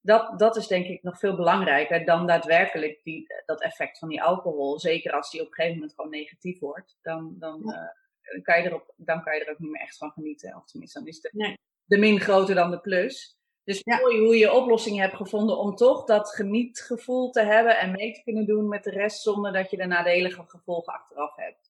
dat, 0.00 0.38
dat 0.38 0.56
is 0.56 0.66
denk 0.66 0.86
ik 0.86 1.02
nog 1.02 1.18
veel 1.18 1.36
belangrijker 1.36 2.04
dan 2.04 2.26
daadwerkelijk 2.26 3.00
die, 3.02 3.26
dat 3.46 3.62
effect 3.62 3.98
van 3.98 4.08
die 4.08 4.22
alcohol. 4.22 4.78
Zeker 4.78 5.12
als 5.12 5.30
die 5.30 5.40
op 5.40 5.46
een 5.46 5.52
gegeven 5.52 5.78
moment 5.78 5.94
gewoon 5.94 6.10
negatief 6.10 6.58
wordt. 6.58 6.98
Dan, 7.02 7.34
dan, 7.38 7.62
ja. 7.64 7.94
uh, 8.34 8.42
kan, 8.42 8.62
je 8.62 8.68
erop, 8.68 8.92
dan 8.96 9.22
kan 9.22 9.34
je 9.34 9.44
er 9.44 9.52
ook 9.52 9.58
niet 9.58 9.70
meer 9.70 9.80
echt 9.80 9.96
van 9.96 10.10
genieten. 10.10 10.56
Of 10.56 10.66
tenminste, 10.66 10.98
dan 10.98 11.08
is 11.08 11.20
de, 11.20 11.30
nee. 11.32 11.58
de 11.84 11.98
min 11.98 12.20
groter 12.20 12.54
dan 12.54 12.70
de 12.70 12.80
plus. 12.80 13.38
Dus 13.64 13.80
ja. 13.82 13.98
mooi 13.98 14.18
hoe 14.18 14.36
je 14.36 14.52
oplossing 14.52 14.98
hebt 14.98 15.16
gevonden 15.16 15.58
om 15.58 15.76
toch 15.76 16.04
dat 16.04 16.34
genietgevoel 16.34 17.30
te 17.30 17.42
hebben 17.42 17.78
en 17.78 17.90
mee 17.90 18.12
te 18.12 18.22
kunnen 18.22 18.46
doen 18.46 18.68
met 18.68 18.84
de 18.84 18.90
rest 18.90 19.22
zonder 19.22 19.52
dat 19.52 19.70
je 19.70 19.76
de 19.76 19.86
nadelige 19.86 20.44
gevolgen 20.46 20.92
achteraf 20.92 21.36
hebt. 21.36 21.65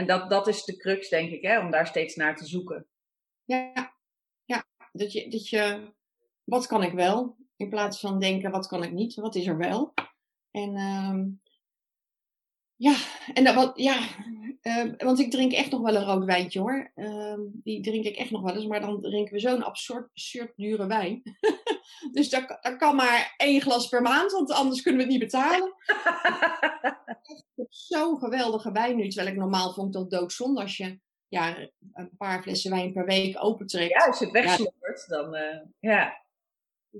En 0.00 0.06
dat, 0.06 0.30
dat 0.30 0.46
is 0.46 0.64
de 0.64 0.76
crux, 0.76 1.08
denk 1.08 1.30
ik, 1.30 1.42
hè, 1.42 1.58
om 1.58 1.70
daar 1.70 1.86
steeds 1.86 2.16
naar 2.16 2.36
te 2.36 2.46
zoeken. 2.46 2.86
Ja, 3.44 3.94
ja. 4.44 4.66
Dat, 4.92 5.12
je, 5.12 5.28
dat 5.28 5.48
je, 5.48 5.92
wat 6.44 6.66
kan 6.66 6.82
ik 6.82 6.92
wel? 6.92 7.36
In 7.56 7.68
plaats 7.68 8.00
van 8.00 8.20
denken, 8.20 8.50
wat 8.50 8.66
kan 8.66 8.82
ik 8.82 8.92
niet? 8.92 9.14
Wat 9.14 9.34
is 9.34 9.46
er 9.46 9.56
wel? 9.56 9.94
En 10.50 10.76
um, 10.76 11.40
ja, 12.76 12.96
en 13.34 13.44
dat, 13.44 13.54
wat, 13.54 13.78
ja, 13.78 14.08
uh, 14.62 14.92
want 14.96 15.18
ik 15.18 15.30
drink 15.30 15.52
echt 15.52 15.70
nog 15.70 15.80
wel 15.80 15.96
een 15.96 16.04
rood 16.04 16.24
wijntje 16.24 16.60
hoor. 16.60 16.92
Uh, 16.94 17.38
die 17.52 17.82
drink 17.82 18.04
ik 18.04 18.16
echt 18.16 18.30
nog 18.30 18.42
wel 18.42 18.54
eens, 18.54 18.66
maar 18.66 18.80
dan 18.80 19.00
drinken 19.00 19.34
we 19.34 19.40
zo'n 19.40 19.62
absurd, 19.62 20.08
absurd 20.08 20.52
dure 20.56 20.86
wijn. 20.86 21.22
dus 22.12 22.28
dat, 22.28 22.58
dat 22.60 22.76
kan 22.76 22.96
maar 22.96 23.34
één 23.36 23.60
glas 23.60 23.88
per 23.88 24.02
maand, 24.02 24.32
want 24.32 24.52
anders 24.52 24.82
kunnen 24.82 25.06
we 25.06 25.12
het 25.12 25.20
niet 25.20 25.30
betalen. 25.30 25.74
Zo'n 27.68 28.18
geweldige 28.18 28.72
wijn 28.72 28.96
nu, 28.96 29.08
terwijl 29.08 29.32
ik 29.32 29.40
normaal 29.40 29.72
vond 29.72 29.92
dat 29.92 30.10
doodzonde 30.10 30.60
als 30.60 30.76
je 30.76 31.00
ja, 31.28 31.68
een 31.92 32.16
paar 32.16 32.42
flessen 32.42 32.70
wijn 32.70 32.92
per 32.92 33.04
week 33.04 33.44
opentrekt. 33.44 33.90
Ja, 33.90 34.06
als 34.06 34.18
je 34.18 34.24
het 34.24 34.34
wegsloppert, 34.34 35.06
ja. 35.08 35.16
dan 35.16 35.34
uh, 35.34 35.60
ja. 35.78 36.24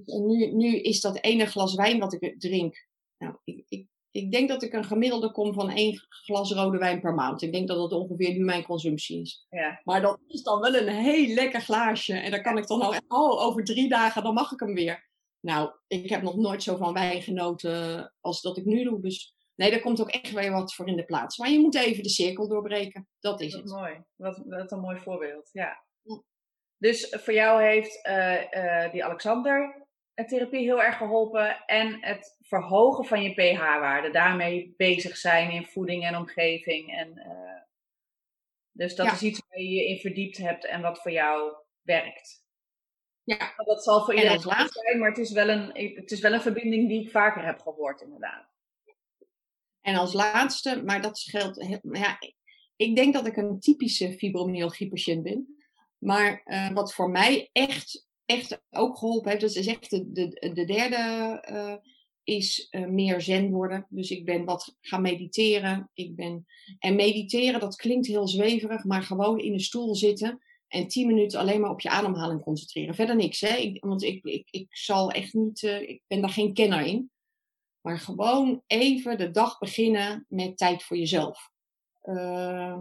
En 0.06 0.26
nu, 0.26 0.46
nu 0.46 0.80
is 0.80 1.00
dat 1.00 1.18
ene 1.20 1.46
glas 1.46 1.74
wijn 1.74 1.98
wat 1.98 2.12
ik 2.12 2.40
drink. 2.40 2.86
Nou, 3.18 3.36
ik, 3.44 3.64
ik 3.68 3.89
ik 4.10 4.32
denk 4.32 4.48
dat 4.48 4.62
ik 4.62 4.72
een 4.72 4.84
gemiddelde 4.84 5.32
kom 5.32 5.54
van 5.54 5.70
één 5.70 6.00
glas 6.08 6.52
rode 6.52 6.78
wijn 6.78 7.00
per 7.00 7.14
maand. 7.14 7.42
Ik 7.42 7.52
denk 7.52 7.68
dat 7.68 7.76
dat 7.76 7.92
ongeveer 7.92 8.32
nu 8.32 8.44
mijn 8.44 8.64
consumptie 8.64 9.20
is. 9.20 9.46
Ja. 9.50 9.80
Maar 9.84 10.00
dat 10.00 10.18
is 10.26 10.42
dan 10.42 10.60
wel 10.60 10.74
een 10.74 10.88
heel 10.88 11.34
lekker 11.34 11.60
glaasje. 11.60 12.14
En 12.14 12.30
dan 12.30 12.42
kan 12.42 12.58
ik 12.58 12.66
dan 12.66 12.82
al, 12.82 12.94
oh, 13.08 13.44
over 13.46 13.64
drie 13.64 13.88
dagen, 13.88 14.22
dan 14.22 14.34
mag 14.34 14.52
ik 14.52 14.60
hem 14.60 14.74
weer. 14.74 15.08
Nou, 15.40 15.70
ik 15.86 16.10
heb 16.10 16.22
nog 16.22 16.36
nooit 16.36 16.62
zo 16.62 16.76
van 16.76 16.92
wijn 16.92 17.22
genoten 17.22 18.12
als 18.20 18.40
dat 18.40 18.56
ik 18.56 18.64
nu 18.64 18.84
doe. 18.84 19.00
Dus 19.00 19.34
nee, 19.54 19.70
daar 19.70 19.80
komt 19.80 20.00
ook 20.00 20.10
echt 20.10 20.32
weer 20.32 20.50
wat 20.50 20.74
voor 20.74 20.88
in 20.88 20.96
de 20.96 21.04
plaats. 21.04 21.38
Maar 21.38 21.50
je 21.50 21.60
moet 21.60 21.74
even 21.74 22.02
de 22.02 22.08
cirkel 22.08 22.48
doorbreken. 22.48 23.08
Dat 23.20 23.40
is 23.40 23.52
dat 23.52 23.62
het. 23.62 23.72
Mooi. 23.72 24.04
Wat, 24.16 24.42
wat 24.46 24.72
een 24.72 24.80
mooi 24.80 24.98
voorbeeld, 24.98 25.48
ja. 25.52 25.84
ja. 26.02 26.22
Dus 26.78 27.16
voor 27.18 27.34
jou 27.34 27.62
heeft 27.62 28.06
uh, 28.08 28.42
uh, 28.50 28.92
die 28.92 29.04
Alexander 29.04 29.88
therapie 30.26 30.60
heel 30.60 30.82
erg 30.82 30.96
geholpen. 30.96 31.64
En 31.66 31.98
het 32.00 32.36
verhogen 32.40 33.04
van 33.04 33.22
je 33.22 33.32
pH-waarde. 33.34 34.10
Daarmee 34.10 34.74
bezig 34.76 35.16
zijn 35.16 35.50
in 35.50 35.66
voeding 35.66 36.04
en 36.04 36.16
omgeving. 36.16 36.96
En, 36.96 37.12
uh, 37.16 37.62
dus 38.72 38.94
dat 38.94 39.06
ja. 39.06 39.12
is 39.12 39.22
iets 39.22 39.42
waar 39.48 39.60
je 39.60 39.70
je 39.70 39.86
in 39.86 39.98
verdiept 39.98 40.36
hebt 40.36 40.66
en 40.66 40.80
wat 40.80 41.02
voor 41.02 41.12
jou 41.12 41.54
werkt. 41.82 42.48
Ja. 43.22 43.52
Dat 43.56 43.84
zal 43.84 44.04
voor 44.04 44.14
iedereen 44.14 44.40
zijn, 44.40 44.98
maar 44.98 45.08
het 45.08 45.18
is, 45.18 45.32
wel 45.32 45.48
een, 45.48 45.94
het 45.96 46.10
is 46.10 46.20
wel 46.20 46.32
een 46.32 46.40
verbinding 46.40 46.88
die 46.88 47.02
ik 47.02 47.10
vaker 47.10 47.44
heb 47.44 47.60
gehoord, 47.60 48.00
inderdaad. 48.00 48.48
En 49.80 49.96
als 49.96 50.12
laatste, 50.12 50.82
maar 50.84 51.02
dat 51.02 51.18
scheelt. 51.18 51.80
Ja, 51.92 52.18
ik 52.76 52.96
denk 52.96 53.14
dat 53.14 53.26
ik 53.26 53.36
een 53.36 53.60
typische 53.60 54.12
fibromyalgie-patiënt 54.12 55.22
ben. 55.22 55.56
Maar 55.98 56.42
uh, 56.44 56.70
wat 56.70 56.94
voor 56.94 57.10
mij 57.10 57.48
echt 57.52 58.08
echt 58.30 58.62
ook 58.70 58.98
geholpen 58.98 59.30
heeft, 59.30 59.42
dat 59.42 59.54
is 59.54 59.66
echt 59.66 59.90
de, 59.90 60.12
de, 60.12 60.50
de 60.54 60.64
derde, 60.64 61.44
uh, 61.50 61.74
is 62.22 62.68
uh, 62.70 62.86
meer 62.86 63.20
zen 63.20 63.50
worden. 63.50 63.86
Dus 63.88 64.10
ik 64.10 64.24
ben 64.24 64.44
wat 64.44 64.76
gaan 64.80 65.02
mediteren. 65.02 65.90
Ik 65.94 66.16
ben, 66.16 66.46
en 66.78 66.96
mediteren, 66.96 67.60
dat 67.60 67.76
klinkt 67.76 68.06
heel 68.06 68.28
zweverig, 68.28 68.84
maar 68.84 69.02
gewoon 69.02 69.38
in 69.38 69.52
een 69.52 69.60
stoel 69.60 69.94
zitten 69.94 70.40
en 70.68 70.88
tien 70.88 71.06
minuten 71.06 71.38
alleen 71.38 71.60
maar 71.60 71.70
op 71.70 71.80
je 71.80 71.90
ademhaling 71.90 72.42
concentreren. 72.42 72.94
Verder 72.94 73.16
niks, 73.16 73.40
hè? 73.40 73.56
Ik, 73.56 73.84
want 73.84 74.02
ik, 74.02 74.24
ik, 74.24 74.48
ik 74.50 74.76
zal 74.76 75.10
echt 75.10 75.34
niet, 75.34 75.62
uh, 75.62 75.80
ik 75.80 76.02
ben 76.06 76.20
daar 76.20 76.30
geen 76.30 76.54
kenner 76.54 76.86
in. 76.86 77.10
Maar 77.80 77.98
gewoon 77.98 78.62
even 78.66 79.18
de 79.18 79.30
dag 79.30 79.58
beginnen 79.58 80.26
met 80.28 80.56
tijd 80.56 80.82
voor 80.82 80.96
jezelf. 80.96 81.50
Ehm, 82.00 82.80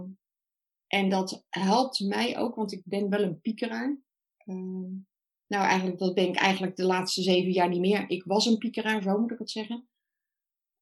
en 0.87 1.09
dat 1.09 1.45
helpt 1.49 1.99
mij 1.99 2.37
ook, 2.37 2.55
want 2.55 2.71
ik 2.71 2.81
ben 2.83 3.09
wel 3.09 3.21
een 3.21 3.41
piekeraar. 3.41 3.97
Ehm, 4.37 4.91
nou, 5.49 5.65
eigenlijk, 5.65 5.99
dat 5.99 6.13
ben 6.13 6.27
ik 6.27 6.35
eigenlijk 6.35 6.75
de 6.75 6.85
laatste 6.85 7.21
zeven 7.21 7.51
jaar 7.51 7.69
niet 7.69 7.79
meer. 7.79 8.09
Ik 8.09 8.23
was 8.23 8.45
een 8.45 8.57
piekeraar, 8.57 9.01
zo 9.01 9.19
moet 9.19 9.31
ik 9.31 9.39
het 9.39 9.51
zeggen. 9.51 9.87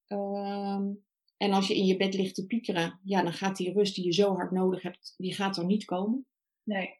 Ehm, 0.07 0.93
en 1.37 1.51
als 1.51 1.67
je 1.67 1.75
in 1.75 1.85
je 1.85 1.97
bed 1.97 2.13
ligt 2.13 2.35
te 2.35 2.45
piekeren, 2.45 2.99
ja, 3.03 3.21
dan 3.21 3.33
gaat 3.33 3.57
die 3.57 3.73
rust 3.73 3.95
die 3.95 4.05
je 4.05 4.13
zo 4.13 4.33
hard 4.33 4.51
nodig 4.51 4.81
hebt, 4.81 5.13
die 5.17 5.33
gaat 5.33 5.57
er 5.57 5.65
niet 5.65 5.85
komen. 5.85 6.25
Nee. 6.63 6.99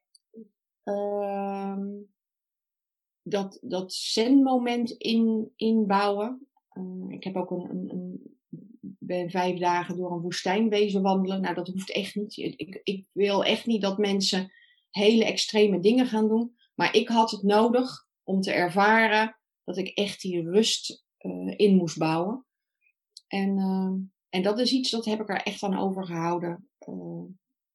dat 3.24 3.58
dat 3.62 3.94
zen-moment 3.94 4.92
in, 4.92 5.52
inbouwen. 5.56 6.48
Uh, 6.74 7.10
ik 7.10 7.24
heb 7.24 7.36
ook 7.36 7.52
een, 7.52 7.70
een, 7.70 7.90
een 7.90 8.38
ben 9.00 9.30
vijf 9.30 9.60
dagen 9.60 9.98
door 9.98 10.12
een 10.12 10.22
woestijn 10.22 10.70
wezen 10.70 11.02
wandelen. 11.02 11.42
Nou, 11.42 11.56
dat 11.56 11.68
hoeft 11.68 11.92
echt 11.92 12.16
niet. 12.16 12.38
Ik, 12.38 12.82
ik 12.84 13.06
wil 13.12 13.44
echt 13.44 13.66
niet 13.66 13.82
dat 13.82 13.98
mensen 13.98 14.52
hele 14.90 15.26
extreme 15.26 15.80
dingen 15.80 16.06
gaan 16.06 16.28
doen. 16.28 16.57
Maar 16.78 16.96
ik 16.96 17.08
had 17.08 17.32
het 17.32 17.44
nodig 17.44 18.08
om 18.24 18.42
te 18.42 18.52
ervaren 18.52 19.38
dat 19.64 19.78
ik 19.78 19.88
echt 19.88 20.22
die 20.22 20.42
rust 20.42 21.04
uh, 21.20 21.54
in 21.56 21.76
moest 21.76 21.98
bouwen. 21.98 22.46
En, 23.28 23.58
uh, 23.58 23.92
en 24.30 24.42
dat 24.44 24.60
is 24.60 24.72
iets 24.72 24.90
dat 24.90 25.06
heb 25.06 25.20
ik 25.20 25.30
er 25.30 25.42
echt 25.42 25.64
aan 25.64 25.80
overgehouden. 25.80 26.70
Uh, 26.90 27.24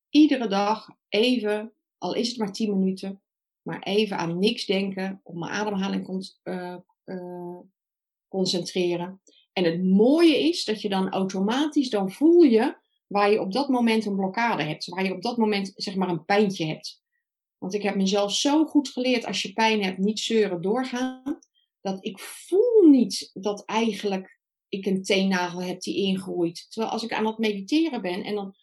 iedere 0.08 0.48
dag 0.48 0.88
even, 1.08 1.72
al 1.98 2.14
is 2.14 2.28
het 2.28 2.38
maar 2.38 2.52
tien 2.52 2.78
minuten, 2.78 3.22
maar 3.62 3.82
even 3.82 4.16
aan 4.16 4.38
niks 4.38 4.66
denken, 4.66 5.20
op 5.22 5.34
mijn 5.34 5.52
ademhaling 5.52 6.30
concentreren. 8.28 9.20
En 9.52 9.64
het 9.64 9.84
mooie 9.84 10.48
is 10.48 10.64
dat 10.64 10.80
je 10.80 10.88
dan 10.88 11.10
automatisch, 11.10 11.90
dan 11.90 12.10
voel 12.10 12.42
je 12.42 12.76
waar 13.06 13.30
je 13.30 13.40
op 13.40 13.52
dat 13.52 13.68
moment 13.68 14.04
een 14.04 14.16
blokkade 14.16 14.62
hebt. 14.62 14.86
Waar 14.86 15.04
je 15.04 15.14
op 15.14 15.22
dat 15.22 15.36
moment 15.36 15.72
zeg 15.74 15.94
maar 15.94 16.08
een 16.08 16.24
pijntje 16.24 16.66
hebt. 16.66 17.01
Want 17.62 17.74
ik 17.74 17.82
heb 17.82 17.96
mezelf 17.96 18.34
zo 18.34 18.64
goed 18.64 18.88
geleerd, 18.88 19.24
als 19.24 19.42
je 19.42 19.52
pijn 19.52 19.82
hebt, 19.82 19.98
niet 19.98 20.20
zeuren, 20.20 20.62
doorgaan. 20.62 21.38
Dat 21.80 22.04
ik 22.04 22.18
voel 22.18 22.88
niet 22.88 23.30
dat 23.32 23.64
eigenlijk 23.64 24.40
ik 24.68 24.86
een 24.86 25.02
teennagel 25.02 25.62
heb 25.62 25.80
die 25.80 25.96
ingroeit. 25.96 26.66
Terwijl 26.70 26.92
als 26.92 27.02
ik 27.02 27.12
aan 27.12 27.26
het 27.26 27.38
mediteren 27.38 28.02
ben 28.02 28.24
en 28.24 28.34
dan 28.34 28.54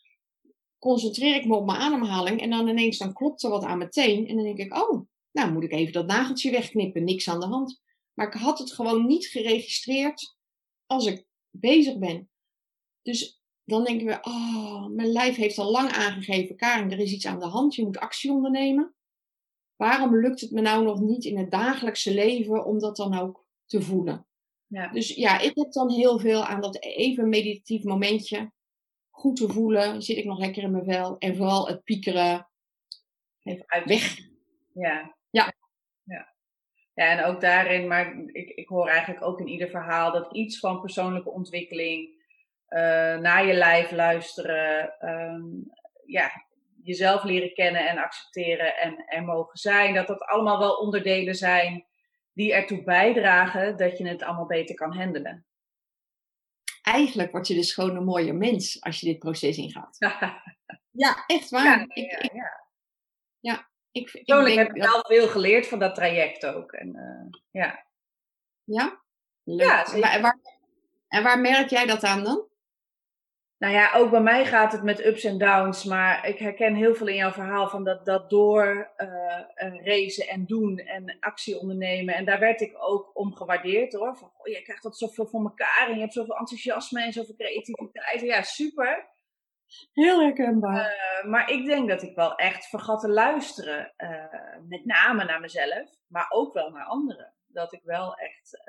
concentreer 0.78 1.36
ik 1.36 1.46
me 1.46 1.56
op 1.56 1.66
mijn 1.66 1.80
ademhaling. 1.80 2.42
En 2.42 2.50
dan 2.50 2.68
ineens 2.68 2.98
dan 2.98 3.14
klopt 3.14 3.44
er 3.44 3.50
wat 3.50 3.64
aan 3.64 3.78
mijn 3.78 3.90
teen. 3.90 4.28
En 4.28 4.36
dan 4.36 4.44
denk 4.44 4.58
ik, 4.58 4.78
oh, 4.78 5.08
nou 5.32 5.52
moet 5.52 5.64
ik 5.64 5.72
even 5.72 5.94
dat 5.94 6.08
nageltje 6.08 6.52
wegknippen. 6.52 7.04
Niks 7.04 7.30
aan 7.30 7.40
de 7.40 7.46
hand. 7.46 7.82
Maar 8.14 8.28
ik 8.28 8.34
had 8.34 8.60
het 8.60 8.72
gewoon 8.72 9.06
niet 9.06 9.26
geregistreerd 9.26 10.36
als 10.86 11.06
ik 11.06 11.26
bezig 11.50 11.98
ben. 11.98 12.30
Dus 13.02 13.39
dan 13.70 13.84
denken 13.84 14.06
we, 14.08 14.18
oh, 14.22 14.88
mijn 14.88 15.12
lijf 15.12 15.36
heeft 15.36 15.58
al 15.58 15.72
lang 15.72 15.92
aangegeven, 15.92 16.56
Karin, 16.56 16.92
er 16.92 17.00
is 17.00 17.12
iets 17.12 17.28
aan 17.28 17.40
de 17.40 17.46
hand, 17.46 17.76
je 17.76 17.84
moet 17.84 17.98
actie 17.98 18.32
ondernemen. 18.32 18.94
Waarom 19.76 20.20
lukt 20.20 20.42
het 20.42 20.52
me 20.52 20.62
nou 20.62 20.84
nog 20.84 21.00
niet 21.00 21.26
in 21.26 21.38
het 21.38 21.52
dagelijkse 21.52 22.14
leven 22.14 22.66
om 22.66 22.80
dat 22.80 22.96
dan 22.96 23.20
ook 23.20 23.46
te 23.66 23.82
voelen? 23.82 24.28
Ja. 24.68 24.88
Dus 24.88 25.16
ja, 25.16 25.40
ik 25.40 25.52
heb 25.56 25.72
dan 25.72 25.92
heel 25.92 26.20
veel 26.20 26.46
aan 26.46 26.62
dat 26.62 26.84
even 26.84 27.30
meditatief 27.30 27.84
momentje. 27.84 28.52
Goed 29.10 29.36
te 29.36 29.50
voelen, 29.50 30.02
zit 30.02 30.18
ik 30.18 30.26
nog 30.26 30.40
lekker 30.40 30.64
in 30.64 30.72
mijn 30.72 30.84
vel. 30.84 31.18
En 31.18 31.36
vooral 31.36 31.68
het 31.68 31.84
piekeren. 31.84 32.50
Even 33.44 33.64
uit. 33.68 33.86
Weg. 33.86 34.18
Ja. 34.74 35.16
Ja. 35.30 35.54
Ja, 37.00 37.06
en 37.06 37.24
ook 37.24 37.42
daarin, 37.42 37.88
maar 37.88 38.18
ik, 38.26 38.50
ik 38.50 38.68
hoor 38.68 38.88
eigenlijk 38.88 39.24
ook 39.24 39.40
in 39.40 39.48
ieder 39.48 39.70
verhaal 39.70 40.12
dat 40.12 40.34
iets 40.34 40.60
van 40.60 40.82
persoonlijke 40.82 41.30
ontwikkeling, 41.30 42.19
naar 43.22 43.46
je 43.46 43.54
lijf 43.54 43.92
luisteren, 43.92 44.96
um, 45.10 45.72
ja, 46.06 46.32
jezelf 46.84 47.24
leren 47.24 47.54
kennen 47.54 47.88
en 47.88 47.98
accepteren 47.98 48.78
en 48.78 49.04
er 49.06 49.24
mogen 49.24 49.58
zijn, 49.58 49.94
dat 49.94 50.08
dat 50.08 50.22
allemaal 50.22 50.60
wel 50.60 50.74
onderdelen 50.74 51.36
zijn 51.36 51.86
die 52.34 52.54
ertoe 52.54 52.84
bijdragen 52.84 53.78
dat 53.78 53.98
je 53.98 54.08
het 54.08 54.24
allemaal 54.24 54.46
beter 54.46 54.76
kan 54.76 54.96
handelen. 54.96 55.46
Eigenlijk 56.82 57.32
word 57.32 57.48
je 57.48 57.54
dus 57.54 57.74
gewoon 57.74 57.96
een 57.96 58.04
mooier 58.04 58.36
mens 58.36 58.82
als 58.82 59.00
je 59.00 59.06
dit 59.06 59.20
proces 59.20 59.58
ingaat. 59.58 59.98
ja, 61.04 61.24
echt 61.28 61.50
waar. 61.50 61.64
Ja, 61.64 61.86
ik, 61.94 62.34
ja, 62.34 62.68
ja. 63.40 63.68
Ik, 63.92 64.12
Persoonlijk 64.12 64.54
ik 64.54 64.58
heb 64.58 64.76
ik 64.76 64.84
wel 64.84 65.02
veel 65.08 65.28
geleerd 65.28 65.68
van 65.68 65.80
dat 65.80 65.96
traject 65.96 66.46
ook. 66.46 66.72
En, 66.72 66.96
uh, 66.96 67.40
ja. 67.52 67.86
Ja? 68.64 69.02
Leuk. 69.44 69.68
Ja, 69.88 70.14
en 70.14 70.22
waar, 70.22 70.38
en 71.08 71.24
waar 71.24 71.40
merk 71.40 71.70
jij 71.70 71.86
dat 71.86 72.04
aan 72.04 72.24
dan? 72.24 72.49
Nou 73.60 73.74
ja, 73.74 73.94
ook 73.94 74.10
bij 74.10 74.22
mij 74.22 74.46
gaat 74.46 74.72
het 74.72 74.84
met 74.84 75.06
ups 75.06 75.24
en 75.24 75.38
downs, 75.38 75.84
maar 75.84 76.28
ik 76.28 76.40
herken 76.40 76.76
heel 76.76 76.96
veel 76.96 77.08
in 77.08 77.16
jouw 77.16 77.32
verhaal 77.32 77.70
van 77.70 77.84
dat, 77.84 78.06
dat 78.06 78.30
door 78.30 78.92
uh, 78.98 79.86
racen 79.86 80.28
en 80.28 80.46
doen 80.46 80.78
en 80.78 81.18
actie 81.20 81.60
ondernemen. 81.60 82.16
En 82.16 82.26
daar 82.26 82.40
werd 82.40 82.62
ik 82.62 82.76
ook 82.78 83.12
om 83.14 83.36
gewaardeerd 83.36 83.94
hoor. 83.94 84.18
Van, 84.18 84.32
oh, 84.38 84.48
je 84.48 84.62
krijgt 84.62 84.84
dat 84.84 84.98
zoveel 84.98 85.26
voor 85.26 85.42
elkaar 85.42 85.88
en 85.88 85.94
je 85.94 86.00
hebt 86.00 86.14
zoveel 86.14 86.38
enthousiasme 86.38 87.04
en 87.04 87.14
zoveel 87.14 87.36
creativiteit. 87.36 88.22
Ja, 88.22 88.42
super. 88.42 89.08
Heel 89.94 90.22
herkenbaar. 90.22 91.22
Uh, 91.24 91.30
maar 91.30 91.50
ik 91.50 91.66
denk 91.66 91.90
dat 91.90 92.02
ik 92.02 92.16
wel 92.16 92.36
echt 92.36 92.66
vergat 92.66 93.02
te 93.02 93.10
luisteren. 93.10 93.94
Uh, 93.98 94.26
met 94.68 94.86
name 94.86 95.24
naar 95.24 95.40
mezelf, 95.40 95.90
maar 96.08 96.26
ook 96.30 96.54
wel 96.54 96.70
naar 96.70 96.86
anderen. 96.86 97.34
Dat 97.48 97.74
ik 97.74 97.82
wel 97.84 98.16
echt. 98.16 98.64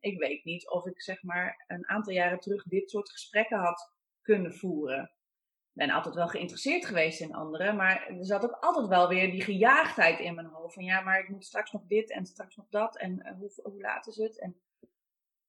Ik 0.00 0.18
weet 0.18 0.44
niet 0.44 0.70
of 0.70 0.86
ik 0.86 1.02
zeg 1.02 1.22
maar 1.22 1.64
een 1.66 1.88
aantal 1.88 2.12
jaren 2.12 2.40
terug 2.40 2.62
dit 2.62 2.90
soort 2.90 3.10
gesprekken 3.10 3.58
had 3.58 3.93
kunnen 4.24 4.54
voeren. 4.54 5.02
Ik 5.02 5.80
ben 5.86 5.90
altijd 5.90 6.14
wel 6.14 6.28
geïnteresseerd 6.28 6.86
geweest 6.86 7.20
in 7.20 7.34
anderen, 7.34 7.76
maar 7.76 8.06
er 8.08 8.26
zat 8.26 8.44
ook 8.44 8.56
altijd 8.60 8.86
wel 8.86 9.08
weer 9.08 9.30
die 9.30 9.42
gejaagdheid 9.42 10.18
in 10.18 10.34
mijn 10.34 10.46
hoofd. 10.46 10.74
Van 10.74 10.84
ja, 10.84 11.00
maar 11.00 11.20
ik 11.20 11.28
moet 11.28 11.44
straks 11.44 11.72
nog 11.72 11.82
dit 11.86 12.10
en 12.10 12.26
straks 12.26 12.56
nog 12.56 12.66
dat 12.68 12.98
en 12.98 13.36
hoe, 13.38 13.52
hoe 13.62 13.80
laat 13.80 14.06
is 14.06 14.16
het? 14.16 14.40
En 14.40 14.56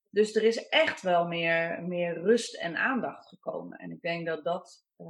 dus 0.10 0.36
er 0.36 0.44
is 0.44 0.68
echt 0.70 1.02
wel 1.02 1.28
meer, 1.28 1.84
meer 1.84 2.22
rust 2.22 2.56
en 2.56 2.76
aandacht 2.76 3.28
gekomen. 3.28 3.78
En 3.78 3.92
ik 3.92 4.02
denk 4.02 4.26
dat 4.26 4.44
dat, 4.44 4.86
uh, 4.98 5.08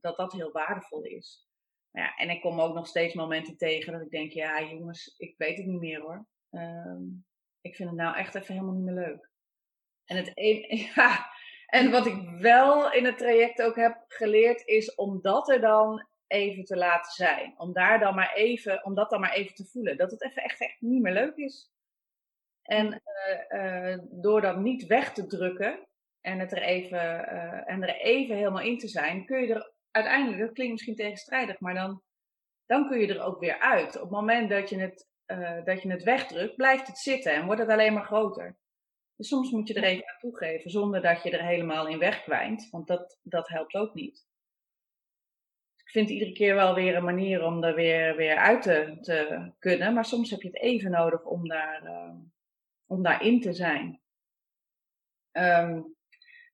dat, 0.00 0.16
dat 0.16 0.32
heel 0.32 0.52
waardevol 0.52 1.02
is. 1.02 1.48
Ja, 1.90 2.14
en 2.14 2.30
ik 2.30 2.40
kom 2.40 2.60
ook 2.60 2.74
nog 2.74 2.86
steeds 2.86 3.14
momenten 3.14 3.56
tegen 3.56 3.92
dat 3.92 4.02
ik 4.02 4.10
denk, 4.10 4.32
ja 4.32 4.62
jongens, 4.62 5.14
ik 5.16 5.34
weet 5.36 5.56
het 5.56 5.66
niet 5.66 5.80
meer 5.80 6.00
hoor. 6.00 6.26
Um, 6.50 7.26
ik 7.60 7.74
vind 7.76 7.88
het 7.88 7.98
nou 7.98 8.16
echt 8.16 8.34
even 8.34 8.54
helemaal 8.54 8.74
niet 8.74 8.84
meer 8.84 9.04
leuk. 9.06 9.30
En, 10.04 10.16
het 10.16 10.30
een, 10.34 10.76
ja, 10.94 11.26
en 11.74 11.90
wat 11.90 12.06
ik 12.06 12.28
wel 12.38 12.92
in 12.92 13.04
het 13.04 13.18
traject 13.18 13.62
ook 13.62 13.76
heb 13.76 14.04
geleerd, 14.08 14.66
is 14.66 14.94
om 14.94 15.20
dat 15.20 15.48
er 15.48 15.60
dan 15.60 16.06
even 16.26 16.64
te 16.64 16.76
laten 16.76 17.12
zijn. 17.12 17.54
Om 17.56 17.72
daar 17.72 17.98
dan 17.98 18.14
maar 18.14 18.34
even, 18.34 18.84
om 18.84 18.94
dat 18.94 19.10
dan 19.10 19.20
maar 19.20 19.32
even 19.32 19.54
te 19.54 19.66
voelen. 19.66 19.96
Dat 19.96 20.10
het 20.10 20.22
even 20.22 20.42
echt, 20.42 20.60
echt 20.60 20.80
niet 20.80 21.02
meer 21.02 21.12
leuk 21.12 21.36
is. 21.36 21.72
En 22.62 23.02
uh, 23.48 23.98
door 24.10 24.40
dat 24.40 24.56
niet 24.56 24.86
weg 24.86 25.12
te 25.12 25.26
drukken 25.26 25.88
en, 26.20 26.38
het 26.38 26.52
er 26.52 26.62
even, 26.62 26.98
uh, 26.98 27.70
en 27.70 27.82
er 27.82 27.96
even 27.96 28.36
helemaal 28.36 28.62
in 28.62 28.78
te 28.78 28.88
zijn, 28.88 29.26
kun 29.26 29.40
je 29.40 29.54
er 29.54 29.72
uiteindelijk, 29.90 30.40
dat 30.40 30.52
klinkt 30.52 30.72
misschien 30.72 30.96
tegenstrijdig, 30.96 31.60
maar 31.60 31.74
dan, 31.74 32.02
dan 32.66 32.88
kun 32.88 32.98
je 32.98 33.14
er 33.14 33.22
ook 33.22 33.40
weer 33.40 33.58
uit. 33.58 33.94
Op 33.94 34.02
het 34.02 34.10
moment 34.10 34.50
dat 34.50 34.68
je 34.68 34.78
het, 34.78 35.08
dat 35.64 35.82
je 35.82 35.90
het 35.90 36.02
wegdrukt, 36.02 36.56
blijft 36.56 36.86
het 36.86 36.98
zitten 36.98 37.32
en 37.32 37.46
wordt 37.46 37.60
het 37.60 37.70
alleen 37.70 37.92
maar 37.92 38.04
groter. 38.04 38.56
Dus 39.16 39.28
soms 39.28 39.50
moet 39.50 39.68
je 39.68 39.74
er 39.74 39.84
even 39.84 40.08
aan 40.08 40.18
toegeven, 40.18 40.70
zonder 40.70 41.02
dat 41.02 41.22
je 41.22 41.30
er 41.30 41.44
helemaal 41.44 41.88
in 41.88 41.98
wegkwijnt, 41.98 42.68
want 42.70 42.86
dat, 42.86 43.18
dat 43.22 43.48
helpt 43.48 43.74
ook 43.74 43.94
niet. 43.94 44.26
Ik 45.76 45.90
vind 45.90 46.10
iedere 46.10 46.32
keer 46.32 46.54
wel 46.54 46.74
weer 46.74 46.96
een 46.96 47.04
manier 47.04 47.44
om 47.44 47.64
er 47.64 47.74
weer, 47.74 48.16
weer 48.16 48.36
uit 48.36 48.62
te, 48.62 48.98
te 49.00 49.50
kunnen, 49.58 49.94
maar 49.94 50.04
soms 50.04 50.30
heb 50.30 50.42
je 50.42 50.48
het 50.48 50.60
even 50.60 50.90
nodig 50.90 51.24
om 51.24 51.48
daar 51.48 52.12
om 52.86 53.02
daarin 53.02 53.40
te 53.40 53.52
zijn. 53.52 54.00
Um, 55.32 55.96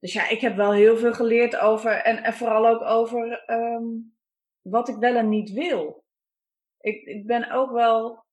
dus 0.01 0.13
ja, 0.13 0.29
ik 0.29 0.41
heb 0.41 0.57
wel 0.57 0.73
heel 0.73 0.97
veel 0.97 1.13
geleerd 1.13 1.57
over, 1.57 1.93
en, 1.93 2.23
en 2.23 2.33
vooral 2.33 2.67
ook 2.67 2.83
over 2.83 3.51
um, 3.51 4.17
wat 4.61 4.89
ik 4.89 4.97
wel 4.97 5.17
en 5.17 5.29
niet 5.29 5.53
wil. 5.53 6.05
Ik, 6.81 7.03
ik 7.03 7.27
ben 7.27 7.51
ook 7.51 7.71
wel, 7.71 8.25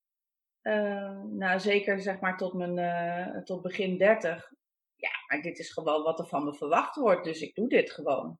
uh, 0.67 1.21
nou 1.23 1.59
zeker 1.59 2.01
zeg 2.01 2.19
maar 2.19 2.37
tot, 2.37 2.53
mijn, 2.53 2.77
uh, 2.77 3.43
tot 3.43 3.61
begin 3.61 3.97
dertig. 3.97 4.51
Ja, 4.95 5.09
maar 5.27 5.41
dit 5.41 5.59
is 5.59 5.73
gewoon 5.73 6.03
wat 6.03 6.19
er 6.19 6.27
van 6.27 6.43
me 6.43 6.53
verwacht 6.53 6.95
wordt, 6.95 7.23
dus 7.23 7.41
ik 7.41 7.55
doe 7.55 7.69
dit 7.69 7.91
gewoon. 7.91 8.39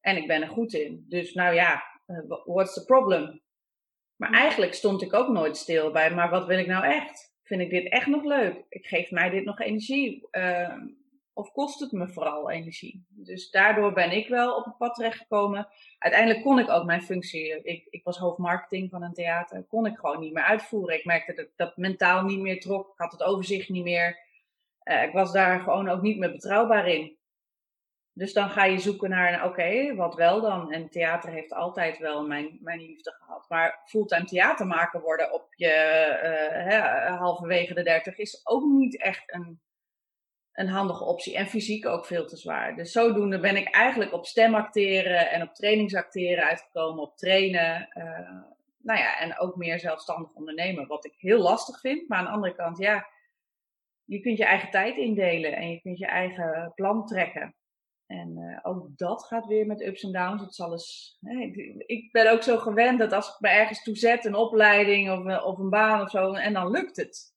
En 0.00 0.16
ik 0.16 0.26
ben 0.26 0.42
er 0.42 0.48
goed 0.48 0.72
in. 0.72 1.04
Dus 1.08 1.32
nou 1.32 1.54
ja, 1.54 1.82
uh, 2.06 2.38
what's 2.44 2.74
the 2.74 2.84
problem? 2.84 3.42
Maar 4.16 4.32
eigenlijk 4.32 4.74
stond 4.74 5.02
ik 5.02 5.14
ook 5.14 5.28
nooit 5.28 5.56
stil 5.56 5.92
bij, 5.92 6.14
maar 6.14 6.30
wat 6.30 6.46
wil 6.46 6.58
ik 6.58 6.66
nou 6.66 6.84
echt? 6.84 7.34
Vind 7.42 7.60
ik 7.60 7.70
dit 7.70 7.92
echt 7.92 8.06
nog 8.06 8.24
leuk? 8.24 8.64
Ik 8.68 8.86
geef 8.86 9.10
mij 9.10 9.30
dit 9.30 9.44
nog 9.44 9.60
energie? 9.60 10.28
Of 11.38 11.52
kost 11.52 11.80
het 11.80 11.92
me 11.92 12.08
vooral 12.08 12.50
energie? 12.50 13.06
Dus 13.08 13.50
daardoor 13.50 13.92
ben 13.92 14.10
ik 14.10 14.28
wel 14.28 14.56
op 14.56 14.64
het 14.64 14.76
pad 14.76 14.94
terechtgekomen. 14.94 15.68
Uiteindelijk 15.98 16.42
kon 16.42 16.58
ik 16.58 16.68
ook 16.68 16.84
mijn 16.84 17.02
functie, 17.02 17.62
ik, 17.62 17.86
ik 17.90 18.04
was 18.04 18.18
hoofdmarketing 18.18 18.90
van 18.90 19.02
een 19.02 19.12
theater, 19.12 19.64
kon 19.64 19.86
ik 19.86 19.98
gewoon 19.98 20.20
niet 20.20 20.32
meer 20.32 20.42
uitvoeren. 20.42 20.98
Ik 20.98 21.04
merkte 21.04 21.34
dat 21.34 21.48
dat 21.56 21.76
mentaal 21.76 22.24
niet 22.24 22.40
meer 22.40 22.60
trok, 22.60 22.88
ik 22.88 22.98
had 22.98 23.12
het 23.12 23.22
overzicht 23.22 23.68
niet 23.68 23.84
meer. 23.84 24.18
Uh, 24.84 25.02
ik 25.02 25.12
was 25.12 25.32
daar 25.32 25.60
gewoon 25.60 25.88
ook 25.88 26.02
niet 26.02 26.18
meer 26.18 26.30
betrouwbaar 26.30 26.88
in. 26.88 27.16
Dus 28.12 28.32
dan 28.32 28.50
ga 28.50 28.64
je 28.64 28.78
zoeken 28.78 29.10
naar, 29.10 29.44
oké, 29.44 29.94
wat 29.94 30.14
wel 30.14 30.40
dan? 30.40 30.72
En 30.72 30.90
theater 30.90 31.30
heeft 31.30 31.52
altijd 31.52 31.98
wel 31.98 32.26
mijn, 32.26 32.58
mijn 32.60 32.80
liefde 32.80 33.12
gehad. 33.18 33.48
Maar 33.48 33.82
fulltime 33.84 34.24
theatermaker 34.24 35.00
worden 35.00 35.32
op 35.32 35.54
je 35.54 35.74
uh, 36.22 36.64
hè, 36.64 37.10
halverwege 37.10 37.74
de 37.74 37.82
dertig 37.82 38.18
is 38.18 38.40
ook 38.46 38.64
niet 38.64 39.00
echt 39.00 39.34
een, 39.34 39.60
een 40.56 40.68
handige 40.68 41.04
optie. 41.04 41.36
En 41.36 41.46
fysiek 41.46 41.86
ook 41.86 42.06
veel 42.06 42.26
te 42.26 42.36
zwaar. 42.36 42.76
Dus 42.76 42.92
zodoende 42.92 43.40
ben 43.40 43.56
ik 43.56 43.68
eigenlijk 43.68 44.12
op 44.12 44.26
stemacteren 44.26 45.30
en 45.30 45.42
op 45.42 45.54
trainingsacteren 45.54 46.44
uitgekomen, 46.44 47.02
op 47.02 47.16
trainen. 47.16 47.88
Uh, 47.94 48.04
nou 48.78 48.98
ja, 48.98 49.18
en 49.18 49.38
ook 49.38 49.56
meer 49.56 49.78
zelfstandig 49.78 50.32
ondernemen. 50.34 50.86
Wat 50.86 51.04
ik 51.04 51.14
heel 51.16 51.38
lastig 51.38 51.80
vind. 51.80 52.08
Maar 52.08 52.18
aan 52.18 52.24
de 52.24 52.30
andere 52.30 52.54
kant, 52.54 52.78
ja, 52.78 53.06
je 54.04 54.20
kunt 54.20 54.38
je 54.38 54.44
eigen 54.44 54.70
tijd 54.70 54.96
indelen 54.96 55.52
en 55.52 55.70
je 55.70 55.80
kunt 55.80 55.98
je 55.98 56.06
eigen 56.06 56.72
plan 56.74 57.06
trekken. 57.06 57.54
En 58.06 58.38
uh, 58.38 58.58
ook 58.62 58.88
dat 58.96 59.24
gaat 59.24 59.46
weer 59.46 59.66
met 59.66 59.82
ups 59.82 60.02
en 60.02 60.12
downs. 60.12 60.42
Het 60.42 60.54
zal 60.54 60.72
eens, 60.72 61.18
ik 61.86 62.12
ben 62.12 62.32
ook 62.32 62.42
zo 62.42 62.58
gewend 62.58 62.98
dat 62.98 63.12
als 63.12 63.28
ik 63.28 63.40
me 63.40 63.48
ergens 63.48 63.82
toe 63.82 63.96
zet, 63.96 64.24
een 64.24 64.34
opleiding 64.34 65.10
of, 65.10 65.26
eh, 65.26 65.46
of 65.46 65.58
een 65.58 65.70
baan 65.70 66.00
of 66.00 66.10
zo, 66.10 66.32
en 66.32 66.52
dan 66.52 66.70
lukt 66.70 66.96
het. 66.96 67.35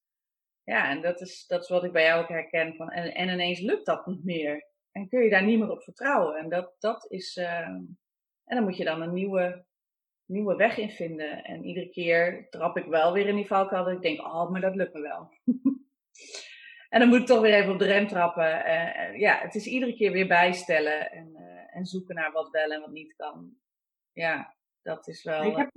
Ja, 0.70 0.90
en 0.90 1.02
dat 1.02 1.22
is, 1.22 1.48
dat 1.48 1.64
is 1.64 1.70
wat 1.70 1.84
ik 1.84 1.92
bij 1.92 2.04
jou 2.04 2.22
ook 2.22 2.30
herken. 2.30 2.76
Van, 2.76 2.90
en, 2.90 3.14
en 3.14 3.30
ineens 3.30 3.60
lukt 3.60 3.86
dat 3.86 4.06
niet 4.06 4.24
meer. 4.24 4.68
En 4.92 5.10
kun 5.10 5.24
je 5.24 5.30
daar 5.30 5.44
niet 5.44 5.60
meer 5.60 5.72
op 5.72 5.84
vertrouwen. 5.84 6.36
En 6.36 6.50
dat, 6.50 6.76
dat 6.80 7.06
is. 7.12 7.38
Uh, 7.38 7.60
en 7.60 7.98
dan 8.46 8.64
moet 8.64 8.78
je 8.78 8.84
dan 8.84 9.02
een 9.02 9.14
nieuwe, 9.14 9.66
nieuwe 10.26 10.56
weg 10.56 10.78
in 10.78 10.90
vinden. 10.90 11.44
En 11.44 11.66
iedere 11.66 11.90
keer 11.90 12.48
trap 12.50 12.78
ik 12.78 12.86
wel 12.86 13.14
weer 13.14 13.28
in 13.28 13.36
die 13.36 13.48
valkuil 13.48 13.84
dat 13.84 13.94
ik 13.94 14.02
denk, 14.02 14.20
oh, 14.20 14.52
maar 14.52 14.62
dat 14.62 14.76
lukt 14.76 14.94
me 14.94 15.02
wel. 15.02 15.30
En 16.90 17.00
dan 17.00 17.10
moet 17.10 17.20
ik 17.20 17.26
toch 17.26 17.42
weer 17.42 17.54
even 17.54 17.74
op 17.74 17.80
de 17.80 17.86
rem 17.86 18.08
trappen. 18.08 18.66
Uh, 18.66 19.20
ja, 19.20 19.40
het 19.40 19.56
is 19.56 19.66
iedere 19.66 19.96
keer 19.96 20.12
weer 20.12 20.28
bijstellen 20.28 21.12
en, 21.12 21.30
uh, 21.34 21.76
en 21.76 21.86
zoeken 21.86 22.16
naar 22.16 22.32
wat 22.32 22.50
wel 22.50 22.70
en 22.72 22.82
wat 22.82 22.92
niet 22.92 23.16
kan. 23.16 23.58
Ja, 24.12 24.56
dat 24.82 25.08
is 25.08 25.24
wel. 25.24 25.44
Ik 25.44 25.56
heb, 25.56 25.72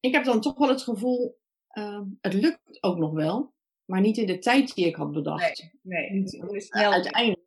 ik 0.00 0.14
heb 0.14 0.24
dan 0.24 0.40
toch 0.40 0.58
wel 0.58 0.68
het 0.68 0.82
gevoel, 0.82 1.38
uh, 1.72 2.00
het 2.20 2.32
lukt 2.32 2.82
ook 2.82 2.98
nog 2.98 3.12
wel, 3.12 3.54
maar 3.88 4.00
niet 4.00 4.16
in 4.16 4.26
de 4.26 4.38
tijd 4.38 4.74
die 4.74 4.86
ik 4.86 4.96
had 4.96 5.12
bedacht. 5.12 5.70
Nee, 5.82 6.10
nee 6.10 6.20
niet 6.20 6.64
snel. 6.64 6.92
uiteindelijk, 6.92 7.46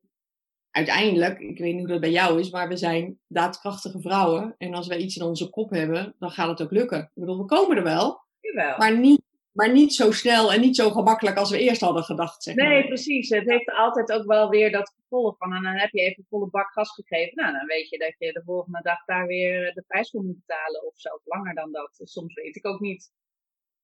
uiteindelijk, 0.72 1.40
ik 1.40 1.58
weet 1.58 1.72
niet 1.72 1.82
hoe 1.82 1.92
dat 1.92 2.02
bij 2.02 2.12
jou 2.12 2.40
is, 2.40 2.50
maar 2.50 2.68
we 2.68 2.78
zijn 2.78 3.20
daadkrachtige 3.28 4.02
vrouwen. 4.02 4.56
En 4.58 4.74
als 4.74 4.88
wij 4.88 4.98
iets 4.98 5.16
in 5.16 5.26
onze 5.26 5.50
kop 5.50 5.70
hebben, 5.70 6.16
dan 6.20 6.32
gaat 6.32 6.50
het 6.50 6.62
ook 6.62 6.72
lukken. 6.72 7.00
Ik 7.00 7.10
bedoel, 7.14 7.38
we 7.38 7.46
komen 7.46 7.78
er 7.78 7.84
wel. 7.84 8.26
Jawel. 8.40 8.78
Maar 8.78 8.98
niet 8.98 9.22
maar 9.52 9.72
niet 9.72 9.94
zo 9.94 10.12
snel 10.12 10.54
en 10.54 10.62
niet 10.62 10.76
zo 10.76 10.90
gemakkelijk 10.90 11.38
als 11.38 11.50
we 11.50 11.60
eerst 11.60 11.82
hadden 11.82 12.04
gedacht. 12.04 12.44
Zeg 12.44 12.56
nee, 12.56 12.88
precies. 12.88 13.30
Het 13.30 13.50
heeft 13.50 13.72
altijd 13.72 14.12
ook 14.12 14.26
wel 14.26 14.50
weer 14.50 14.72
dat 14.72 14.94
gevolg 15.02 15.38
van. 15.38 15.54
En 15.54 15.64
dan 15.64 15.74
heb 15.74 15.92
je 15.92 16.02
even 16.02 16.26
volle 16.30 16.50
bak 16.50 16.72
gas 16.72 16.92
gegeven. 16.94 17.36
Nou, 17.36 17.54
dan 17.54 17.66
weet 17.66 17.90
je 17.90 17.98
dat 17.98 18.16
je 18.18 18.32
de 18.32 18.42
volgende 18.46 18.80
dag 18.82 19.06
daar 19.06 19.28
weer 19.28 19.74
de 19.74 19.84
prijs 19.88 20.10
voor 20.10 20.24
moet 20.24 20.46
betalen. 20.46 20.86
Of 20.86 21.00
zelfs 21.00 21.26
langer 21.26 21.56
dan 21.56 21.72
dat. 21.72 22.00
Soms 22.04 22.34
weet 22.34 22.56
ik 22.56 22.68
ook 22.68 22.80
niet 22.80 23.12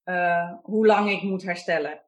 uh, 0.06 0.54
hoe 0.62 0.86
lang 0.86 1.12
ik 1.12 1.22
moet 1.22 1.44
herstellen. 1.44 2.02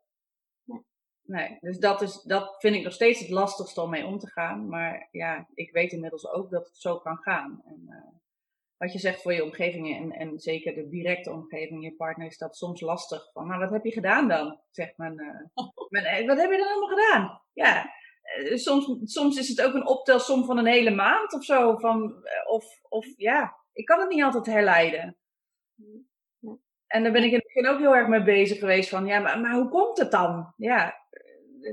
Nee, 1.29 1.57
dus 1.59 1.79
dat, 1.79 2.01
is, 2.01 2.21
dat 2.21 2.55
vind 2.59 2.75
ik 2.75 2.83
nog 2.83 2.93
steeds 2.93 3.19
het 3.19 3.29
lastigste 3.29 3.81
om 3.81 3.89
mee 3.89 4.05
om 4.05 4.19
te 4.19 4.27
gaan. 4.27 4.67
Maar 4.67 5.07
ja, 5.11 5.47
ik 5.53 5.71
weet 5.71 5.91
inmiddels 5.91 6.27
ook 6.27 6.49
dat 6.49 6.67
het 6.67 6.77
zo 6.77 6.97
kan 6.97 7.17
gaan. 7.17 7.61
En, 7.65 7.85
uh, 7.87 8.19
wat 8.77 8.93
je 8.93 8.99
zegt 8.99 9.21
voor 9.21 9.33
je 9.33 9.43
omgeving 9.43 9.97
en, 9.97 10.11
en 10.11 10.39
zeker 10.39 10.75
de 10.75 10.89
directe 10.89 11.31
omgeving, 11.31 11.83
je 11.83 11.95
partner, 11.95 12.27
is 12.27 12.37
dat 12.37 12.57
soms 12.57 12.81
lastig. 12.81 13.31
Van, 13.33 13.47
maar 13.47 13.59
wat 13.59 13.69
heb 13.69 13.83
je 13.83 13.91
gedaan 13.91 14.27
dan? 14.27 14.59
Zegt 14.69 14.97
men, 14.97 15.13
uh, 15.13 15.67
men 15.89 16.27
wat 16.27 16.37
heb 16.37 16.51
je 16.51 16.57
dan 16.57 16.67
allemaal 16.67 16.97
gedaan? 16.97 17.41
Ja, 17.53 17.91
uh, 18.39 18.55
soms, 18.55 19.13
soms 19.13 19.37
is 19.37 19.47
het 19.47 19.61
ook 19.61 19.73
een 19.73 19.87
optelsom 19.87 20.45
van 20.45 20.57
een 20.57 20.67
hele 20.67 20.91
maand 20.91 21.33
of 21.33 21.43
zo. 21.43 21.77
Van, 21.77 22.27
of, 22.45 22.65
of 22.89 23.05
ja, 23.17 23.55
ik 23.73 23.85
kan 23.85 23.99
het 23.99 24.09
niet 24.09 24.23
altijd 24.23 24.45
herleiden. 24.45 25.17
En 26.87 27.03
daar 27.03 27.11
ben 27.11 27.23
ik 27.23 27.31
in 27.31 27.37
het 27.37 27.51
begin 27.53 27.67
ook 27.67 27.79
heel 27.79 27.95
erg 27.95 28.07
mee 28.07 28.23
bezig 28.23 28.59
geweest 28.59 28.89
van, 28.89 29.05
ja, 29.05 29.19
maar, 29.19 29.39
maar 29.39 29.53
hoe 29.53 29.69
komt 29.69 29.97
het 29.97 30.11
dan? 30.11 30.53
Ja, 30.57 30.98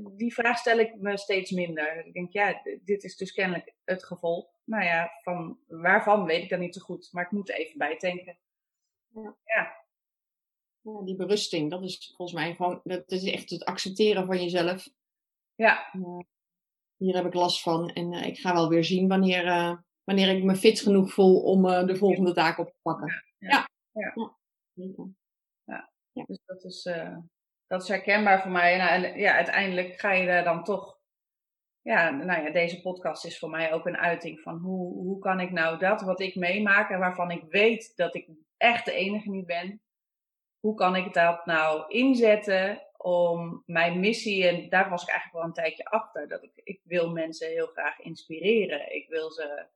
die 0.03 0.34
vraag 0.34 0.59
stel 0.59 0.78
ik 0.78 1.01
me 1.01 1.18
steeds 1.18 1.51
minder. 1.51 2.07
Ik 2.07 2.12
denk, 2.12 2.32
ja, 2.32 2.62
dit 2.84 3.05
is 3.05 3.16
dus 3.16 3.32
kennelijk 3.32 3.74
het 3.84 4.05
gevolg. 4.05 4.47
Nou 4.64 4.84
ja, 4.84 5.11
van 5.22 5.59
waarvan 5.66 6.24
weet 6.24 6.42
ik 6.42 6.49
dan 6.49 6.61
niet 6.61 6.74
zo 6.74 6.80
goed, 6.80 7.09
maar 7.12 7.24
ik 7.24 7.30
moet 7.30 7.51
even 7.51 7.78
bij 7.78 7.97
denken. 7.97 8.38
Ja. 9.09 9.36
ja. 9.44 9.76
ja. 10.80 11.03
die 11.05 11.16
berusting, 11.16 11.70
dat 11.70 11.82
is 11.82 12.12
volgens 12.16 12.38
mij 12.38 12.55
gewoon, 12.55 12.80
dat 12.84 13.11
is 13.11 13.24
echt 13.24 13.51
het 13.51 13.64
accepteren 13.64 14.26
van 14.26 14.42
jezelf. 14.42 14.88
Ja. 15.55 15.92
Uh, 15.92 16.18
hier 16.97 17.14
heb 17.14 17.26
ik 17.26 17.34
last 17.34 17.62
van 17.62 17.90
en 17.90 18.12
uh, 18.12 18.26
ik 18.26 18.38
ga 18.38 18.53
wel 18.53 18.68
weer 18.68 18.84
zien 18.84 19.09
wanneer, 19.09 19.44
uh, 19.47 19.76
wanneer 20.05 20.36
ik 20.36 20.44
me 20.44 20.57
fit 20.57 20.80
genoeg 20.80 21.12
voel 21.12 21.42
om 21.42 21.62
de 21.86 21.97
volgende 21.97 22.32
taak 22.32 22.59
op 22.59 22.66
te 22.66 22.78
pakken. 22.82 23.24
Ja. 23.38 23.68
ja. 23.92 24.36
ja. 25.64 25.90
ja. 26.12 26.24
Dus 26.24 26.40
dat 26.44 26.64
is, 26.64 26.88
dat 27.67 27.83
is 27.83 27.89
herkenbaar 27.89 28.43
voor 28.43 28.51
mij. 28.51 28.77
Nou, 28.77 28.91
en 28.91 29.19
ja, 29.19 29.35
uiteindelijk 29.35 30.01
ga 30.01 30.12
je 30.12 30.27
daar 30.27 30.45
dan 30.45 30.64
toch 30.64 30.97
ja, 31.87 32.11
nou 32.11 32.43
ja, 32.43 32.51
deze 32.51 32.81
podcast 32.81 33.25
is 33.25 33.39
voor 33.39 33.51
mij 33.51 33.73
ook 33.73 33.87
een 33.87 33.97
uiting 33.97 34.41
van 34.41 34.59
hoe, 34.59 34.93
hoe 34.95 35.19
kan 35.19 35.41
ik 35.41 35.51
nou 35.51 35.79
dat 35.79 36.03
wat 36.03 36.21
ik 36.21 36.35
meemaak 36.35 36.91
en 36.91 36.99
waarvan 36.99 37.31
ik 37.31 37.43
weet 37.49 37.93
dat 37.97 38.14
ik 38.14 38.29
echt 38.57 38.85
de 38.85 38.93
enige 38.93 39.31
niet 39.31 39.47
ben, 39.47 39.81
hoe 40.61 40.75
kan 40.75 40.97
ik 40.97 41.12
dat 41.12 41.47
nou 41.47 41.85
inzetten 41.89 42.83
om 42.97 43.62
mijn 43.67 44.01
missie, 44.01 44.47
en 44.47 44.69
daar 44.69 44.91
was 44.91 45.03
ik 45.03 45.09
eigenlijk 45.09 45.39
wel 45.39 45.49
een 45.49 45.62
tijdje 45.62 45.85
achter, 45.85 46.29
dat 46.29 46.43
ik, 46.43 46.53
ik 46.55 46.81
wil 46.85 47.11
mensen 47.11 47.49
heel 47.49 47.67
graag 47.67 47.99
inspireren. 47.99 48.95
Ik 48.95 49.09
wil 49.09 49.31
ze 49.31 49.67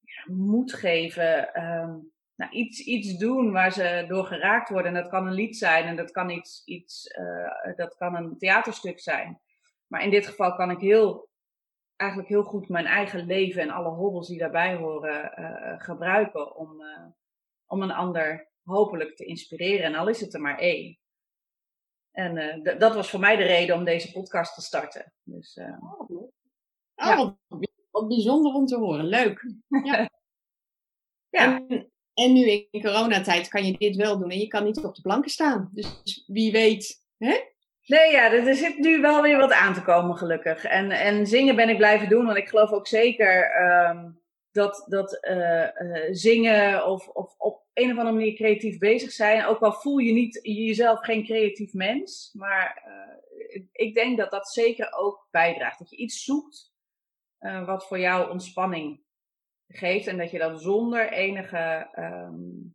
ja, 0.00 0.34
moed 0.34 0.72
geven, 0.72 1.64
um, 1.64 2.12
nou, 2.40 2.52
iets, 2.52 2.80
iets 2.80 3.16
doen 3.16 3.52
waar 3.52 3.72
ze 3.72 4.04
door 4.08 4.24
geraakt 4.24 4.68
worden. 4.68 4.94
En 4.94 5.02
dat 5.02 5.10
kan 5.10 5.26
een 5.26 5.32
lied 5.32 5.56
zijn 5.56 5.84
en 5.84 5.96
dat 5.96 6.10
kan, 6.10 6.30
iets, 6.30 6.62
iets, 6.64 7.16
uh, 7.18 7.76
dat 7.76 7.94
kan 7.96 8.14
een 8.14 8.38
theaterstuk 8.38 9.00
zijn. 9.00 9.40
Maar 9.86 10.02
in 10.02 10.10
dit 10.10 10.26
geval 10.26 10.54
kan 10.54 10.70
ik 10.70 10.80
heel, 10.80 11.28
eigenlijk 11.96 12.30
heel 12.30 12.42
goed 12.42 12.68
mijn 12.68 12.86
eigen 12.86 13.26
leven 13.26 13.62
en 13.62 13.70
alle 13.70 13.88
hobbels 13.88 14.28
die 14.28 14.38
daarbij 14.38 14.76
horen 14.76 15.32
uh, 15.38 15.80
gebruiken 15.80 16.56
om, 16.56 16.80
uh, 16.80 17.06
om 17.66 17.82
een 17.82 17.90
ander 17.90 18.48
hopelijk 18.62 19.16
te 19.16 19.24
inspireren. 19.24 19.84
En 19.84 19.94
al 19.94 20.08
is 20.08 20.20
het 20.20 20.34
er 20.34 20.40
maar 20.40 20.58
één. 20.58 20.98
En 22.10 22.62
dat 22.78 22.94
was 22.94 23.10
voor 23.10 23.20
mij 23.20 23.36
de 23.36 23.44
reden 23.44 23.76
om 23.76 23.84
deze 23.84 24.12
podcast 24.12 24.54
te 24.54 24.60
starten. 24.60 25.12
Dus, 25.22 25.60
oh, 25.80 26.10
oh 26.10 26.32
ja. 26.94 27.36
bijzonder 28.06 28.52
om 28.52 28.66
te 28.66 28.76
horen. 28.76 29.04
Leuk. 29.04 29.54
Ja. 29.84 30.10
ja. 31.28 31.66
En, 31.68 31.89
en 32.20 32.32
nu 32.32 32.66
in 32.70 32.82
coronatijd 32.82 33.48
kan 33.48 33.64
je 33.64 33.78
dit 33.78 33.96
wel 33.96 34.18
doen 34.18 34.30
en 34.30 34.38
je 34.38 34.46
kan 34.46 34.64
niet 34.64 34.78
op 34.78 34.94
de 34.94 35.02
planken 35.02 35.30
staan. 35.30 35.70
Dus 35.72 36.24
wie 36.26 36.52
weet, 36.52 37.06
hè? 37.18 37.40
Nee, 37.86 38.10
ja, 38.10 38.32
er 38.32 38.54
zit 38.54 38.78
nu 38.78 39.00
wel 39.00 39.22
weer 39.22 39.36
wat 39.36 39.52
aan 39.52 39.74
te 39.74 39.82
komen, 39.82 40.16
gelukkig. 40.16 40.64
En, 40.64 40.90
en 40.90 41.26
zingen 41.26 41.56
ben 41.56 41.68
ik 41.68 41.76
blijven 41.76 42.08
doen, 42.08 42.24
want 42.26 42.36
ik 42.36 42.48
geloof 42.48 42.70
ook 42.70 42.86
zeker 42.86 43.62
um, 43.90 44.20
dat, 44.52 44.84
dat 44.88 45.18
uh, 45.30 45.62
uh, 45.62 46.08
zingen 46.10 46.86
of, 46.86 47.08
of 47.08 47.34
op 47.38 47.62
een 47.72 47.90
of 47.90 47.98
andere 47.98 48.16
manier 48.16 48.34
creatief 48.34 48.78
bezig 48.78 49.12
zijn, 49.12 49.44
ook 49.44 49.60
al 49.60 49.72
voel 49.72 49.98
je 49.98 50.12
niet 50.12 50.38
jezelf 50.42 51.00
geen 51.00 51.24
creatief 51.24 51.72
mens, 51.72 52.30
maar 52.32 52.82
uh, 52.86 53.62
ik 53.72 53.94
denk 53.94 54.18
dat 54.18 54.30
dat 54.30 54.48
zeker 54.48 54.92
ook 54.92 55.28
bijdraagt. 55.30 55.78
Dat 55.78 55.90
je 55.90 55.96
iets 55.96 56.24
zoekt 56.24 56.72
wat 57.64 57.86
voor 57.86 57.98
jou 57.98 58.30
ontspanning 58.30 59.00
geeft 59.72 60.06
en 60.06 60.18
dat 60.18 60.30
je 60.30 60.38
dat 60.38 60.62
zonder 60.62 61.12
enige 61.12 61.88
um, 61.98 62.74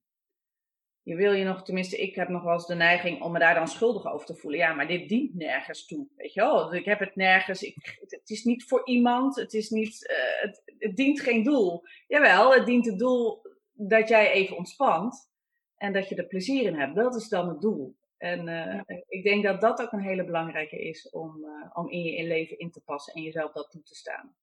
je 1.06 1.16
wil 1.16 1.34
je 1.34 1.44
nog, 1.44 1.64
tenminste, 1.64 1.98
ik 1.98 2.16
heb 2.16 2.30
nog 2.30 2.44
wel 2.44 2.54
eens 2.54 2.68
de 2.68 2.76
neiging 2.76 3.22
om 3.22 3.32
me 3.32 3.40
daar 3.40 3.56
dan 3.56 3.68
schuldig 3.68 4.06
over 4.06 4.26
te 4.26 4.36
voelen. 4.36 4.60
Ja, 4.60 4.74
maar 4.74 4.88
dit 4.88 5.10
dient 5.10 5.36
nergens 5.36 5.86
toe. 5.86 6.08
Weet 6.16 6.34
je 6.34 6.42
wel? 6.42 6.74
Ik 6.74 6.86
heb 6.86 7.00
het 7.00 7.16
nergens. 7.16 7.64
Ik, 7.64 7.98
het 8.08 8.30
is 8.30 8.44
niet 8.44 8.64
voor 8.64 8.88
iemand. 8.88 9.36
Het, 9.36 9.54
is 9.54 9.70
niet, 9.70 10.10
uh, 10.10 10.42
het, 10.42 10.62
het, 10.78 10.96
dient 10.96 11.22
geen 11.22 11.44
doel. 11.44 11.84
Jawel, 12.08 12.54
het 12.54 12.66
dient 12.66 12.86
het 12.86 13.00
doel 13.00 13.42
dat 13.72 14.08
jij 14.08 14.32
even 14.32 14.58
ontspant. 14.58 15.30
En 15.78 15.94
dat 15.94 16.10
je 16.10 16.16
er 16.16 16.28
plezier 16.28 16.64
in 16.64 16.80
hebt. 16.80 16.96
Dat 16.96 17.16
is 17.16 17.28
dan 17.28 17.50
het 17.50 17.62
doel. 17.62 17.96
En 18.18 18.48
uh, 18.48 18.82
ik 19.08 19.24
denk 19.24 19.44
dat 19.44 19.62
dat 19.62 19.82
ook 19.82 19.92
een 19.92 20.00
hele 20.00 20.26
belangrijke 20.26 20.80
is 20.80 21.10
om, 21.10 21.38
uh, 21.44 21.70
om 21.74 21.90
in 21.90 22.04
je 22.04 22.24
leven 22.24 22.60
in 22.60 22.72
te 22.72 22.82
passen 22.82 23.14
en 23.14 23.22
jezelf 23.22 23.52
dat 23.52 23.72
toe 23.72 23.84
te 23.84 23.96
staan. 23.96 24.36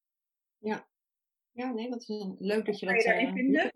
Ja, 0.59 0.87
ja 1.53 1.73
nee, 1.73 1.91
dat 1.91 2.01
is 2.01 2.09
leuk 2.39 2.67
dat 2.67 2.79
je 2.79 2.87
dat. 2.87 2.95
Kan 2.95 3.05
je 3.05 3.11
daarin 3.11 3.33
vinden? 3.35 3.73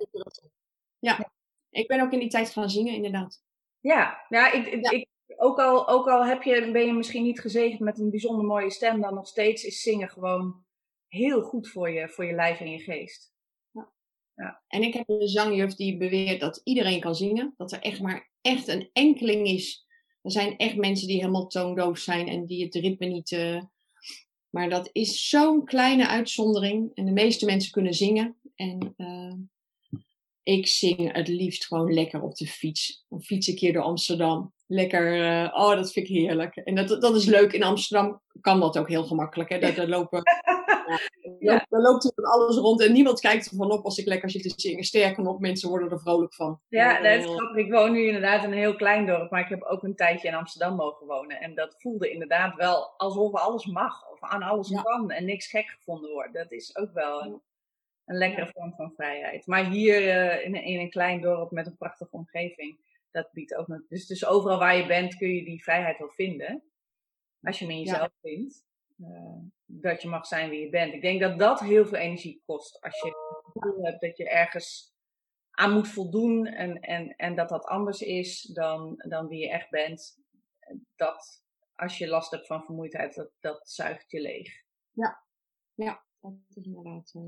Ja. 0.98 1.30
Ik 1.70 1.86
ben 1.86 2.00
ook 2.00 2.12
in 2.12 2.18
die 2.18 2.28
tijd 2.28 2.50
gaan 2.50 2.70
zingen, 2.70 2.94
inderdaad. 2.94 3.42
Ja, 3.80 4.24
ja, 4.28 4.52
ik, 4.52 4.66
ik, 4.66 5.08
ook, 5.36 5.58
al, 5.58 5.88
ook 5.88 6.08
al 6.08 6.26
heb 6.26 6.42
je, 6.42 6.70
ben 6.72 6.86
je 6.86 6.92
misschien 6.92 7.22
niet 7.22 7.40
gezegend 7.40 7.80
met 7.80 7.98
een 7.98 8.10
bijzonder 8.10 8.44
mooie 8.44 8.70
stem, 8.70 9.00
dan 9.00 9.14
nog 9.14 9.26
steeds 9.26 9.64
is 9.64 9.80
zingen 9.80 10.08
gewoon 10.08 10.64
heel 11.08 11.42
goed 11.42 11.68
voor 11.68 11.90
je, 11.90 12.08
voor 12.08 12.24
je 12.24 12.34
lijf 12.34 12.60
en 12.60 12.70
je 12.70 12.78
geest. 12.78 13.32
Ja. 13.70 13.92
ja. 14.34 14.62
En 14.66 14.82
ik 14.82 14.94
heb 14.94 15.08
een 15.08 15.28
zangjuf 15.28 15.74
die 15.74 15.96
beweert 15.96 16.40
dat 16.40 16.60
iedereen 16.64 17.00
kan 17.00 17.14
zingen. 17.14 17.54
Dat 17.56 17.72
er 17.72 17.80
echt 17.80 18.00
maar 18.00 18.30
echt 18.40 18.68
een 18.68 18.90
enkeling 18.92 19.46
is. 19.46 19.86
Er 20.22 20.30
zijn 20.30 20.56
echt 20.56 20.76
mensen 20.76 21.08
die 21.08 21.16
helemaal 21.16 21.46
toondoof 21.46 21.98
zijn 21.98 22.28
en 22.28 22.46
die 22.46 22.64
het 22.64 22.74
ritme 22.74 23.06
niet, 23.06 23.30
uh, 23.30 23.62
Maar 24.56 24.68
dat 24.68 24.88
is 24.92 25.28
zo'n 25.28 25.64
kleine 25.64 26.08
uitzondering. 26.08 26.90
En 26.94 27.04
de 27.04 27.12
meeste 27.12 27.44
mensen 27.44 27.72
kunnen 27.72 27.94
zingen. 27.94 28.36
En 28.54 28.94
uh, 28.96 29.34
ik 30.42 30.66
zing 30.66 31.12
het 31.12 31.28
liefst 31.28 31.66
gewoon 31.66 31.94
lekker 31.94 32.22
op 32.22 32.34
de 32.34 32.46
fiets. 32.46 33.04
Dan 33.08 33.22
fiets 33.22 33.48
ik 33.48 33.58
hier 33.58 33.72
door 33.72 33.82
Amsterdam. 33.82 34.52
Lekker, 34.66 35.16
uh, 35.16 35.52
oh, 35.54 35.74
dat 35.74 35.92
vind 35.92 36.08
ik 36.08 36.16
heerlijk. 36.16 36.56
En 36.56 36.74
dat, 36.74 37.00
dat 37.00 37.16
is 37.16 37.24
leuk. 37.24 37.52
In 37.52 37.62
Amsterdam 37.62 38.22
kan 38.40 38.60
dat 38.60 38.78
ook 38.78 38.88
heel 38.88 39.04
gemakkelijk. 39.04 39.48
Hè? 39.48 39.58
Daar, 39.58 39.74
daar 39.74 39.88
lopen, 39.88 40.22
ja, 41.38 41.66
daar 41.68 41.80
loopt 41.80 42.04
er 42.04 42.12
van 42.14 42.24
alles 42.24 42.56
rond. 42.56 42.82
En 42.82 42.92
niemand 42.92 43.20
kijkt 43.20 43.50
ervan 43.50 43.70
op 43.70 43.84
als 43.84 43.98
ik 43.98 44.06
lekker 44.06 44.30
zit 44.30 44.42
te 44.42 44.52
zingen. 44.56 44.84
Sterker 44.84 45.22
nog, 45.22 45.38
mensen 45.38 45.68
worden 45.68 45.90
er 45.90 46.00
vrolijk 46.00 46.34
van. 46.34 46.60
Ja, 46.68 47.00
dat 47.00 47.18
is 47.18 47.24
grappig. 47.24 47.56
Ik 47.56 47.72
woon 47.72 47.92
nu 47.92 48.06
inderdaad 48.06 48.44
in 48.44 48.52
een 48.52 48.58
heel 48.58 48.76
klein 48.76 49.06
dorp. 49.06 49.30
Maar 49.30 49.40
ik 49.40 49.48
heb 49.48 49.62
ook 49.62 49.82
een 49.82 49.96
tijdje 49.96 50.28
in 50.28 50.34
Amsterdam 50.34 50.76
mogen 50.76 51.06
wonen. 51.06 51.40
En 51.40 51.54
dat 51.54 51.74
voelde 51.78 52.10
inderdaad 52.10 52.54
wel 52.54 52.94
alsof 52.96 53.32
alles 53.32 53.66
mag. 53.66 54.10
Of 54.10 54.20
aan 54.20 54.42
alles 54.42 54.80
kan. 54.82 55.10
En 55.10 55.24
niks 55.24 55.46
gek 55.46 55.66
gevonden 55.66 56.10
wordt. 56.10 56.34
Dat 56.34 56.52
is 56.52 56.76
ook 56.76 56.92
wel 56.92 57.22
een, 57.22 57.40
een 58.04 58.16
lekkere 58.16 58.50
vorm 58.54 58.74
van 58.76 58.92
vrijheid. 58.96 59.46
Maar 59.46 59.70
hier 59.70 60.02
uh, 60.02 60.44
in, 60.44 60.54
in 60.54 60.80
een 60.80 60.90
klein 60.90 61.20
dorp 61.20 61.50
met 61.50 61.66
een 61.66 61.76
prachtige 61.76 62.16
omgeving 62.16 62.84
dat 63.16 63.32
biedt 63.32 63.54
ook 63.54 63.68
nog. 63.68 63.80
Dus, 63.88 64.06
dus 64.06 64.26
overal 64.26 64.58
waar 64.58 64.76
je 64.76 64.86
bent 64.86 65.16
kun 65.16 65.34
je 65.34 65.44
die 65.44 65.62
vrijheid 65.62 65.98
wel 65.98 66.10
vinden. 66.10 66.62
Als 67.42 67.58
je 67.58 67.64
hem 67.64 67.74
in 67.74 67.80
jezelf 67.80 68.10
vindt. 68.20 68.64
Uh, 68.96 69.38
dat 69.64 70.02
je 70.02 70.08
mag 70.08 70.26
zijn 70.26 70.50
wie 70.50 70.60
je 70.60 70.68
bent. 70.68 70.94
Ik 70.94 71.02
denk 71.02 71.20
dat 71.20 71.38
dat 71.38 71.60
heel 71.60 71.86
veel 71.86 71.98
energie 71.98 72.42
kost. 72.46 72.80
Als 72.80 73.00
je 73.00 73.06
het 73.06 73.52
gevoel 73.52 73.84
hebt 73.84 74.00
dat 74.00 74.16
je 74.16 74.28
ergens 74.28 74.94
aan 75.50 75.72
moet 75.72 75.88
voldoen. 75.88 76.46
En, 76.46 76.80
en, 76.80 77.16
en 77.16 77.34
dat 77.34 77.48
dat 77.48 77.64
anders 77.64 78.00
is 78.00 78.42
dan, 78.42 78.94
dan 79.08 79.28
wie 79.28 79.40
je 79.40 79.50
echt 79.50 79.70
bent. 79.70 80.18
Dat 80.96 81.44
als 81.74 81.98
je 81.98 82.08
last 82.08 82.30
hebt 82.30 82.46
van 82.46 82.64
vermoeidheid, 82.64 83.14
dat, 83.14 83.30
dat 83.40 83.70
zuigt 83.70 84.10
je 84.10 84.20
leeg. 84.20 84.62
Ja, 84.90 85.24
ja 85.74 86.04
dat 86.20 86.32
is 86.48 86.56
inderdaad. 86.56 87.12
Uh, 87.14 87.22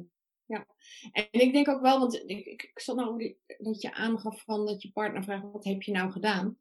ja, 0.44 0.66
en 1.12 1.28
ik 1.30 1.52
denk 1.52 1.68
ook 1.68 1.80
wel, 1.80 1.98
want 1.98 2.14
ik, 2.14 2.46
ik, 2.46 2.62
ik 2.62 2.82
nou 2.86 3.36
dat 3.58 3.82
je 3.82 3.94
aangaf 3.94 4.42
van 4.42 4.66
dat 4.66 4.82
je 4.82 4.92
partner 4.92 5.24
vraagt, 5.24 5.42
wat 5.52 5.64
heb 5.64 5.82
je 5.82 5.92
nou 5.92 6.10
gedaan? 6.10 6.58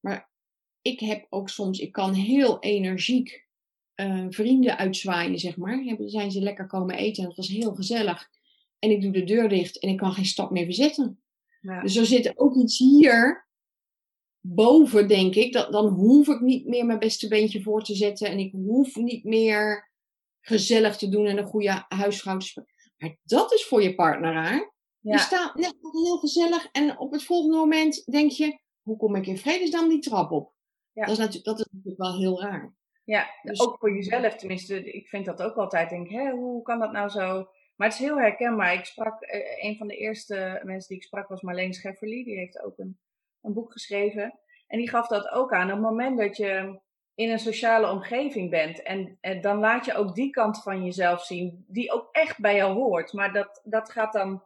Maar 0.00 0.30
ik 0.82 1.00
heb 1.00 1.26
ook 1.28 1.48
soms, 1.48 1.78
ik 1.78 1.92
kan 1.92 2.12
heel 2.12 2.60
energiek 2.60 3.47
uh, 4.00 4.26
vrienden 4.28 4.78
uitzwaaien, 4.78 5.38
zeg 5.38 5.56
maar. 5.56 5.84
Dan 5.84 6.08
zijn 6.08 6.30
ze 6.30 6.40
lekker 6.40 6.66
komen 6.66 6.96
eten 6.96 7.22
en 7.22 7.28
het 7.28 7.36
was 7.36 7.48
heel 7.48 7.74
gezellig. 7.74 8.28
En 8.78 8.90
ik 8.90 9.02
doe 9.02 9.12
de 9.12 9.24
deur 9.24 9.48
dicht 9.48 9.78
en 9.78 9.88
ik 9.88 9.96
kan 9.96 10.12
geen 10.12 10.26
stap 10.26 10.50
meer 10.50 10.64
verzetten. 10.64 11.22
Ja. 11.60 11.82
Dus 11.82 11.96
er 11.96 12.06
zit 12.06 12.38
ook 12.38 12.56
iets 12.56 12.78
hier 12.78 13.48
boven, 14.40 15.08
denk 15.08 15.34
ik. 15.34 15.52
Dat, 15.52 15.72
dan 15.72 15.88
hoef 15.88 16.28
ik 16.28 16.40
niet 16.40 16.66
meer 16.66 16.86
mijn 16.86 16.98
beste 16.98 17.28
beentje 17.28 17.62
voor 17.62 17.84
te 17.84 17.94
zetten. 17.94 18.28
En 18.28 18.38
ik 18.38 18.52
hoef 18.52 18.96
niet 18.96 19.24
meer 19.24 19.90
gezellig 20.40 20.96
te 20.96 21.08
doen 21.08 21.26
en 21.26 21.38
een 21.38 21.46
goede 21.46 21.84
huisvrouw 21.88 22.36
te 22.36 22.64
maar 22.98 23.16
dat 23.22 23.52
is 23.52 23.64
voor 23.64 23.82
je 23.82 23.94
partner 23.94 24.32
raar. 24.32 24.74
Ja. 25.00 25.12
Je 25.12 25.18
staat 25.18 25.54
net 25.54 25.74
heel 25.80 26.18
gezellig 26.18 26.68
en 26.72 26.98
op 26.98 27.12
het 27.12 27.24
volgende 27.24 27.56
moment 27.56 28.04
denk 28.04 28.30
je, 28.30 28.58
hoe 28.82 28.96
kom 28.96 29.14
ik 29.14 29.26
in 29.26 29.38
vredesnaam 29.38 29.88
die 29.88 29.98
trap 29.98 30.30
op? 30.30 30.52
Ja. 30.92 31.04
Dat, 31.04 31.12
is 31.12 31.18
natuurlijk, 31.18 31.44
dat 31.44 31.58
is 31.58 31.66
natuurlijk 31.70 32.02
wel 32.02 32.18
heel 32.18 32.40
raar. 32.40 32.74
Ja, 33.08 33.30
dus, 33.42 33.60
ook 33.60 33.78
voor 33.78 33.94
jezelf 33.94 34.34
tenminste. 34.34 34.92
Ik 34.92 35.08
vind 35.08 35.24
dat 35.24 35.42
ook 35.42 35.56
altijd. 35.56 35.90
Denk, 35.90 36.10
hè, 36.10 36.30
hoe 36.30 36.62
kan 36.62 36.78
dat 36.78 36.92
nou 36.92 37.08
zo? 37.08 37.48
Maar 37.76 37.88
het 37.88 37.98
is 37.98 38.04
heel 38.04 38.18
herkenbaar. 38.18 38.72
Ik 38.72 38.84
sprak, 38.84 39.22
eh, 39.22 39.64
een 39.64 39.76
van 39.76 39.88
de 39.88 39.96
eerste 39.96 40.60
mensen 40.64 40.88
die 40.88 40.96
ik 40.96 41.02
sprak 41.02 41.28
was 41.28 41.40
Marleen 41.40 41.74
Schefferly. 41.74 42.24
Die 42.24 42.36
heeft 42.36 42.62
ook 42.62 42.78
een, 42.78 42.98
een 43.42 43.52
boek 43.52 43.72
geschreven. 43.72 44.38
En 44.66 44.78
die 44.78 44.88
gaf 44.88 45.06
dat 45.06 45.28
ook 45.28 45.52
aan. 45.52 45.66
Op 45.66 45.72
het 45.72 45.80
moment 45.80 46.18
dat 46.18 46.36
je 46.36 46.80
in 47.14 47.30
een 47.30 47.38
sociale 47.38 47.90
omgeving 47.90 48.50
bent. 48.50 48.82
En, 48.82 49.18
en, 49.20 49.40
dan 49.40 49.58
laat 49.58 49.84
je 49.84 49.94
ook 49.94 50.14
die 50.14 50.30
kant 50.30 50.62
van 50.62 50.84
jezelf 50.84 51.24
zien, 51.24 51.64
die 51.68 51.92
ook 51.92 52.08
echt 52.12 52.38
bij 52.38 52.54
jou 52.54 52.74
hoort. 52.74 53.12
Maar 53.12 53.32
dat, 53.32 53.60
dat 53.64 53.90
gaat 53.90 54.12
dan 54.12 54.44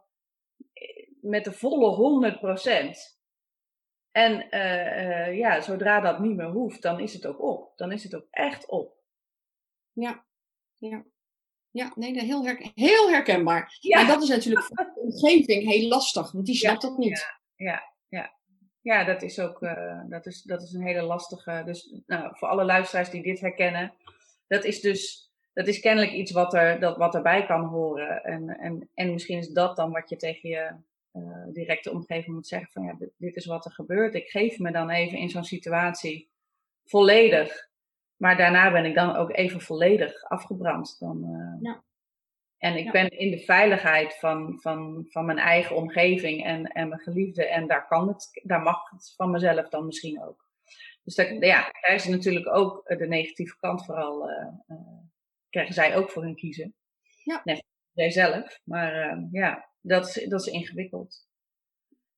eh, 0.73 1.07
met 1.21 1.43
de 1.43 1.53
volle 1.53 2.35
100%. 3.12 3.12
En 4.13 4.47
uh, 4.49 5.29
uh, 5.29 5.37
ja, 5.37 5.61
zodra 5.61 5.99
dat 5.99 6.19
niet 6.19 6.35
meer 6.35 6.49
hoeft, 6.49 6.81
dan 6.81 6.99
is 6.99 7.13
het 7.13 7.25
ook 7.25 7.41
op. 7.41 7.77
Dan 7.77 7.91
is 7.91 8.03
het 8.03 8.15
ook 8.15 8.27
echt 8.29 8.69
op. 8.69 8.97
Ja, 9.91 10.25
ja. 10.77 11.03
Ja, 11.69 11.91
nee, 11.95 12.19
heel, 12.19 12.45
heel 12.75 13.09
herkenbaar. 13.09 13.77
Ja. 13.79 13.99
En 13.99 14.07
dat 14.07 14.21
is 14.21 14.29
natuurlijk 14.29 14.65
voor 14.65 14.75
de 14.75 14.99
omgeving 14.99 15.63
heel 15.63 15.87
lastig, 15.87 16.31
want 16.31 16.45
die 16.45 16.55
snapt 16.55 16.81
dat 16.81 16.97
niet. 16.97 17.39
Ja, 17.55 17.71
ja, 17.71 17.93
ja. 18.07 18.33
Ja, 18.81 19.03
dat 19.03 19.21
is 19.21 19.39
ook 19.39 19.61
uh, 19.61 20.01
dat 20.09 20.25
is, 20.25 20.41
dat 20.41 20.61
is 20.61 20.73
een 20.73 20.85
hele 20.85 21.01
lastige. 21.01 21.61
Dus 21.65 22.01
nou, 22.05 22.37
voor 22.37 22.47
alle 22.47 22.65
luisteraars 22.65 23.09
die 23.09 23.23
dit 23.23 23.39
herkennen, 23.39 23.93
dat 24.47 24.63
is 24.63 24.81
dus 24.81 25.31
dat 25.53 25.67
is 25.67 25.79
kennelijk 25.79 26.13
iets 26.13 26.31
wat, 26.31 26.53
er, 26.53 26.79
dat, 26.79 26.97
wat 26.97 27.15
erbij 27.15 27.45
kan 27.45 27.65
horen. 27.65 28.23
En, 28.23 28.49
en, 28.49 28.89
en 28.93 29.11
misschien 29.11 29.37
is 29.37 29.49
dat 29.49 29.75
dan 29.75 29.91
wat 29.91 30.09
je 30.09 30.15
tegen 30.15 30.49
je 30.49 30.71
uh, 31.13 31.53
directe 31.53 31.91
omgeving 31.91 32.35
moet 32.35 32.47
zeggen: 32.47 32.71
van 32.71 32.83
ja, 32.83 32.93
dit, 32.93 33.11
dit, 33.17 33.35
is 33.35 33.45
wat 33.45 33.65
er 33.65 33.71
gebeurt. 33.71 34.15
Ik 34.15 34.29
geef 34.29 34.59
me 34.59 34.71
dan 34.71 34.89
even 34.89 35.17
in 35.17 35.29
zo'n 35.29 35.43
situatie 35.43 36.29
volledig. 36.83 37.69
Maar 38.15 38.37
daarna 38.37 38.71
ben 38.71 38.85
ik 38.85 38.95
dan 38.95 39.15
ook 39.15 39.35
even 39.35 39.61
volledig 39.61 40.23
afgebrand. 40.23 40.99
Dan, 40.99 41.23
uh, 41.23 41.61
ja. 41.61 41.83
En 42.57 42.77
ik 42.77 42.91
ben 42.91 43.09
in 43.09 43.31
de 43.31 43.39
veiligheid 43.39 44.19
van, 44.19 44.59
van, 44.61 45.05
van 45.09 45.25
mijn 45.25 45.37
eigen 45.37 45.75
omgeving 45.75 46.43
en, 46.43 46.65
en 46.65 46.87
mijn 46.87 47.01
geliefde. 47.01 47.47
En 47.47 47.67
daar, 47.67 47.87
kan 47.87 48.07
het, 48.07 48.41
daar 48.43 48.61
mag 48.61 48.89
het 48.89 49.13
van 49.15 49.31
mezelf 49.31 49.69
dan 49.69 49.85
misschien 49.85 50.23
ook. 50.23 50.47
Dus 51.03 51.15
dat, 51.15 51.27
ja, 51.39 51.71
daar 51.81 51.95
is 51.95 52.07
natuurlijk 52.07 52.55
ook 52.55 52.85
eh, 52.85 52.97
de 52.97 53.07
negatieve 53.07 53.57
kant 53.59 53.85
vooral. 53.85 54.29
Uh, 54.29 54.77
krijgen 55.49 55.73
zij 55.73 55.95
ook 55.95 56.09
voor 56.09 56.23
hun 56.23 56.35
kiezen. 56.35 56.75
Ja. 57.23 57.41
Nee, 57.43 57.63
zij 57.93 58.11
zelf. 58.11 58.59
Maar 58.63 59.19
ja, 59.31 59.69
dat 59.83 60.07
is, 60.07 60.29
dat 60.29 60.41
is 60.41 60.53
ingewikkeld. 60.53 61.27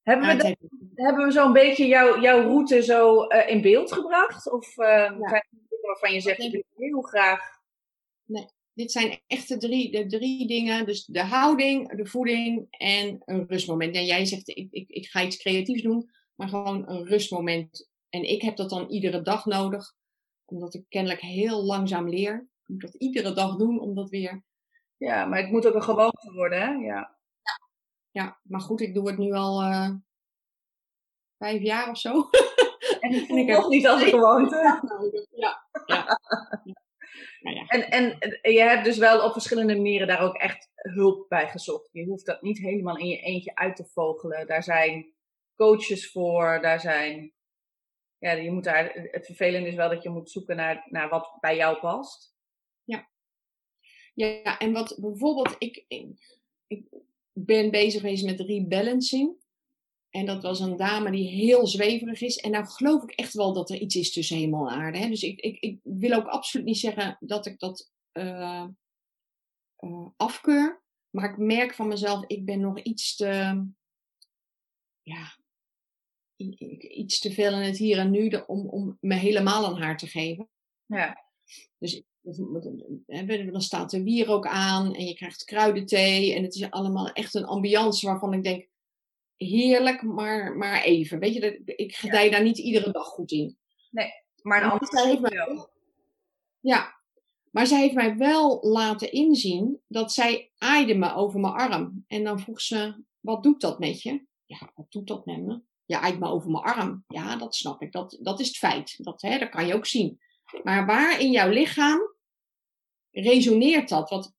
Hebben 0.01 0.27
we, 0.27 0.35
dat, 0.35 0.55
hebben 0.95 1.25
we 1.25 1.31
zo'n 1.31 1.53
beetje 1.53 1.87
jou, 1.87 2.21
jouw 2.21 2.41
route 2.41 2.83
zo 2.83 3.23
in 3.23 3.61
beeld 3.61 3.91
gebracht? 3.91 4.51
Of 4.51 4.77
uh, 4.77 4.85
ja. 4.85 5.43
waarvan 5.81 6.13
je 6.13 6.19
zegt, 6.19 6.39
ik 6.39 6.51
wil 6.51 6.63
heel 6.75 7.01
graag... 7.01 7.39
Nee 8.23 8.53
dit 8.75 8.91
zijn 8.91 9.19
echt 9.27 9.47
de 9.47 9.57
drie, 9.57 9.91
de 9.91 10.05
drie 10.05 10.47
dingen. 10.47 10.85
Dus 10.85 11.05
de 11.05 11.23
houding, 11.23 11.95
de 11.95 12.05
voeding 12.05 12.67
en 12.69 13.21
een 13.25 13.47
rustmoment. 13.47 13.95
En 13.95 14.05
jij 14.05 14.25
zegt, 14.25 14.47
ik, 14.47 14.67
ik, 14.71 14.89
ik 14.89 15.07
ga 15.07 15.23
iets 15.23 15.37
creatiefs 15.37 15.81
doen, 15.81 16.09
maar 16.35 16.47
gewoon 16.47 16.89
een 16.89 17.05
rustmoment. 17.05 17.89
En 18.09 18.29
ik 18.29 18.41
heb 18.41 18.55
dat 18.55 18.69
dan 18.69 18.89
iedere 18.89 19.21
dag 19.21 19.45
nodig, 19.45 19.93
omdat 20.45 20.73
ik 20.73 20.85
kennelijk 20.89 21.21
heel 21.21 21.63
langzaam 21.63 22.09
leer. 22.09 22.47
Ik 22.63 22.67
moet 22.67 22.81
dat 22.81 22.95
iedere 22.95 23.33
dag 23.33 23.55
doen, 23.55 23.79
om 23.79 23.95
dat 23.95 24.09
weer... 24.09 24.43
Ja, 24.97 25.25
maar 25.25 25.39
het 25.39 25.51
moet 25.51 25.67
ook 25.67 25.73
een 25.73 25.83
gewoonte 25.83 26.31
worden, 26.33 26.61
hè? 26.61 26.71
Ja. 26.73 27.14
Ja. 28.15 28.23
Ja, 28.23 28.39
maar 28.43 28.61
goed, 28.61 28.81
ik 28.81 28.93
doe 28.93 29.07
het 29.07 29.17
nu 29.17 29.31
al 29.31 29.61
uh, 29.61 29.89
vijf 31.37 31.61
jaar 31.61 31.89
of 31.89 31.97
zo. 31.97 32.11
En, 32.99 33.27
en 33.27 33.37
ik 33.37 33.47
heb 33.47 33.57
nog 33.57 33.69
niet 33.69 33.87
als 33.87 34.01
een 34.01 34.09
gewoonte. 34.09 34.55
Ja, 35.31 35.67
ja. 35.85 36.19
Nou 37.39 37.55
ja. 37.55 37.65
En, 37.67 37.89
en 37.89 38.17
je 38.53 38.61
hebt 38.61 38.83
dus 38.83 38.97
wel 38.97 39.25
op 39.25 39.31
verschillende 39.31 39.75
manieren 39.75 40.07
daar 40.07 40.21
ook 40.21 40.35
echt 40.35 40.69
hulp 40.75 41.29
bij 41.29 41.49
gezocht. 41.49 41.89
Je 41.91 42.05
hoeft 42.05 42.25
dat 42.25 42.41
niet 42.41 42.57
helemaal 42.57 42.97
in 42.97 43.07
je 43.07 43.17
eentje 43.17 43.55
uit 43.55 43.75
te 43.75 43.85
vogelen. 43.85 44.47
Daar 44.47 44.63
zijn 44.63 45.13
coaches 45.55 46.11
voor, 46.11 46.61
daar 46.61 46.79
zijn. 46.79 47.33
Ja, 48.17 48.31
je 48.31 48.51
moet 48.51 48.63
daar, 48.63 48.91
het 48.93 49.25
vervelende 49.25 49.67
is 49.67 49.75
wel 49.75 49.89
dat 49.89 50.03
je 50.03 50.09
moet 50.09 50.31
zoeken 50.31 50.55
naar, 50.55 50.87
naar 50.89 51.09
wat 51.09 51.37
bij 51.39 51.55
jou 51.55 51.79
past. 51.79 52.35
Ja. 52.83 53.09
Ja, 54.13 54.57
en 54.57 54.73
wat 54.73 54.97
bijvoorbeeld, 55.01 55.55
ik, 55.57 55.85
ik 56.67 56.87
ben 57.37 57.71
bezig 57.71 58.01
geweest 58.01 58.25
met 58.25 58.39
rebalancing. 58.39 59.43
En 60.09 60.25
dat 60.25 60.43
was 60.43 60.59
een 60.59 60.77
dame 60.77 61.11
die 61.11 61.29
heel 61.29 61.67
zweverig 61.67 62.21
is. 62.21 62.37
En 62.37 62.51
nou 62.51 62.65
geloof 62.65 63.03
ik 63.03 63.11
echt 63.11 63.33
wel 63.33 63.53
dat 63.53 63.69
er 63.69 63.79
iets 63.79 63.95
is 63.95 64.11
tussen 64.11 64.37
hemel 64.37 64.69
en 64.69 64.75
aarde. 64.75 64.97
Hè? 64.97 65.09
Dus 65.09 65.21
ik, 65.21 65.39
ik, 65.39 65.59
ik 65.59 65.79
wil 65.83 66.13
ook 66.13 66.27
absoluut 66.27 66.65
niet 66.65 66.77
zeggen 66.77 67.17
dat 67.19 67.45
ik 67.45 67.59
dat 67.59 67.91
uh, 68.13 68.65
uh, 69.79 70.07
afkeur. 70.15 70.83
Maar 71.09 71.29
ik 71.29 71.37
merk 71.37 71.73
van 71.73 71.87
mezelf, 71.87 72.23
ik 72.27 72.45
ben 72.45 72.59
nog 72.59 72.81
iets 72.81 73.15
te. 73.15 73.63
Ja, 75.01 75.37
iets 76.79 77.19
te 77.19 77.31
veel 77.31 77.53
in 77.53 77.61
het 77.61 77.77
hier 77.77 77.97
en 77.97 78.11
nu 78.11 78.29
om, 78.47 78.69
om 78.69 78.97
me 78.99 79.15
helemaal 79.15 79.65
aan 79.65 79.81
haar 79.81 79.97
te 79.97 80.07
geven. 80.07 80.49
Ja. 80.85 81.25
Dus 81.77 82.03
dan 83.51 83.61
staat 83.61 83.89
de 83.89 84.03
wier 84.03 84.29
ook 84.29 84.47
aan 84.47 84.93
en 84.93 85.05
je 85.05 85.13
krijgt 85.13 85.43
kruidenthee. 85.43 86.33
En 86.33 86.43
het 86.43 86.55
is 86.55 86.69
allemaal 86.71 87.09
echt 87.11 87.33
een 87.33 87.45
ambiance 87.45 88.05
waarvan 88.05 88.33
ik 88.33 88.43
denk 88.43 88.67
heerlijk, 89.37 90.01
maar, 90.01 90.55
maar 90.57 90.83
even. 90.83 91.19
Weet 91.19 91.33
je, 91.33 91.61
ik 91.65 91.95
gedij 91.95 92.29
daar 92.29 92.43
niet 92.43 92.57
iedere 92.57 92.91
dag 92.91 93.05
goed 93.05 93.31
in. 93.31 93.57
Nee, 93.91 94.09
maar 94.41 94.63
een 94.63 94.69
ander 94.69 95.05
heeft 95.05 95.21
mij, 95.21 95.67
Ja, 96.59 96.95
maar 97.51 97.67
zij 97.67 97.79
heeft 97.79 97.93
mij 97.93 98.17
wel 98.17 98.59
laten 98.61 99.11
inzien 99.11 99.81
dat 99.87 100.13
zij 100.13 100.51
aaide 100.57 100.95
me 100.95 101.13
over 101.13 101.39
mijn 101.39 101.53
arm. 101.53 102.03
En 102.07 102.23
dan 102.23 102.39
vroeg 102.39 102.61
ze, 102.61 103.03
wat 103.19 103.43
doet 103.43 103.61
dat 103.61 103.79
met 103.79 104.01
je? 104.01 104.25
Ja, 104.45 104.71
wat 104.75 104.91
doet 104.91 105.07
dat 105.07 105.25
met 105.25 105.41
me? 105.41 105.61
Ja, 105.85 105.99
aait 105.99 106.19
me 106.19 106.27
over 106.27 106.51
mijn 106.51 106.63
arm. 106.63 107.03
Ja, 107.07 107.35
dat 107.35 107.55
snap 107.55 107.81
ik. 107.81 107.91
Dat, 107.91 108.17
dat 108.21 108.39
is 108.39 108.47
het 108.47 108.57
feit. 108.57 109.03
Dat, 109.03 109.21
hè, 109.21 109.37
dat 109.39 109.49
kan 109.49 109.67
je 109.67 109.73
ook 109.73 109.85
zien. 109.85 110.19
Maar 110.63 110.85
waar 110.85 111.19
in 111.19 111.31
jouw 111.31 111.49
lichaam 111.49 112.14
resoneert 113.21 113.89
dat? 113.89 114.09
Want 114.09 114.33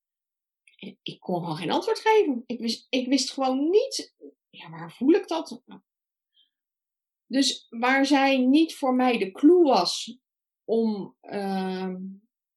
ik 1.02 1.20
kon 1.20 1.40
gewoon 1.40 1.56
geen 1.56 1.70
antwoord 1.70 1.98
geven. 1.98 2.42
Ik 2.46 2.60
wist, 2.60 2.86
ik 2.88 3.08
wist 3.08 3.32
gewoon 3.32 3.70
niet, 3.70 4.14
ja, 4.50 4.70
waar 4.70 4.92
voel 4.92 5.12
ik 5.12 5.28
dat? 5.28 5.62
Dus 7.26 7.66
waar 7.68 8.06
zij 8.06 8.38
niet 8.38 8.76
voor 8.76 8.94
mij 8.94 9.18
de 9.18 9.32
clue 9.32 9.62
was 9.62 10.18
om 10.64 11.16
uh, 11.22 11.94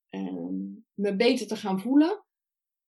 uh, 0.10 0.50
me 0.94 1.16
beter 1.16 1.48
te 1.48 1.56
gaan 1.56 1.82
voelen, 1.82 2.26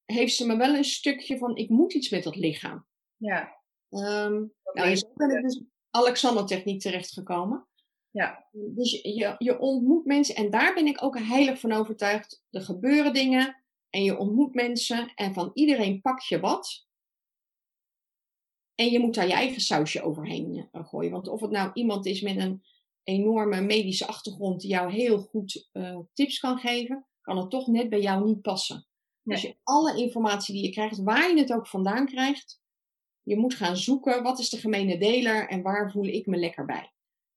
heeft 0.05 0.35
ze 0.35 0.45
me 0.45 0.57
wel 0.57 0.75
een 0.75 0.83
stukje 0.83 1.37
van, 1.37 1.55
ik 1.55 1.69
moet 1.69 1.93
iets 1.93 2.09
met 2.09 2.23
dat 2.23 2.35
lichaam. 2.35 2.85
Ja. 3.17 3.61
Um, 3.89 4.53
nou, 4.73 4.95
zo 4.95 5.11
ben 5.13 5.37
ik 5.37 5.43
dus 5.43 5.63
Alexander-techniek 5.89 6.81
terechtgekomen. 6.81 7.67
Ja. 8.11 8.47
Dus 8.51 8.91
je, 8.91 9.35
je 9.37 9.59
ontmoet 9.59 10.05
mensen 10.05 10.35
en 10.35 10.49
daar 10.49 10.73
ben 10.73 10.85
ik 10.85 11.03
ook 11.03 11.19
heilig 11.19 11.59
van 11.59 11.71
overtuigd. 11.71 12.43
Er 12.49 12.61
gebeuren 12.61 13.13
dingen 13.13 13.63
en 13.89 14.03
je 14.03 14.17
ontmoet 14.17 14.53
mensen 14.53 15.11
en 15.15 15.33
van 15.33 15.51
iedereen 15.53 16.01
pak 16.01 16.19
je 16.19 16.39
wat. 16.39 16.87
En 18.75 18.89
je 18.89 18.99
moet 18.99 19.13
daar 19.13 19.27
je 19.27 19.33
eigen 19.33 19.61
sausje 19.61 20.01
overheen 20.01 20.69
uh, 20.71 20.87
gooien. 20.87 21.11
Want 21.11 21.27
of 21.27 21.41
het 21.41 21.51
nou 21.51 21.71
iemand 21.73 22.05
is 22.05 22.21
met 22.21 22.37
een 22.37 22.63
enorme 23.03 23.61
medische 23.61 24.07
achtergrond 24.07 24.61
die 24.61 24.69
jou 24.69 24.91
heel 24.91 25.19
goed 25.19 25.69
uh, 25.73 25.99
tips 26.13 26.39
kan 26.39 26.57
geven, 26.57 27.07
kan 27.21 27.37
het 27.37 27.49
toch 27.49 27.67
net 27.67 27.89
bij 27.89 28.01
jou 28.01 28.25
niet 28.25 28.41
passen. 28.41 28.87
Nee. 29.23 29.35
Dus 29.35 29.45
je, 29.45 29.57
alle 29.63 29.97
informatie 29.97 30.53
die 30.53 30.63
je 30.63 30.71
krijgt, 30.71 31.03
waar 31.03 31.29
je 31.29 31.39
het 31.39 31.53
ook 31.53 31.67
vandaan 31.67 32.05
krijgt, 32.05 32.61
je 33.21 33.37
moet 33.37 33.53
gaan 33.53 33.77
zoeken 33.77 34.23
wat 34.23 34.39
is 34.39 34.49
de 34.49 34.57
gemene 34.57 34.97
deler 34.97 35.49
en 35.49 35.61
waar 35.61 35.91
voel 35.91 36.05
ik 36.05 36.25
me 36.25 36.37
lekker 36.37 36.65
bij. 36.65 36.91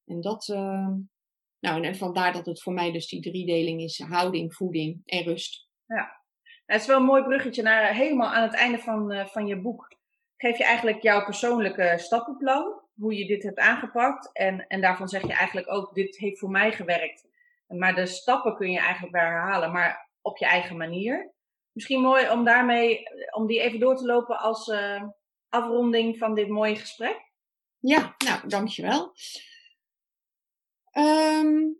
En 0.06 0.20
dat, 0.20 0.48
uh, 0.48 0.88
nou, 1.60 1.84
en 1.84 1.96
vandaar 1.96 2.32
dat 2.32 2.46
het 2.46 2.62
voor 2.62 2.72
mij 2.72 2.92
dus 2.92 3.08
die 3.08 3.20
driedeling 3.20 3.80
is: 3.80 3.98
houding, 3.98 4.54
voeding 4.54 5.02
en 5.04 5.22
rust. 5.22 5.68
Ja, 5.86 5.94
nou, 5.94 6.08
het 6.66 6.80
is 6.80 6.86
wel 6.86 6.96
een 6.96 7.04
mooi 7.04 7.22
bruggetje 7.22 7.62
naar 7.62 7.94
helemaal 7.94 8.32
aan 8.32 8.42
het 8.42 8.54
einde 8.54 8.78
van, 8.78 9.12
uh, 9.12 9.26
van 9.26 9.46
je 9.46 9.60
boek. 9.60 9.96
Geef 10.36 10.58
je 10.58 10.64
eigenlijk 10.64 11.02
jouw 11.02 11.24
persoonlijke 11.24 11.94
stappenplan, 11.96 12.80
hoe 12.94 13.18
je 13.18 13.26
dit 13.26 13.42
hebt 13.42 13.58
aangepakt. 13.58 14.32
En, 14.32 14.66
en 14.66 14.80
daarvan 14.80 15.08
zeg 15.08 15.22
je 15.22 15.32
eigenlijk 15.32 15.72
ook: 15.72 15.94
dit 15.94 16.16
heeft 16.16 16.38
voor 16.38 16.50
mij 16.50 16.72
gewerkt. 16.72 17.32
Maar 17.66 17.94
de 17.94 18.06
stappen 18.06 18.56
kun 18.56 18.70
je 18.70 18.78
eigenlijk 18.78 19.14
weer 19.14 19.22
herhalen, 19.22 19.72
maar 19.72 20.10
op 20.20 20.38
je 20.38 20.46
eigen 20.46 20.76
manier. 20.76 21.32
Misschien 21.72 22.00
mooi 22.00 22.30
om 22.30 22.44
daarmee, 22.44 23.02
om 23.30 23.46
die 23.46 23.60
even 23.60 23.80
door 23.80 23.96
te 23.96 24.04
lopen 24.04 24.38
als 24.38 24.68
uh, 24.68 25.02
afronding 25.48 26.18
van 26.18 26.34
dit 26.34 26.48
mooie 26.48 26.76
gesprek. 26.76 27.32
Ja, 27.78 28.14
nou, 28.24 28.48
dankjewel. 28.48 29.12
Um, 30.98 31.76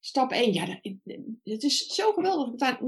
stap 0.00 0.30
1, 0.30 0.52
ja, 0.52 0.80
het 1.42 1.62
is 1.62 1.86
zo 1.86 2.12
geweldig 2.12 2.54
dat 2.54 2.80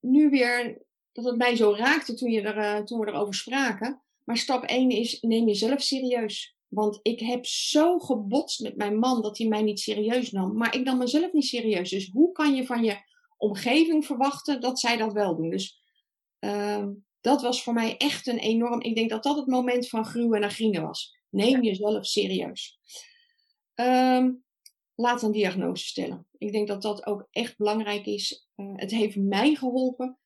nu 0.00 0.30
weer, 0.30 0.82
dat 1.12 1.24
het 1.24 1.36
mij 1.36 1.56
zo 1.56 1.74
raakte 1.74 2.14
toen, 2.14 2.30
je 2.30 2.40
er, 2.40 2.56
uh, 2.56 2.84
toen 2.84 3.00
we 3.00 3.06
erover 3.06 3.34
spraken. 3.34 4.02
Maar 4.24 4.36
stap 4.36 4.64
1 4.64 4.90
is, 4.90 5.20
neem 5.20 5.46
jezelf 5.46 5.82
serieus. 5.82 6.56
Want 6.68 6.98
ik 7.02 7.20
heb 7.20 7.46
zo 7.46 7.98
gebotst 7.98 8.60
met 8.60 8.76
mijn 8.76 8.98
man 8.98 9.22
dat 9.22 9.38
hij 9.38 9.46
mij 9.46 9.62
niet 9.62 9.80
serieus 9.80 10.30
nam. 10.30 10.56
Maar 10.56 10.74
ik 10.74 10.84
nam 10.84 10.98
mezelf 10.98 11.32
niet 11.32 11.44
serieus. 11.44 11.90
Dus 11.90 12.10
hoe 12.12 12.32
kan 12.32 12.54
je 12.54 12.66
van 12.66 12.84
je 12.84 12.96
omgeving 13.36 14.06
verwachten 14.06 14.60
dat 14.60 14.80
zij 14.80 14.96
dat 14.96 15.12
wel 15.12 15.36
doen? 15.36 15.50
Dus 15.50 15.80
uh, 16.40 16.86
dat 17.20 17.42
was 17.42 17.62
voor 17.62 17.72
mij 17.72 17.96
echt 17.96 18.26
een 18.26 18.38
enorm. 18.38 18.80
Ik 18.80 18.94
denk 18.94 19.10
dat 19.10 19.22
dat 19.22 19.36
het 19.36 19.46
moment 19.46 19.88
van 19.88 20.04
gruwen 20.04 20.40
naar 20.40 20.50
grienen 20.50 20.82
was. 20.82 21.16
Neem 21.28 21.62
jezelf 21.62 22.06
serieus. 22.06 22.78
Um, 23.74 24.44
laat 25.00 25.22
een 25.22 25.32
diagnose 25.32 25.86
stellen. 25.86 26.26
Ik 26.38 26.52
denk 26.52 26.68
dat 26.68 26.82
dat 26.82 27.06
ook 27.06 27.28
echt 27.30 27.56
belangrijk 27.56 28.06
is. 28.06 28.48
Uh, 28.56 28.72
het 28.74 28.90
heeft 28.90 29.16
mij 29.16 29.54
geholpen. 29.54 30.18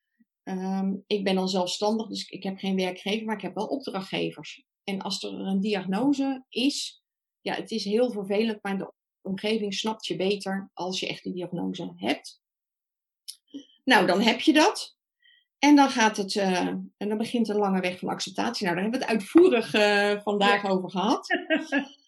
Um, 0.44 1.04
ik 1.06 1.24
ben 1.24 1.34
dan 1.34 1.48
zelfstandig, 1.48 2.08
dus 2.08 2.28
ik 2.28 2.42
heb 2.42 2.58
geen 2.58 2.76
werkgever, 2.76 3.26
maar 3.26 3.36
ik 3.36 3.42
heb 3.42 3.54
wel 3.54 3.66
opdrachtgevers. 3.66 4.64
En 4.84 5.00
als 5.00 5.22
er 5.22 5.32
een 5.32 5.60
diagnose 5.60 6.44
is, 6.48 7.02
ja, 7.40 7.54
het 7.54 7.70
is 7.70 7.84
heel 7.84 8.10
vervelend, 8.10 8.58
maar 8.62 8.78
de 8.78 8.92
omgeving 9.20 9.74
snapt 9.74 10.06
je 10.06 10.16
beter 10.16 10.70
als 10.74 11.00
je 11.00 11.08
echt 11.08 11.22
die 11.22 11.32
diagnose 11.32 11.92
hebt. 11.96 12.40
Nou, 13.84 14.06
dan 14.06 14.20
heb 14.20 14.40
je 14.40 14.52
dat. 14.52 14.96
En 15.58 15.76
dan 15.76 15.90
gaat 15.90 16.16
het, 16.16 16.34
uh, 16.34 16.66
en 16.96 17.08
dan 17.08 17.18
begint 17.18 17.48
een 17.48 17.56
lange 17.56 17.80
weg 17.80 17.98
van 17.98 18.08
acceptatie. 18.08 18.64
Nou, 18.64 18.74
daar 18.76 18.84
hebben 18.84 19.00
we 19.00 19.06
het 19.06 19.14
uitvoerig 19.14 19.74
uh, 19.74 20.22
vandaag 20.22 20.62
ja. 20.62 20.68
over 20.68 20.90
gehad. 20.90 21.26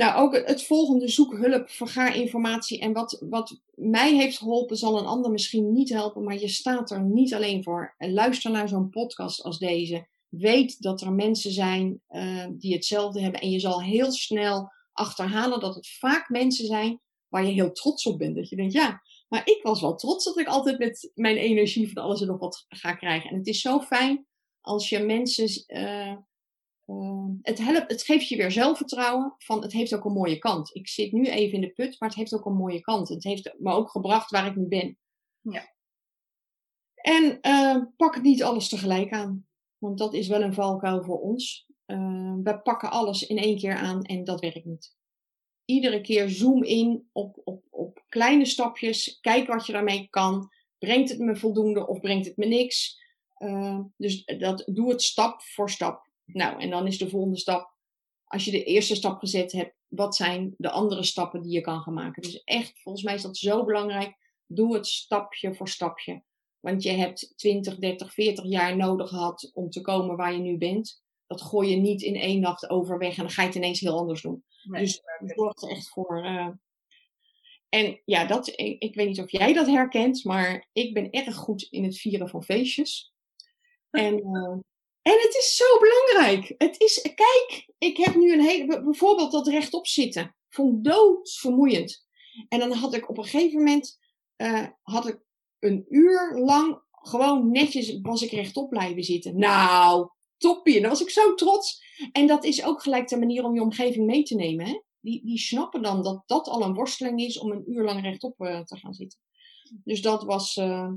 nou, 0.00 0.20
ook 0.20 0.46
het 0.46 0.62
volgende, 0.62 1.08
zoek 1.08 1.36
hulp, 1.36 1.70
vergaar 1.70 2.16
informatie. 2.16 2.80
En 2.80 2.92
wat, 2.92 3.24
wat 3.28 3.60
mij 3.74 4.14
heeft 4.14 4.38
geholpen, 4.38 4.76
zal 4.76 4.98
een 4.98 5.06
ander 5.06 5.30
misschien 5.30 5.72
niet 5.72 5.88
helpen, 5.88 6.24
maar 6.24 6.38
je 6.38 6.48
staat 6.48 6.90
er 6.90 7.02
niet 7.02 7.34
alleen 7.34 7.62
voor. 7.62 7.94
Luister 7.98 8.50
naar 8.50 8.68
zo'n 8.68 8.90
podcast 8.90 9.42
als 9.42 9.58
deze. 9.58 10.06
Weet 10.28 10.82
dat 10.82 11.00
er 11.00 11.12
mensen 11.12 11.52
zijn 11.52 12.02
uh, 12.10 12.46
die 12.50 12.74
hetzelfde 12.74 13.20
hebben. 13.20 13.40
En 13.40 13.50
je 13.50 13.60
zal 13.60 13.82
heel 13.82 14.12
snel 14.12 14.72
achterhalen 14.92 15.60
dat 15.60 15.74
het 15.74 15.88
vaak 15.88 16.28
mensen 16.28 16.66
zijn 16.66 17.00
waar 17.28 17.44
je 17.44 17.52
heel 17.52 17.72
trots 17.72 18.06
op 18.06 18.18
bent. 18.18 18.36
Dat 18.36 18.48
je 18.48 18.56
denkt, 18.56 18.72
ja, 18.72 19.02
maar 19.28 19.42
ik 19.44 19.60
was 19.62 19.80
wel 19.80 19.94
trots 19.94 20.24
dat 20.24 20.38
ik 20.38 20.46
altijd 20.46 20.78
met 20.78 21.10
mijn 21.14 21.36
energie 21.36 21.92
van 21.92 22.02
alles 22.02 22.20
en 22.20 22.26
nog 22.26 22.38
wat 22.38 22.64
ga 22.68 22.94
krijgen. 22.94 23.30
En 23.30 23.36
het 23.36 23.46
is 23.46 23.60
zo 23.60 23.80
fijn 23.80 24.26
als 24.60 24.88
je 24.88 24.98
mensen. 24.98 25.64
Uh, 25.66 26.16
uh, 26.90 27.28
het, 27.42 27.58
helpt, 27.58 27.90
het 27.90 28.02
geeft 28.02 28.28
je 28.28 28.36
weer 28.36 28.50
zelfvertrouwen. 28.50 29.34
Van 29.38 29.62
het 29.62 29.72
heeft 29.72 29.94
ook 29.94 30.04
een 30.04 30.12
mooie 30.12 30.38
kant. 30.38 30.74
Ik 30.74 30.88
zit 30.88 31.12
nu 31.12 31.26
even 31.26 31.54
in 31.54 31.60
de 31.60 31.72
put, 31.72 32.00
maar 32.00 32.08
het 32.08 32.18
heeft 32.18 32.34
ook 32.34 32.44
een 32.44 32.56
mooie 32.56 32.80
kant. 32.80 33.08
Het 33.08 33.24
heeft 33.24 33.54
me 33.58 33.72
ook 33.72 33.90
gebracht 33.90 34.30
waar 34.30 34.46
ik 34.46 34.56
nu 34.56 34.66
ben. 34.66 34.98
Ja. 35.40 35.74
En 36.94 37.38
uh, 37.42 37.84
pak 37.96 38.22
niet 38.22 38.42
alles 38.42 38.68
tegelijk 38.68 39.12
aan. 39.12 39.46
Want 39.78 39.98
dat 39.98 40.14
is 40.14 40.28
wel 40.28 40.42
een 40.42 40.54
valkuil 40.54 41.02
voor 41.02 41.20
ons. 41.20 41.66
we 42.42 42.60
pakken 42.62 42.90
alles 42.90 43.26
in 43.26 43.38
één 43.38 43.58
keer 43.58 43.74
aan 43.74 44.02
en 44.02 44.24
dat 44.24 44.40
werkt 44.40 44.64
niet 44.64 44.98
iedere 45.70 46.00
keer 46.00 46.28
zoom 46.28 46.64
in 46.64 47.08
op, 47.12 47.40
op, 47.44 47.64
op 47.70 48.04
kleine 48.08 48.46
stapjes. 48.46 49.18
Kijk 49.20 49.46
wat 49.46 49.66
je 49.66 49.72
daarmee 49.72 50.06
kan. 50.10 50.50
Brengt 50.78 51.10
het 51.10 51.18
me 51.18 51.36
voldoende 51.36 51.86
of 51.86 52.00
brengt 52.00 52.26
het 52.26 52.36
me 52.36 52.46
niks? 52.46 52.98
Uh, 53.38 53.80
dus 53.96 54.24
dat, 54.24 54.62
doe 54.66 54.90
het 54.90 55.02
stap 55.02 55.42
voor 55.42 55.70
stap. 55.70 56.09
Nou, 56.32 56.60
en 56.60 56.70
dan 56.70 56.86
is 56.86 56.98
de 56.98 57.08
volgende 57.08 57.38
stap. 57.38 57.74
Als 58.24 58.44
je 58.44 58.50
de 58.50 58.64
eerste 58.64 58.94
stap 58.94 59.18
gezet 59.18 59.52
hebt, 59.52 59.74
wat 59.88 60.16
zijn 60.16 60.54
de 60.56 60.70
andere 60.70 61.02
stappen 61.02 61.42
die 61.42 61.52
je 61.52 61.60
kan 61.60 61.80
gaan 61.80 61.94
maken? 61.94 62.22
Dus 62.22 62.42
echt, 62.44 62.80
volgens 62.82 63.04
mij 63.04 63.14
is 63.14 63.22
dat 63.22 63.36
zo 63.36 63.64
belangrijk. 63.64 64.16
Doe 64.46 64.74
het 64.74 64.86
stapje 64.86 65.54
voor 65.54 65.68
stapje. 65.68 66.22
Want 66.60 66.82
je 66.82 66.90
hebt 66.90 67.32
20, 67.36 67.78
30, 67.78 68.12
40 68.12 68.44
jaar 68.44 68.76
nodig 68.76 69.08
gehad 69.08 69.50
om 69.54 69.70
te 69.70 69.80
komen 69.80 70.16
waar 70.16 70.32
je 70.32 70.38
nu 70.38 70.58
bent. 70.58 71.02
Dat 71.26 71.42
gooi 71.42 71.70
je 71.70 71.76
niet 71.76 72.02
in 72.02 72.16
één 72.16 72.40
nacht 72.40 72.70
overweg 72.70 73.16
en 73.16 73.22
dan 73.22 73.30
ga 73.30 73.42
je 73.42 73.48
het 73.48 73.56
ineens 73.56 73.80
heel 73.80 73.98
anders 73.98 74.22
doen. 74.22 74.44
Nee, 74.62 74.82
dus 74.82 75.02
zorg 75.20 75.62
er 75.62 75.70
echt 75.70 75.88
voor. 75.88 76.24
Uh... 76.24 76.48
En 77.68 78.00
ja, 78.04 78.24
dat, 78.24 78.48
ik, 78.48 78.82
ik, 78.82 78.94
weet 78.94 79.06
niet 79.06 79.20
of 79.20 79.30
jij 79.30 79.52
dat 79.52 79.66
herkent, 79.66 80.24
maar 80.24 80.68
ik 80.72 80.94
ben 80.94 81.10
erg 81.10 81.34
goed 81.34 81.62
in 81.62 81.84
het 81.84 81.98
vieren 81.98 82.28
van 82.28 82.42
feestjes. 82.42 83.14
En, 83.90 84.26
uh, 84.26 84.58
en 85.10 85.16
het 85.20 85.36
is 85.36 85.56
zo 85.56 85.78
belangrijk. 85.78 86.54
Het 86.58 86.80
is, 86.80 87.02
kijk, 87.02 87.66
ik 87.78 87.96
heb 87.96 88.14
nu 88.14 88.32
een 88.32 88.40
hele, 88.40 88.82
bijvoorbeeld 88.82 89.32
dat 89.32 89.48
rechtop 89.48 89.86
zitten. 89.86 90.36
Vond 90.48 90.84
doodsvermoeiend. 90.84 92.06
En 92.48 92.58
dan 92.58 92.72
had 92.72 92.94
ik 92.94 93.08
op 93.08 93.18
een 93.18 93.24
gegeven 93.24 93.58
moment, 93.58 93.98
uh, 94.36 94.66
had 94.82 95.08
ik 95.08 95.20
een 95.58 95.86
uur 95.88 96.38
lang 96.38 96.82
gewoon 96.90 97.50
netjes, 97.50 98.00
was 98.00 98.22
ik 98.22 98.30
rechtop 98.30 98.68
blijven 98.68 99.04
zitten. 99.04 99.38
Nou, 99.38 100.08
toppie. 100.36 100.80
Dan 100.80 100.90
was 100.90 101.02
ik 101.02 101.10
zo 101.10 101.34
trots. 101.34 101.82
En 102.12 102.26
dat 102.26 102.44
is 102.44 102.64
ook 102.64 102.82
gelijk 102.82 103.08
de 103.08 103.18
manier 103.18 103.44
om 103.44 103.54
je 103.54 103.62
omgeving 103.62 104.06
mee 104.06 104.22
te 104.22 104.34
nemen. 104.34 104.66
Hè? 104.66 104.80
Die, 105.00 105.24
die 105.24 105.38
snappen 105.38 105.82
dan 105.82 106.02
dat 106.02 106.22
dat 106.26 106.48
al 106.48 106.62
een 106.62 106.74
worsteling 106.74 107.20
is 107.20 107.38
om 107.38 107.50
een 107.50 107.64
uur 107.66 107.84
lang 107.84 108.02
rechtop 108.02 108.40
uh, 108.40 108.60
te 108.60 108.76
gaan 108.76 108.94
zitten. 108.94 109.18
Dus 109.84 110.02
dat 110.02 110.24
was. 110.24 110.56
Uh... 110.56 110.92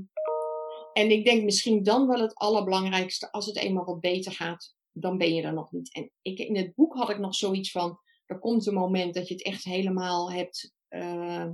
En 0.94 1.10
ik 1.10 1.24
denk 1.24 1.44
misschien 1.44 1.82
dan 1.82 2.06
wel 2.06 2.20
het 2.20 2.34
allerbelangrijkste. 2.34 3.32
Als 3.32 3.46
het 3.46 3.56
eenmaal 3.56 3.84
wat 3.84 4.00
beter 4.00 4.32
gaat, 4.32 4.74
dan 4.92 5.18
ben 5.18 5.34
je 5.34 5.42
er 5.42 5.52
nog 5.52 5.72
niet. 5.72 5.94
En 5.94 6.10
ik, 6.22 6.38
in 6.38 6.56
het 6.56 6.74
boek 6.74 6.94
had 6.94 7.10
ik 7.10 7.18
nog 7.18 7.34
zoiets 7.34 7.70
van. 7.70 7.98
Er 8.26 8.38
komt 8.38 8.66
een 8.66 8.74
moment 8.74 9.14
dat 9.14 9.28
je 9.28 9.34
het 9.34 9.44
echt 9.44 9.64
helemaal 9.64 10.32
hebt. 10.32 10.72
Uh, 10.88 11.50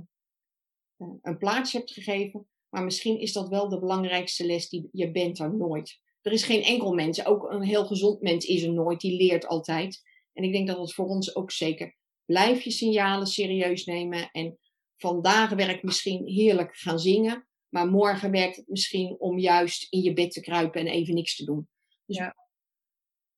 een 1.21 1.37
plaats 1.37 1.71
hebt 1.71 1.91
gegeven. 1.91 2.47
Maar 2.69 2.83
misschien 2.83 3.19
is 3.19 3.33
dat 3.33 3.49
wel 3.49 3.69
de 3.69 3.79
belangrijkste 3.79 4.45
les. 4.45 4.69
Die, 4.69 4.89
je 4.91 5.11
bent 5.11 5.39
er 5.39 5.57
nooit 5.57 5.99
er 6.21 6.31
is 6.31 6.43
geen 6.43 6.63
enkel 6.63 6.93
mens, 6.93 7.25
ook 7.25 7.51
een 7.51 7.61
heel 7.61 7.85
gezond 7.85 8.21
mens 8.21 8.45
is 8.45 8.63
er 8.63 8.73
nooit, 8.73 9.01
die 9.01 9.15
leert 9.15 9.47
altijd. 9.47 10.01
En 10.33 10.43
ik 10.43 10.51
denk 10.51 10.67
dat 10.67 10.77
het 10.77 10.93
voor 10.93 11.05
ons 11.05 11.35
ook 11.35 11.51
zeker. 11.51 11.95
Blijf 12.25 12.61
je 12.61 12.71
signalen 12.71 13.27
serieus 13.27 13.85
nemen 13.85 14.29
en 14.31 14.57
vandaag 14.97 15.49
werkt 15.49 15.83
misschien 15.83 16.27
heerlijk 16.27 16.75
gaan 16.75 16.99
zingen, 16.99 17.47
maar 17.71 17.87
morgen 17.87 18.31
werkt 18.31 18.55
het 18.55 18.67
misschien 18.67 19.15
om 19.19 19.39
juist 19.39 19.87
in 19.89 20.01
je 20.01 20.13
bed 20.13 20.31
te 20.31 20.41
kruipen 20.41 20.81
en 20.81 20.87
even 20.87 21.13
niks 21.13 21.35
te 21.35 21.45
doen. 21.45 21.69
Dus, 22.05 22.17
ja. 22.17 22.35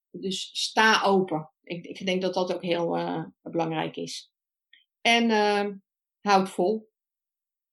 dus 0.09 0.49
sta 0.53 1.03
open. 1.03 1.49
Ik, 1.63 1.85
ik, 1.85 2.05
denk 2.05 2.21
dat 2.21 2.33
dat 2.33 2.53
ook 2.53 2.61
heel 2.61 2.97
uh, 2.97 3.25
belangrijk 3.41 3.95
is. 3.95 4.31
En 5.01 5.29
uh, 5.29 5.69
houd 6.21 6.49
vol. 6.49 6.91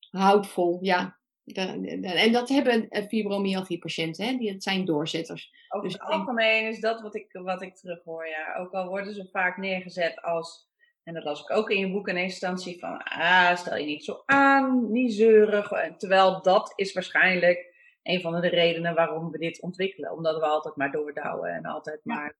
Houd 0.09 0.47
vol, 0.47 0.77
ja. 0.81 1.19
en 1.45 2.31
dat 2.31 2.49
hebben 2.49 2.89
eh, 2.89 3.07
fibromyalgie-patiënten, 3.07 4.25
hè? 4.25 4.37
Die, 4.37 4.51
het 4.51 4.63
zijn 4.63 4.85
doorzetters. 4.85 5.51
Over 5.69 5.89
dus 5.89 5.97
het 5.99 6.09
algemeen 6.09 6.67
is 6.67 6.79
dat 6.79 7.01
wat 7.01 7.15
ik, 7.15 7.31
wat 7.31 7.61
ik 7.61 7.75
terughoor, 7.75 8.27
ja. 8.27 8.55
Ook 8.55 8.71
al 8.71 8.87
worden 8.87 9.13
ze 9.13 9.29
vaak 9.31 9.57
neergezet 9.57 10.21
als, 10.21 10.70
en 11.03 11.13
dat 11.13 11.23
las 11.23 11.41
ik 11.41 11.51
ook 11.51 11.69
in 11.69 11.79
je 11.79 11.91
boek 11.91 12.07
in 12.07 12.15
eerste 12.15 12.47
instantie, 12.47 12.79
van 12.79 13.03
ah, 13.03 13.55
stel 13.55 13.77
je 13.77 13.85
niet 13.85 14.03
zo 14.03 14.21
aan, 14.25 14.91
niet 14.91 15.13
zeurig. 15.13 15.71
Terwijl 15.97 16.41
dat 16.41 16.73
is 16.75 16.93
waarschijnlijk 16.93 17.73
een 18.03 18.21
van 18.21 18.41
de 18.41 18.47
redenen 18.47 18.95
waarom 18.95 19.31
we 19.31 19.37
dit 19.37 19.61
ontwikkelen. 19.61 20.11
Omdat 20.11 20.39
we 20.39 20.45
altijd 20.45 20.75
maar 20.75 20.91
doordouwen 20.91 21.53
en 21.53 21.65
altijd 21.65 21.99
maar 22.03 22.35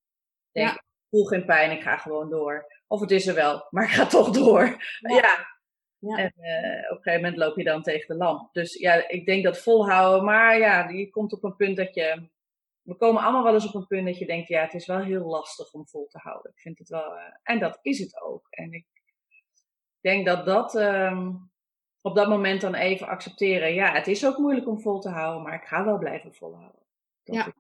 denken, 0.52 0.74
ja. 0.74 0.84
voel 1.10 1.26
geen 1.26 1.46
pijn, 1.46 1.72
ik 1.72 1.82
ga 1.82 1.98
gewoon 1.98 2.30
door. 2.30 2.66
Of 2.88 3.00
het 3.00 3.12
is 3.12 3.28
er 3.28 3.36
wel, 3.36 3.68
maar 3.70 3.84
ik 3.84 3.90
ga 3.90 4.06
toch 4.06 4.30
door. 4.30 4.84
ja. 5.00 5.16
ja. 5.18 5.50
En 6.02 6.34
uh, 6.38 6.92
op 6.92 6.98
een 6.98 7.04
gegeven 7.04 7.22
moment 7.22 7.38
loop 7.38 7.58
je 7.58 7.64
dan 7.64 7.84
tegen 7.84 8.08
de 8.08 8.24
lamp. 8.24 8.54
Dus 8.54 8.74
ja, 8.74 9.10
ik 9.10 9.26
denk 9.26 9.44
dat 9.44 9.58
volhouden, 9.58 10.26
maar 10.26 10.58
ja, 10.58 10.90
je 10.90 11.10
komt 11.10 11.34
op 11.34 11.44
een 11.44 11.56
punt 11.56 11.78
dat 11.78 11.94
je. 11.94 12.30
We 12.82 12.96
komen 12.96 13.22
allemaal 13.22 13.44
wel 13.44 13.54
eens 13.54 13.68
op 13.68 13.76
een 13.76 13.88
punt 13.88 14.06
dat 14.06 14.18
je 14.18 14.26
denkt, 14.26 14.48
ja, 14.48 14.62
het 14.62 14.74
is 14.74 14.86
wel 14.86 15.00
heel 15.00 15.26
lastig 15.26 15.74
om 15.74 15.88
vol 15.88 16.08
te 16.08 16.18
houden. 16.18 16.52
Ik 16.52 16.60
vind 16.60 16.80
het 16.80 16.90
wel. 16.90 17.14
Uh, 17.16 17.22
en 17.44 17.60
dat 17.60 17.80
is 17.82 18.00
het 18.00 18.22
ook. 18.22 18.48
En 18.50 18.72
ik 18.72 18.88
denk 20.00 20.26
dat 20.26 20.46
dat. 20.46 20.76
Um, 20.76 21.52
op 22.02 22.16
dat 22.16 22.30
moment 22.30 22.62
dan 22.62 22.76
even 22.76 23.08
accepteren. 23.08 23.74
Ja, 23.74 23.94
het 23.94 24.08
is 24.08 24.26
ook 24.26 24.38
moeilijk 24.38 24.68
om 24.68 24.82
vol 24.82 25.00
te 25.00 25.10
houden, 25.10 25.44
maar 25.44 25.54
ik 25.54 25.68
ga 25.68 25.86
wel 25.86 25.98
blijven 25.98 26.34
volhouden. 26.34 26.82
ja. 27.24 27.54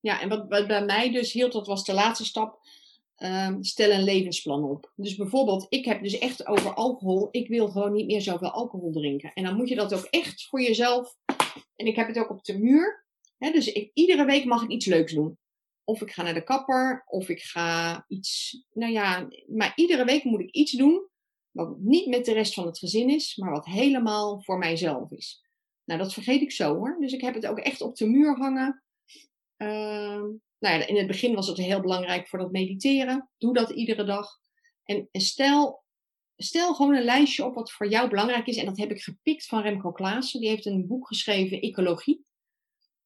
ja, 0.00 0.20
en 0.20 0.28
wat, 0.28 0.48
bij 0.48 0.84
mij 0.84 1.12
dus 1.12 1.32
hield, 1.32 1.52
dat 1.52 1.66
was 1.66 1.84
de 1.84 1.94
laatste 1.94 2.24
stap. 2.24 2.60
Um, 3.22 3.64
stel 3.64 3.90
een 3.90 4.02
levensplan 4.02 4.64
op. 4.64 4.92
Dus 4.96 5.16
bijvoorbeeld, 5.16 5.66
ik 5.68 5.84
heb 5.84 6.02
dus 6.02 6.18
echt 6.18 6.46
over 6.46 6.74
alcohol. 6.74 7.28
Ik 7.30 7.48
wil 7.48 7.68
gewoon 7.68 7.92
niet 7.92 8.06
meer 8.06 8.20
zoveel 8.20 8.50
alcohol 8.50 8.92
drinken. 8.92 9.32
En 9.32 9.44
dan 9.44 9.56
moet 9.56 9.68
je 9.68 9.74
dat 9.74 9.94
ook 9.94 10.04
echt 10.04 10.46
voor 10.46 10.60
jezelf. 10.62 11.16
En 11.76 11.86
ik 11.86 11.96
heb 11.96 12.06
het 12.06 12.18
ook 12.18 12.30
op 12.30 12.44
de 12.44 12.58
muur. 12.58 13.06
Dus 13.38 13.72
ik, 13.72 13.90
iedere 13.94 14.24
week 14.24 14.44
mag 14.44 14.62
ik 14.62 14.70
iets 14.70 14.86
leuks 14.86 15.12
doen. 15.12 15.38
Of 15.84 16.02
ik 16.02 16.10
ga 16.10 16.22
naar 16.22 16.34
de 16.34 16.44
kapper, 16.44 17.02
of 17.06 17.28
ik 17.28 17.40
ga 17.40 18.04
iets. 18.08 18.60
Nou 18.72 18.92
ja, 18.92 19.28
maar 19.46 19.72
iedere 19.74 20.04
week 20.04 20.24
moet 20.24 20.40
ik 20.40 20.50
iets 20.50 20.72
doen 20.72 21.08
wat 21.50 21.78
niet 21.78 22.06
met 22.06 22.24
de 22.24 22.32
rest 22.32 22.54
van 22.54 22.66
het 22.66 22.78
gezin 22.78 23.10
is, 23.10 23.36
maar 23.36 23.50
wat 23.50 23.64
helemaal 23.64 24.42
voor 24.42 24.58
mijzelf 24.58 25.10
is. 25.10 25.42
Nou, 25.84 26.00
dat 26.00 26.12
vergeet 26.12 26.40
ik 26.40 26.52
zo 26.52 26.74
hoor. 26.74 26.96
Dus 27.00 27.12
ik 27.12 27.20
heb 27.20 27.34
het 27.34 27.46
ook 27.46 27.58
echt 27.58 27.80
op 27.80 27.96
de 27.96 28.06
muur 28.06 28.36
hangen. 28.36 28.82
Uh, 29.56 29.68
nou 30.58 30.78
ja, 30.78 30.86
in 30.86 30.96
het 30.96 31.06
begin 31.06 31.34
was 31.34 31.46
het 31.46 31.56
heel 31.56 31.80
belangrijk 31.80 32.28
voor 32.28 32.38
dat 32.38 32.52
mediteren. 32.52 33.30
Doe 33.38 33.54
dat 33.54 33.70
iedere 33.70 34.04
dag. 34.04 34.28
En, 34.84 35.08
en 35.10 35.20
stel, 35.20 35.84
stel 36.36 36.74
gewoon 36.74 36.94
een 36.94 37.04
lijstje 37.04 37.44
op 37.44 37.54
wat 37.54 37.72
voor 37.72 37.88
jou 37.88 38.08
belangrijk 38.08 38.46
is. 38.46 38.56
En 38.56 38.66
dat 38.66 38.78
heb 38.78 38.90
ik 38.90 39.02
gepikt 39.02 39.46
van 39.46 39.62
Remco 39.62 39.92
Klaassen. 39.92 40.40
Die 40.40 40.48
heeft 40.48 40.66
een 40.66 40.86
boek 40.86 41.06
geschreven, 41.06 41.60
Ecologie. 41.60 42.24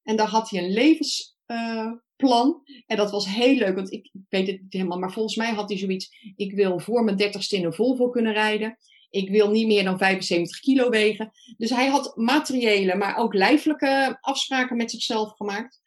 En 0.03 0.15
daar 0.15 0.27
had 0.27 0.49
hij 0.49 0.63
een 0.63 0.73
levens, 0.73 1.37
uh, 1.47 1.91
plan. 2.15 2.61
En 2.85 2.97
dat 2.97 3.11
was 3.11 3.25
heel 3.25 3.55
leuk, 3.55 3.75
want 3.75 3.91
ik, 3.91 4.11
weet 4.29 4.47
het 4.47 4.61
niet 4.61 4.73
helemaal, 4.73 4.99
maar 4.99 5.11
volgens 5.11 5.35
mij 5.35 5.51
had 5.51 5.69
hij 5.69 5.77
zoiets. 5.77 6.33
Ik 6.35 6.53
wil 6.53 6.79
voor 6.79 7.03
mijn 7.03 7.17
dertigste 7.17 7.55
in 7.55 7.65
een 7.65 7.73
Volvo 7.73 8.09
kunnen 8.09 8.33
rijden. 8.33 8.77
Ik 9.09 9.29
wil 9.29 9.49
niet 9.51 9.67
meer 9.67 9.83
dan 9.83 9.97
75 9.97 10.59
kilo 10.59 10.89
wegen. 10.89 11.31
Dus 11.57 11.69
hij 11.69 11.87
had 11.87 12.15
materiële, 12.15 12.95
maar 12.95 13.17
ook 13.17 13.33
lijfelijke 13.33 14.17
afspraken 14.21 14.77
met 14.77 14.91
zichzelf 14.91 15.31
gemaakt. 15.31 15.81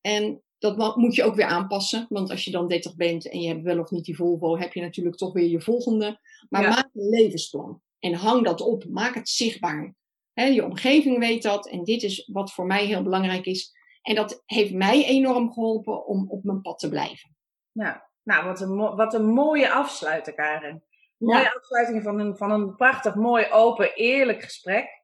En 0.00 0.42
dat 0.58 0.96
moet 0.96 1.14
je 1.14 1.22
ook 1.22 1.34
weer 1.34 1.46
aanpassen. 1.46 2.06
Want 2.08 2.30
als 2.30 2.44
je 2.44 2.50
dan 2.50 2.68
30 2.68 2.96
bent 2.96 3.28
en 3.28 3.40
je 3.40 3.48
hebt 3.48 3.62
wel 3.62 3.78
of 3.78 3.90
niet 3.90 4.04
die 4.04 4.16
Volvo, 4.16 4.58
heb 4.58 4.72
je 4.72 4.80
natuurlijk 4.80 5.16
toch 5.16 5.32
weer 5.32 5.48
je 5.48 5.60
volgende. 5.60 6.20
Maar 6.48 6.68
maak 6.68 6.90
een 6.94 7.08
levensplan. 7.08 7.82
En 7.98 8.14
hang 8.14 8.44
dat 8.44 8.60
op. 8.60 8.84
Maak 8.88 9.14
het 9.14 9.28
zichtbaar. 9.28 9.94
Je 10.34 10.64
omgeving 10.64 11.18
weet 11.18 11.42
dat. 11.42 11.68
En 11.68 11.84
dit 11.84 12.02
is 12.02 12.28
wat 12.32 12.52
voor 12.52 12.66
mij 12.66 12.84
heel 12.84 13.02
belangrijk 13.02 13.46
is. 13.46 13.72
En 14.02 14.14
dat 14.14 14.42
heeft 14.46 14.72
mij 14.72 15.04
enorm 15.04 15.52
geholpen 15.52 16.06
om 16.06 16.30
op 16.30 16.44
mijn 16.44 16.60
pad 16.60 16.78
te 16.78 16.88
blijven. 16.88 17.36
Ja, 17.72 18.10
nou, 18.22 18.44
wat 18.44 18.60
een, 18.60 18.76
wat 18.76 19.14
een 19.14 19.26
mooie 19.26 19.70
afsluiting, 19.70 20.36
Karen. 20.36 20.84
Mooie 21.16 21.54
afsluiting 21.54 22.02
van 22.02 22.20
een, 22.20 22.36
van 22.36 22.50
een 22.50 22.76
prachtig, 22.76 23.14
mooi, 23.14 23.46
open, 23.50 23.94
eerlijk 23.94 24.42
gesprek. 24.42 25.02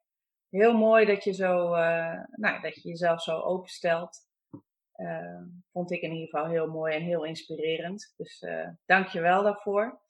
Heel 0.51 0.77
mooi 0.77 1.07
dat 1.07 1.25
je, 1.25 1.33
zo, 1.33 1.75
uh, 1.75 2.21
nou, 2.31 2.61
dat 2.61 2.75
je 2.75 2.89
jezelf 2.89 3.23
zo 3.23 3.41
openstelt. 3.41 4.19
Uh, 4.97 5.43
vond 5.73 5.91
ik 5.91 6.01
in 6.01 6.13
ieder 6.13 6.29
geval 6.29 6.47
heel 6.51 6.67
mooi 6.67 6.95
en 6.95 7.03
heel 7.03 7.25
inspirerend. 7.25 8.15
Dus 8.17 8.43
uh, 8.43 8.69
dank 8.87 9.09
je 9.09 9.21
wel 9.21 9.43
daarvoor. 9.43 10.01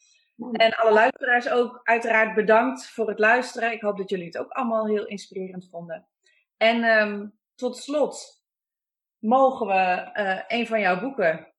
En 0.53 0.74
alle 0.74 0.93
luisteraars 0.93 1.49
ook 1.49 1.80
uiteraard 1.82 2.34
bedankt 2.34 2.89
voor 2.89 3.09
het 3.09 3.18
luisteren. 3.18 3.72
Ik 3.72 3.80
hoop 3.80 3.97
dat 3.97 4.11
jullie 4.11 4.26
het 4.26 4.39
ook 4.39 4.51
allemaal 4.51 4.87
heel 4.87 5.07
inspirerend 5.07 5.68
vonden. 5.70 6.09
En 6.57 6.84
um, 6.84 7.39
tot 7.55 7.76
slot, 7.76 8.45
mogen 9.18 9.66
we 9.66 10.11
uh, 10.14 10.43
een 10.59 10.66
van 10.66 10.80
jouw 10.80 11.01
boeken 11.01 11.55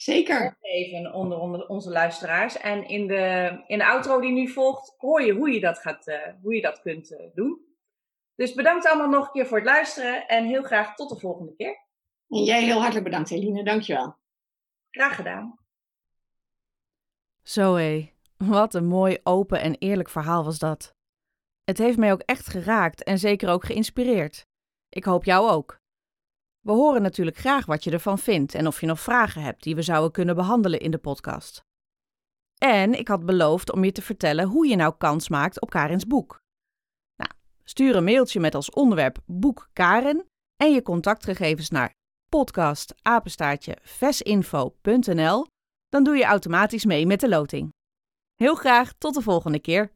Zeker. 0.00 0.56
Geven 0.60 1.12
onder, 1.12 1.38
onder 1.38 1.66
onze 1.66 1.90
luisteraars. 1.90 2.56
En 2.56 2.88
in 2.88 3.06
de, 3.06 3.62
in 3.66 3.78
de 3.78 3.86
outro 3.86 4.20
die 4.20 4.32
nu 4.32 4.48
volgt, 4.48 4.94
hoor 4.96 5.22
je 5.22 5.32
hoe 5.32 5.50
je 5.50 5.60
dat, 5.60 5.78
gaat, 5.78 6.06
uh, 6.06 6.16
hoe 6.42 6.54
je 6.54 6.60
dat 6.60 6.80
kunt 6.80 7.10
uh, 7.10 7.18
doen. 7.34 7.66
Dus 8.34 8.54
bedankt 8.54 8.86
allemaal 8.86 9.08
nog 9.08 9.26
een 9.26 9.32
keer 9.32 9.46
voor 9.46 9.56
het 9.56 9.66
luisteren 9.66 10.28
en 10.28 10.44
heel 10.44 10.62
graag 10.62 10.94
tot 10.94 11.08
de 11.08 11.18
volgende 11.18 11.54
keer. 11.56 11.86
En 12.28 12.44
jij 12.44 12.62
heel 12.62 12.78
hartelijk 12.78 13.04
bedankt, 13.04 13.30
Eline. 13.30 13.64
Dankjewel. 13.64 14.16
Graag 14.90 15.14
gedaan. 15.14 15.57
Zo 17.48 17.78
wat 18.36 18.74
een 18.74 18.86
mooi, 18.86 19.18
open 19.22 19.60
en 19.60 19.74
eerlijk 19.74 20.08
verhaal 20.08 20.44
was 20.44 20.58
dat. 20.58 20.94
Het 21.64 21.78
heeft 21.78 21.98
mij 21.98 22.12
ook 22.12 22.20
echt 22.20 22.48
geraakt 22.48 23.02
en 23.02 23.18
zeker 23.18 23.48
ook 23.48 23.64
geïnspireerd. 23.64 24.46
Ik 24.88 25.04
hoop 25.04 25.24
jou 25.24 25.50
ook. 25.50 25.78
We 26.60 26.72
horen 26.72 27.02
natuurlijk 27.02 27.36
graag 27.36 27.66
wat 27.66 27.84
je 27.84 27.90
ervan 27.90 28.18
vindt 28.18 28.54
en 28.54 28.66
of 28.66 28.80
je 28.80 28.86
nog 28.86 29.00
vragen 29.00 29.42
hebt 29.42 29.62
die 29.62 29.74
we 29.74 29.82
zouden 29.82 30.12
kunnen 30.12 30.34
behandelen 30.34 30.80
in 30.80 30.90
de 30.90 30.98
podcast. 30.98 31.64
En 32.58 32.98
ik 32.98 33.08
had 33.08 33.26
beloofd 33.26 33.72
om 33.72 33.84
je 33.84 33.92
te 33.92 34.02
vertellen 34.02 34.46
hoe 34.46 34.66
je 34.66 34.76
nou 34.76 34.94
kans 34.98 35.28
maakt 35.28 35.60
op 35.60 35.70
Karins 35.70 36.06
boek. 36.06 36.40
Nou, 37.16 37.30
stuur 37.64 37.96
een 37.96 38.04
mailtje 38.04 38.40
met 38.40 38.54
als 38.54 38.70
onderwerp 38.70 39.18
boek 39.26 39.68
Karin 39.72 40.26
en 40.56 40.72
je 40.72 40.82
contactgegevens 40.82 41.70
naar 41.70 41.94
podcastapenstaartje 42.28 43.78
vesinfo.nl. 43.82 45.46
Dan 45.88 46.04
doe 46.04 46.16
je 46.16 46.24
automatisch 46.24 46.84
mee 46.84 47.06
met 47.06 47.20
de 47.20 47.28
loting. 47.28 47.74
Heel 48.34 48.54
graag 48.54 48.92
tot 48.92 49.14
de 49.14 49.22
volgende 49.22 49.60
keer. 49.60 49.92